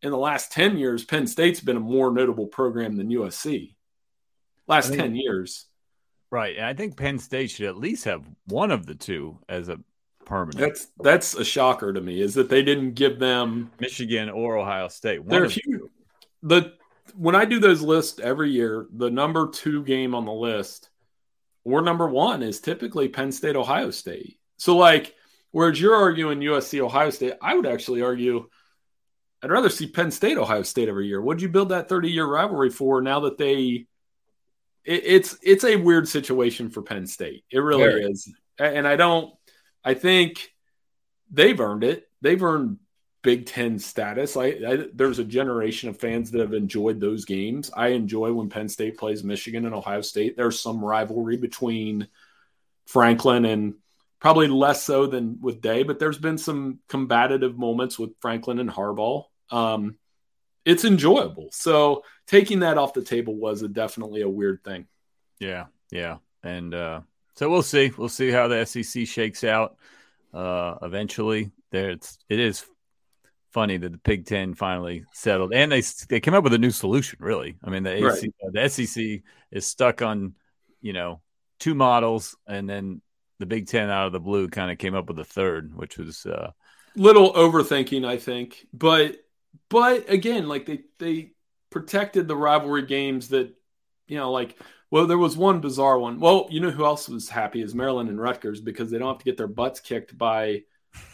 in 0.02 0.10
the 0.10 0.18
last 0.18 0.52
10 0.52 0.76
years, 0.76 1.04
Penn 1.04 1.26
State's 1.26 1.60
been 1.60 1.76
a 1.76 1.80
more 1.80 2.10
notable 2.10 2.46
program 2.46 2.96
than 2.96 3.08
USC? 3.08 3.74
Last 4.66 4.88
I 4.88 4.90
mean, 4.90 4.98
10 4.98 5.16
years. 5.16 5.66
Right. 6.30 6.56
And 6.56 6.66
I 6.66 6.74
think 6.74 6.96
Penn 6.96 7.18
State 7.18 7.50
should 7.50 7.66
at 7.66 7.76
least 7.76 8.04
have 8.04 8.24
one 8.46 8.70
of 8.70 8.86
the 8.86 8.94
two 8.94 9.38
as 9.48 9.68
a 9.68 9.78
permanent. 10.24 10.58
That's 10.58 10.88
that's 11.00 11.34
a 11.34 11.44
shocker 11.44 11.92
to 11.92 12.00
me 12.00 12.20
is 12.20 12.34
that 12.34 12.48
they 12.48 12.62
didn't 12.62 12.94
give 12.94 13.18
them 13.18 13.70
Michigan 13.78 14.30
or 14.30 14.56
Ohio 14.56 14.88
State. 14.88 15.22
One 15.24 15.48
huge. 15.48 15.82
The 16.42 16.72
when 17.14 17.34
I 17.34 17.44
do 17.44 17.60
those 17.60 17.82
lists 17.82 18.18
every 18.18 18.50
year, 18.50 18.86
the 18.92 19.10
number 19.10 19.48
two 19.48 19.84
game 19.84 20.14
on 20.14 20.24
the 20.24 20.32
list 20.32 20.90
or 21.64 21.82
number 21.82 22.08
one 22.08 22.42
is 22.42 22.60
typically 22.60 23.08
Penn 23.08 23.32
State, 23.32 23.56
Ohio 23.56 23.90
State. 23.90 24.38
So 24.58 24.76
like, 24.76 25.14
whereas 25.50 25.80
you're 25.80 25.96
arguing 25.96 26.40
USC, 26.40 26.80
Ohio 26.80 27.10
State, 27.10 27.34
I 27.40 27.54
would 27.54 27.66
actually 27.66 28.02
argue 28.02 28.48
I'd 29.44 29.50
rather 29.50 29.68
see 29.68 29.86
Penn 29.86 30.10
State, 30.10 30.38
Ohio 30.38 30.62
State 30.62 30.88
every 30.88 31.06
year. 31.06 31.20
What'd 31.20 31.42
you 31.42 31.50
build 31.50 31.68
that 31.68 31.88
30 31.88 32.10
year 32.10 32.26
rivalry 32.26 32.70
for? 32.70 33.02
Now 33.02 33.20
that 33.20 33.36
they, 33.36 33.86
it, 34.84 35.02
it's 35.04 35.36
it's 35.42 35.64
a 35.64 35.76
weird 35.76 36.08
situation 36.08 36.70
for 36.70 36.80
Penn 36.80 37.06
State. 37.06 37.44
It 37.50 37.58
really 37.58 37.84
Very. 37.84 38.04
is, 38.04 38.32
and 38.58 38.88
I 38.88 38.96
don't. 38.96 39.34
I 39.84 39.92
think 39.92 40.48
they've 41.30 41.60
earned 41.60 41.84
it. 41.84 42.08
They've 42.22 42.42
earned 42.42 42.78
Big 43.24 43.46
Ten 43.46 43.78
status. 43.78 44.36
I, 44.36 44.44
I 44.44 44.86
there's 44.92 45.18
a 45.18 45.24
generation 45.24 45.88
of 45.88 45.98
fans 45.98 46.30
that 46.30 46.40
have 46.40 46.52
enjoyed 46.52 47.00
those 47.00 47.24
games. 47.24 47.70
I 47.74 47.88
enjoy 47.88 48.32
when 48.32 48.50
Penn 48.50 48.68
State 48.68 48.98
plays 48.98 49.24
Michigan 49.24 49.64
and 49.64 49.74
Ohio 49.74 50.02
State. 50.02 50.36
There's 50.36 50.60
some 50.60 50.84
rivalry 50.84 51.38
between 51.38 52.06
Franklin 52.86 53.46
and 53.46 53.74
probably 54.20 54.46
less 54.46 54.82
so 54.82 55.06
than 55.06 55.38
with 55.40 55.62
Day, 55.62 55.84
but 55.84 55.98
there's 55.98 56.18
been 56.18 56.36
some 56.36 56.80
combative 56.86 57.56
moments 57.56 57.98
with 57.98 58.10
Franklin 58.20 58.58
and 58.58 58.70
Harbaugh. 58.70 59.24
Um, 59.50 59.96
it's 60.66 60.84
enjoyable. 60.84 61.48
So 61.50 62.04
taking 62.26 62.60
that 62.60 62.76
off 62.76 62.92
the 62.92 63.02
table 63.02 63.34
was 63.34 63.62
a, 63.62 63.68
definitely 63.68 64.20
a 64.20 64.28
weird 64.28 64.62
thing. 64.62 64.86
Yeah, 65.40 65.66
yeah, 65.90 66.18
and 66.42 66.74
uh, 66.74 67.00
so 67.36 67.48
we'll 67.48 67.62
see. 67.62 67.90
We'll 67.96 68.10
see 68.10 68.30
how 68.30 68.48
the 68.48 68.66
SEC 68.66 69.06
shakes 69.06 69.44
out. 69.44 69.76
Uh, 70.34 70.74
eventually, 70.82 71.52
there 71.70 71.90
it's 71.90 72.18
it 72.28 72.38
is 72.38 72.66
funny 73.54 73.78
that 73.78 73.92
the 73.92 73.98
Big 73.98 74.26
Ten 74.26 74.54
finally 74.54 75.04
settled, 75.14 75.54
and 75.54 75.72
they 75.72 75.80
they 76.08 76.20
came 76.20 76.34
up 76.34 76.44
with 76.44 76.52
a 76.52 76.58
new 76.58 76.72
solution. 76.72 77.18
Really, 77.22 77.56
I 77.64 77.70
mean 77.70 77.84
the 77.84 78.04
Right. 78.04 78.18
AC, 78.18 78.32
the 78.52 78.68
SEC 78.68 79.22
is 79.50 79.66
stuck 79.66 80.02
on 80.02 80.34
you 80.82 80.92
know 80.92 81.22
two 81.60 81.74
models, 81.74 82.36
and 82.46 82.68
then 82.68 83.00
the 83.38 83.46
Big 83.46 83.68
Ten 83.68 83.88
out 83.88 84.08
of 84.08 84.12
the 84.12 84.20
blue 84.20 84.48
kind 84.48 84.70
of 84.70 84.78
came 84.78 84.94
up 84.94 85.08
with 85.08 85.18
a 85.18 85.24
third, 85.24 85.74
which 85.74 85.96
was 85.96 86.26
uh, 86.26 86.50
little 86.96 87.32
overthinking, 87.32 88.06
I 88.06 88.18
think. 88.18 88.66
But 88.74 89.16
but 89.70 90.10
again, 90.10 90.48
like 90.48 90.66
they 90.66 90.80
they 90.98 91.30
protected 91.70 92.28
the 92.28 92.36
rivalry 92.36 92.86
games 92.86 93.28
that 93.28 93.54
you 94.08 94.18
know, 94.18 94.32
like 94.32 94.58
well, 94.90 95.06
there 95.06 95.18
was 95.18 95.36
one 95.36 95.60
bizarre 95.60 95.98
one. 95.98 96.20
Well, 96.20 96.48
you 96.50 96.60
know 96.60 96.70
who 96.70 96.84
else 96.84 97.08
was 97.08 97.28
happy 97.28 97.62
is 97.62 97.74
Maryland 97.74 98.10
and 98.10 98.20
Rutgers 98.20 98.60
because 98.60 98.90
they 98.90 98.98
don't 98.98 99.08
have 99.08 99.18
to 99.18 99.24
get 99.24 99.36
their 99.36 99.48
butts 99.48 99.80
kicked 99.80 100.16
by 100.16 100.62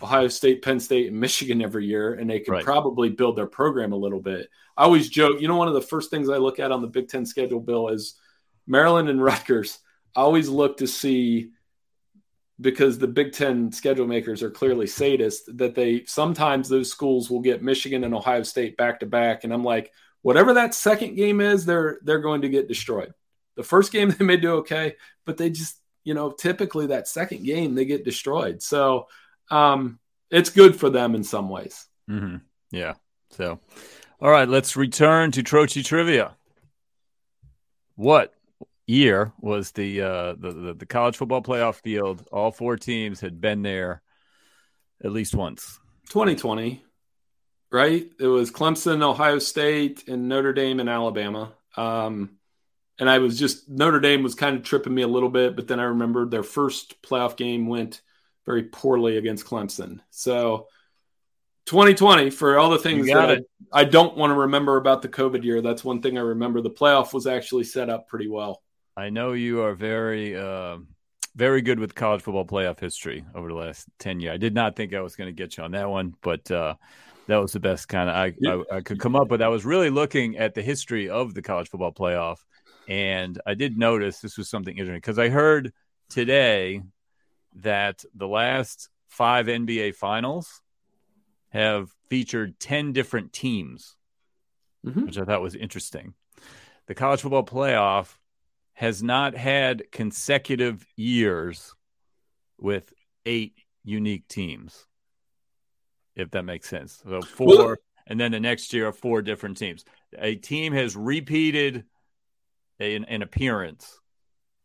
Ohio 0.02 0.28
State, 0.28 0.62
Penn 0.62 0.80
State, 0.80 1.08
and 1.08 1.20
Michigan 1.20 1.60
every 1.62 1.86
year, 1.86 2.14
and 2.14 2.28
they 2.28 2.40
could 2.40 2.52
Right. 2.52 2.64
probably 2.64 3.10
build 3.10 3.36
their 3.36 3.46
program 3.46 3.92
a 3.92 3.96
little 3.96 4.20
bit. 4.20 4.48
I 4.76 4.84
always 4.84 5.08
joke, 5.08 5.40
you 5.40 5.48
know, 5.48 5.56
one 5.56 5.68
of 5.68 5.74
the 5.74 5.82
first 5.82 6.10
things 6.10 6.28
I 6.28 6.38
look 6.38 6.58
at 6.58 6.72
on 6.72 6.80
the 6.80 6.88
Big 6.88 7.08
Ten 7.08 7.26
schedule, 7.26 7.60
Bill, 7.60 7.88
is 7.88 8.14
Maryland 8.66 9.08
and 9.08 9.22
Rutgers. 9.24 9.78
I 10.16 10.20
always 10.20 10.48
look 10.48 10.78
to 10.78 10.86
see 10.86 11.50
because 12.60 12.98
the 12.98 13.08
Big 13.08 13.32
Ten 13.32 13.72
schedule 13.72 14.06
makers 14.06 14.42
are 14.42 14.50
clearly 14.50 14.86
sadists 14.86 15.40
that 15.56 15.74
they 15.74 16.04
sometimes 16.06 16.68
those 16.68 16.90
schools 16.90 17.30
will 17.30 17.40
get 17.40 17.62
Michigan 17.62 18.04
and 18.04 18.14
Ohio 18.14 18.42
State 18.42 18.76
back 18.76 19.00
to 19.00 19.06
back, 19.06 19.44
and 19.44 19.52
I'm 19.52 19.64
like, 19.64 19.92
whatever 20.22 20.54
that 20.54 20.74
second 20.74 21.14
game 21.16 21.40
is, 21.40 21.64
they're 21.64 21.98
they're 22.02 22.18
going 22.20 22.42
to 22.42 22.48
get 22.48 22.68
destroyed. 22.68 23.12
The 23.56 23.62
first 23.62 23.92
game 23.92 24.10
they 24.18 24.24
may 24.24 24.36
do 24.36 24.54
okay, 24.56 24.96
but 25.24 25.36
they 25.36 25.50
just 25.50 25.78
you 26.04 26.14
know 26.14 26.30
typically 26.30 26.88
that 26.88 27.08
second 27.08 27.44
game 27.44 27.74
they 27.74 27.84
get 27.84 28.04
destroyed. 28.04 28.62
So 28.62 29.06
um, 29.50 29.98
it's 30.30 30.50
good 30.50 30.76
for 30.76 30.90
them 30.90 31.14
in 31.14 31.24
some 31.24 31.48
ways. 31.48 31.86
hmm 32.08 32.36
Yeah. 32.70 32.94
So, 33.30 33.60
all 34.20 34.30
right, 34.30 34.48
let's 34.48 34.76
return 34.76 35.30
to 35.32 35.42
Trocchi 35.42 35.84
trivia. 35.84 36.36
What 37.94 38.34
year 38.86 39.32
was 39.40 39.70
the 39.72 40.00
uh, 40.00 40.34
the, 40.38 40.52
the 40.52 40.74
the 40.74 40.86
college 40.86 41.16
football 41.16 41.42
playoff 41.42 41.76
field? 41.76 42.26
All 42.32 42.50
four 42.50 42.76
teams 42.76 43.20
had 43.20 43.40
been 43.40 43.62
there 43.62 44.02
at 45.02 45.12
least 45.12 45.34
once. 45.34 45.78
2020, 46.10 46.82
right? 47.70 48.10
It 48.18 48.26
was 48.26 48.50
Clemson, 48.50 49.02
Ohio 49.02 49.38
State, 49.38 50.08
and 50.08 50.28
Notre 50.28 50.52
Dame 50.52 50.80
and 50.80 50.88
Alabama. 50.88 51.52
Um, 51.76 52.38
and 52.98 53.08
I 53.08 53.18
was 53.18 53.38
just 53.38 53.68
Notre 53.68 54.00
Dame 54.00 54.22
was 54.22 54.34
kind 54.34 54.56
of 54.56 54.62
tripping 54.62 54.94
me 54.94 55.02
a 55.02 55.08
little 55.08 55.30
bit, 55.30 55.56
but 55.56 55.68
then 55.68 55.80
I 55.80 55.84
remembered 55.84 56.30
their 56.30 56.42
first 56.42 57.00
playoff 57.02 57.36
game 57.36 57.66
went 57.66 58.02
very 58.50 58.64
poorly 58.64 59.16
against 59.16 59.46
Clemson. 59.46 60.00
So 60.10 60.66
2020 61.66 62.30
for 62.30 62.58
all 62.58 62.68
the 62.68 62.78
things 62.78 63.06
that 63.06 63.30
it. 63.30 63.50
I, 63.72 63.82
I 63.82 63.84
don't 63.84 64.16
want 64.16 64.32
to 64.32 64.34
remember 64.34 64.76
about 64.76 65.02
the 65.02 65.08
COVID 65.08 65.44
year. 65.44 65.60
That's 65.60 65.84
one 65.84 66.02
thing 66.02 66.18
I 66.18 66.22
remember. 66.22 66.60
The 66.60 66.70
playoff 66.70 67.12
was 67.12 67.28
actually 67.28 67.62
set 67.62 67.88
up 67.88 68.08
pretty 68.08 68.26
well. 68.26 68.60
I 68.96 69.10
know 69.10 69.34
you 69.34 69.62
are 69.62 69.74
very 69.74 70.36
uh, 70.36 70.78
very 71.36 71.62
good 71.62 71.78
with 71.78 71.94
college 71.94 72.22
football 72.22 72.44
playoff 72.44 72.80
history 72.80 73.24
over 73.36 73.48
the 73.48 73.54
last 73.54 73.86
ten 74.00 74.18
years. 74.18 74.34
I 74.34 74.36
did 74.36 74.52
not 74.52 74.74
think 74.74 74.94
I 74.94 75.00
was 75.00 75.14
going 75.14 75.28
to 75.28 75.32
get 75.32 75.56
you 75.56 75.62
on 75.62 75.70
that 75.72 75.88
one, 75.88 76.14
but 76.22 76.50
uh, 76.50 76.74
that 77.28 77.36
was 77.36 77.52
the 77.52 77.60
best 77.60 77.88
kind 77.88 78.10
of 78.10 78.16
I, 78.16 78.34
Yeah. 78.40 78.62
I 78.72 78.78
I 78.78 78.80
could 78.80 78.98
come 78.98 79.14
up 79.14 79.28
with. 79.28 79.40
I 79.40 79.48
was 79.48 79.64
really 79.64 79.90
looking 79.90 80.38
at 80.38 80.54
the 80.54 80.62
history 80.62 81.08
of 81.08 81.34
the 81.34 81.42
college 81.42 81.68
football 81.68 81.92
playoff, 81.92 82.38
and 82.88 83.40
I 83.46 83.54
did 83.54 83.78
notice 83.78 84.18
this 84.18 84.36
was 84.36 84.50
something 84.50 84.76
interesting 84.76 84.96
because 84.96 85.20
I 85.20 85.28
heard 85.28 85.72
today 86.08 86.82
that 87.56 88.04
the 88.14 88.28
last 88.28 88.88
five 89.08 89.46
NBA 89.46 89.94
finals 89.94 90.62
have 91.50 91.90
featured 92.08 92.58
ten 92.60 92.92
different 92.92 93.32
teams 93.32 93.96
Mhm. 94.86 95.04
which 95.04 95.18
I 95.18 95.24
thought 95.24 95.42
was 95.42 95.54
interesting. 95.54 96.14
The 96.86 96.94
college 96.94 97.20
football 97.20 97.44
playoff 97.44 98.16
has 98.72 99.02
not 99.02 99.34
had 99.36 99.90
consecutive 99.92 100.86
years 100.96 101.74
with 102.56 102.94
eight 103.26 103.58
unique 103.84 104.26
teams, 104.26 104.86
if 106.16 106.30
that 106.30 106.44
makes 106.44 106.66
sense. 106.68 107.02
So 107.06 107.20
four, 107.20 107.78
and 108.06 108.18
then 108.18 108.32
the 108.32 108.40
next 108.40 108.72
year, 108.72 108.90
four 108.90 109.20
different 109.20 109.58
teams. 109.58 109.84
A 110.16 110.34
team 110.36 110.72
has 110.72 110.96
repeated 110.96 111.84
an, 112.78 113.04
an 113.04 113.20
appearance 113.20 114.00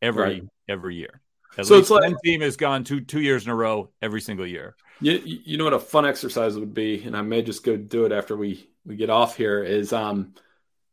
every 0.02 0.22
Right. 0.24 0.44
every 0.70 0.96
year. 0.96 1.22
At 1.58 1.66
So 1.66 1.76
it's 1.76 1.90
like- 1.90 2.04
one 2.04 2.18
team 2.24 2.42
has 2.42 2.58
gone 2.58 2.84
two 2.84 3.02
two 3.02 3.22
years 3.22 3.46
in 3.46 3.52
a 3.52 3.56
row 3.56 3.90
every 4.02 4.22
single 4.22 4.46
year. 4.46 4.76
You, 5.02 5.20
you 5.24 5.58
know 5.58 5.66
what 5.66 5.74
a 5.74 5.80
fun 5.80 6.06
exercise 6.06 6.58
would 6.58 6.74
be, 6.74 7.04
and 7.04 7.18
I 7.18 7.22
may 7.22 7.42
just 7.42 7.64
go 7.64 7.76
do 7.76 8.06
it 8.06 8.12
after 8.12 8.38
we 8.38 8.70
we 8.86 8.96
get 8.96 9.10
off 9.10 9.36
here. 9.36 9.64
Is 9.64 9.92
um, 9.92 10.34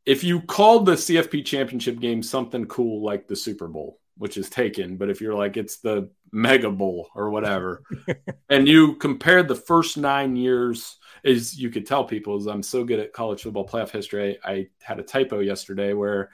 if 0.04 0.24
you 0.24 0.40
called 0.40 0.86
the 0.86 0.92
CFP 0.92 1.44
championship 1.44 2.00
game 2.00 2.22
something 2.22 2.66
cool 2.66 3.04
like 3.04 3.28
the 3.28 3.36
Super 3.36 3.68
Bowl, 3.68 4.00
which 4.18 4.36
is 4.36 4.50
taken, 4.50 4.96
but 4.96 5.08
if 5.10 5.20
you're 5.20 5.34
like 5.34 5.56
it's 5.56 5.78
the 5.78 6.10
Mega 6.32 6.70
Bowl 6.70 7.10
or 7.14 7.30
whatever, 7.30 7.82
and 8.48 8.66
you 8.66 8.96
compared 8.96 9.46
the 9.46 9.54
first 9.54 9.96
nine 9.96 10.34
years, 10.34 10.96
as 11.24 11.56
you 11.56 11.70
could 11.70 11.86
tell 11.86 12.04
people, 12.04 12.36
is 12.36 12.46
I'm 12.46 12.62
so 12.64 12.82
good 12.82 12.98
at 12.98 13.12
college 13.12 13.42
football 13.42 13.68
playoff 13.68 13.90
history. 13.90 14.38
I, 14.44 14.50
I 14.50 14.66
had 14.80 14.98
a 14.98 15.04
typo 15.04 15.38
yesterday 15.38 15.92
where 15.92 16.30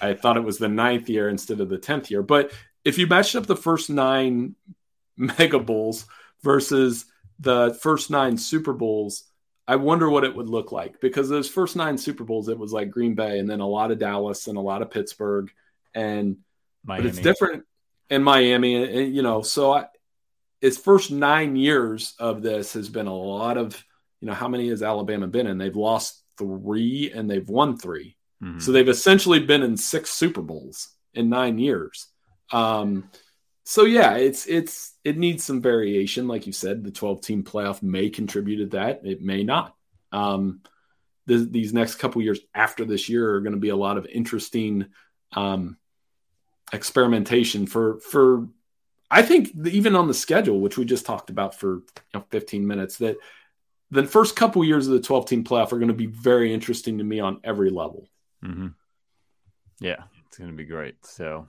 I 0.00 0.14
thought 0.14 0.36
it 0.36 0.44
was 0.44 0.58
the 0.58 0.68
ninth 0.68 1.08
year 1.08 1.28
instead 1.28 1.60
of 1.60 1.68
the 1.68 1.78
tenth 1.78 2.10
year, 2.10 2.22
but 2.22 2.50
if 2.84 2.98
you 2.98 3.06
matched 3.06 3.34
up 3.36 3.46
the 3.46 3.56
first 3.56 3.90
nine 3.90 4.54
Mega 5.16 5.58
Bowls 5.58 6.06
versus 6.42 7.06
the 7.40 7.76
first 7.82 8.10
nine 8.10 8.36
Super 8.36 8.72
Bowls, 8.72 9.24
I 9.66 9.76
wonder 9.76 10.10
what 10.10 10.24
it 10.24 10.34
would 10.36 10.50
look 10.50 10.72
like 10.72 11.00
because 11.00 11.28
those 11.28 11.48
first 11.48 11.74
nine 11.76 11.96
Super 11.96 12.24
Bowls, 12.24 12.48
it 12.48 12.58
was 12.58 12.72
like 12.72 12.90
Green 12.90 13.14
Bay 13.14 13.38
and 13.38 13.48
then 13.48 13.60
a 13.60 13.66
lot 13.66 13.90
of 13.90 13.98
Dallas 13.98 14.46
and 14.46 14.58
a 14.58 14.60
lot 14.60 14.82
of 14.82 14.90
Pittsburgh, 14.90 15.50
and 15.94 16.38
Miami. 16.84 17.02
but 17.04 17.08
it's 17.10 17.18
different 17.20 17.64
in 18.10 18.22
Miami, 18.22 18.84
and, 18.84 19.14
you 19.14 19.22
know. 19.22 19.40
So 19.42 19.72
I, 19.72 19.86
its 20.60 20.76
first 20.76 21.10
nine 21.10 21.56
years 21.56 22.14
of 22.18 22.42
this 22.42 22.74
has 22.74 22.88
been 22.88 23.06
a 23.06 23.16
lot 23.16 23.56
of, 23.56 23.82
you 24.20 24.26
know, 24.28 24.34
how 24.34 24.48
many 24.48 24.68
has 24.68 24.82
Alabama 24.82 25.26
been 25.26 25.46
in? 25.46 25.56
They've 25.58 25.74
lost 25.74 26.22
three 26.36 27.12
and 27.14 27.30
they've 27.30 27.48
won 27.48 27.76
3 27.78 28.16
Mhm. 28.42 28.60
so 28.60 28.72
they've 28.72 28.88
essentially 28.88 29.38
been 29.38 29.62
in 29.62 29.76
six 29.76 30.10
Super 30.10 30.42
Bowls 30.42 30.88
in 31.14 31.28
nine 31.28 31.58
years. 31.58 32.08
Um, 32.52 33.10
so 33.64 33.84
yeah, 33.84 34.16
it's 34.16 34.46
it's 34.46 34.94
it 35.04 35.16
needs 35.16 35.44
some 35.44 35.62
variation, 35.62 36.28
like 36.28 36.46
you 36.46 36.52
said. 36.52 36.84
The 36.84 36.90
12 36.90 37.20
team 37.22 37.44
playoff 37.44 37.82
may 37.82 38.10
contribute 38.10 38.58
to 38.58 38.66
that. 38.76 39.02
It 39.04 39.22
may 39.22 39.42
not. 39.42 39.74
Um, 40.12 40.60
th- 41.26 41.50
these 41.50 41.72
next 41.72 41.96
couple 41.96 42.22
years 42.22 42.40
after 42.54 42.84
this 42.84 43.08
year 43.08 43.34
are 43.34 43.40
going 43.40 43.54
to 43.54 43.60
be 43.60 43.70
a 43.70 43.76
lot 43.76 43.96
of 43.96 44.06
interesting 44.06 44.86
um, 45.32 45.78
experimentation 46.72 47.66
for 47.66 48.00
for 48.00 48.48
I 49.10 49.22
think 49.22 49.50
even 49.66 49.96
on 49.96 50.08
the 50.08 50.14
schedule, 50.14 50.60
which 50.60 50.76
we 50.76 50.84
just 50.84 51.06
talked 51.06 51.30
about 51.30 51.54
for 51.54 51.76
you 51.76 51.82
know, 52.14 52.24
15 52.30 52.66
minutes, 52.66 52.98
that 52.98 53.16
the 53.90 54.04
first 54.04 54.34
couple 54.34 54.64
years 54.64 54.86
of 54.86 54.92
the 54.92 55.00
12 55.00 55.26
team 55.26 55.44
playoff 55.44 55.72
are 55.72 55.78
going 55.78 55.88
to 55.88 55.94
be 55.94 56.06
very 56.06 56.52
interesting 56.52 56.98
to 56.98 57.04
me 57.04 57.20
on 57.20 57.40
every 57.44 57.70
level. 57.70 58.08
Mm-hmm. 58.44 58.68
Yeah, 59.80 60.02
it's 60.26 60.38
going 60.38 60.50
to 60.50 60.56
be 60.56 60.64
great. 60.64 61.04
So, 61.06 61.46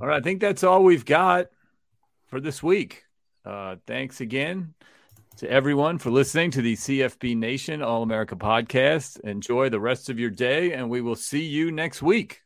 all 0.00 0.08
right, 0.08 0.18
I 0.18 0.20
think 0.22 0.40
that's 0.40 0.64
all 0.64 0.82
we've 0.82 1.04
got 1.04 1.46
for 2.26 2.40
this 2.40 2.62
week. 2.62 3.04
Uh, 3.44 3.76
thanks 3.86 4.20
again 4.20 4.74
to 5.36 5.50
everyone 5.50 5.98
for 5.98 6.10
listening 6.10 6.50
to 6.50 6.62
the 6.62 6.74
CFB 6.74 7.36
Nation 7.36 7.82
All 7.82 8.02
America 8.02 8.36
podcast. 8.36 9.20
Enjoy 9.20 9.68
the 9.68 9.80
rest 9.80 10.08
of 10.08 10.18
your 10.18 10.30
day, 10.30 10.72
and 10.72 10.90
we 10.90 11.00
will 11.00 11.14
see 11.14 11.44
you 11.44 11.70
next 11.70 12.02
week. 12.02 12.45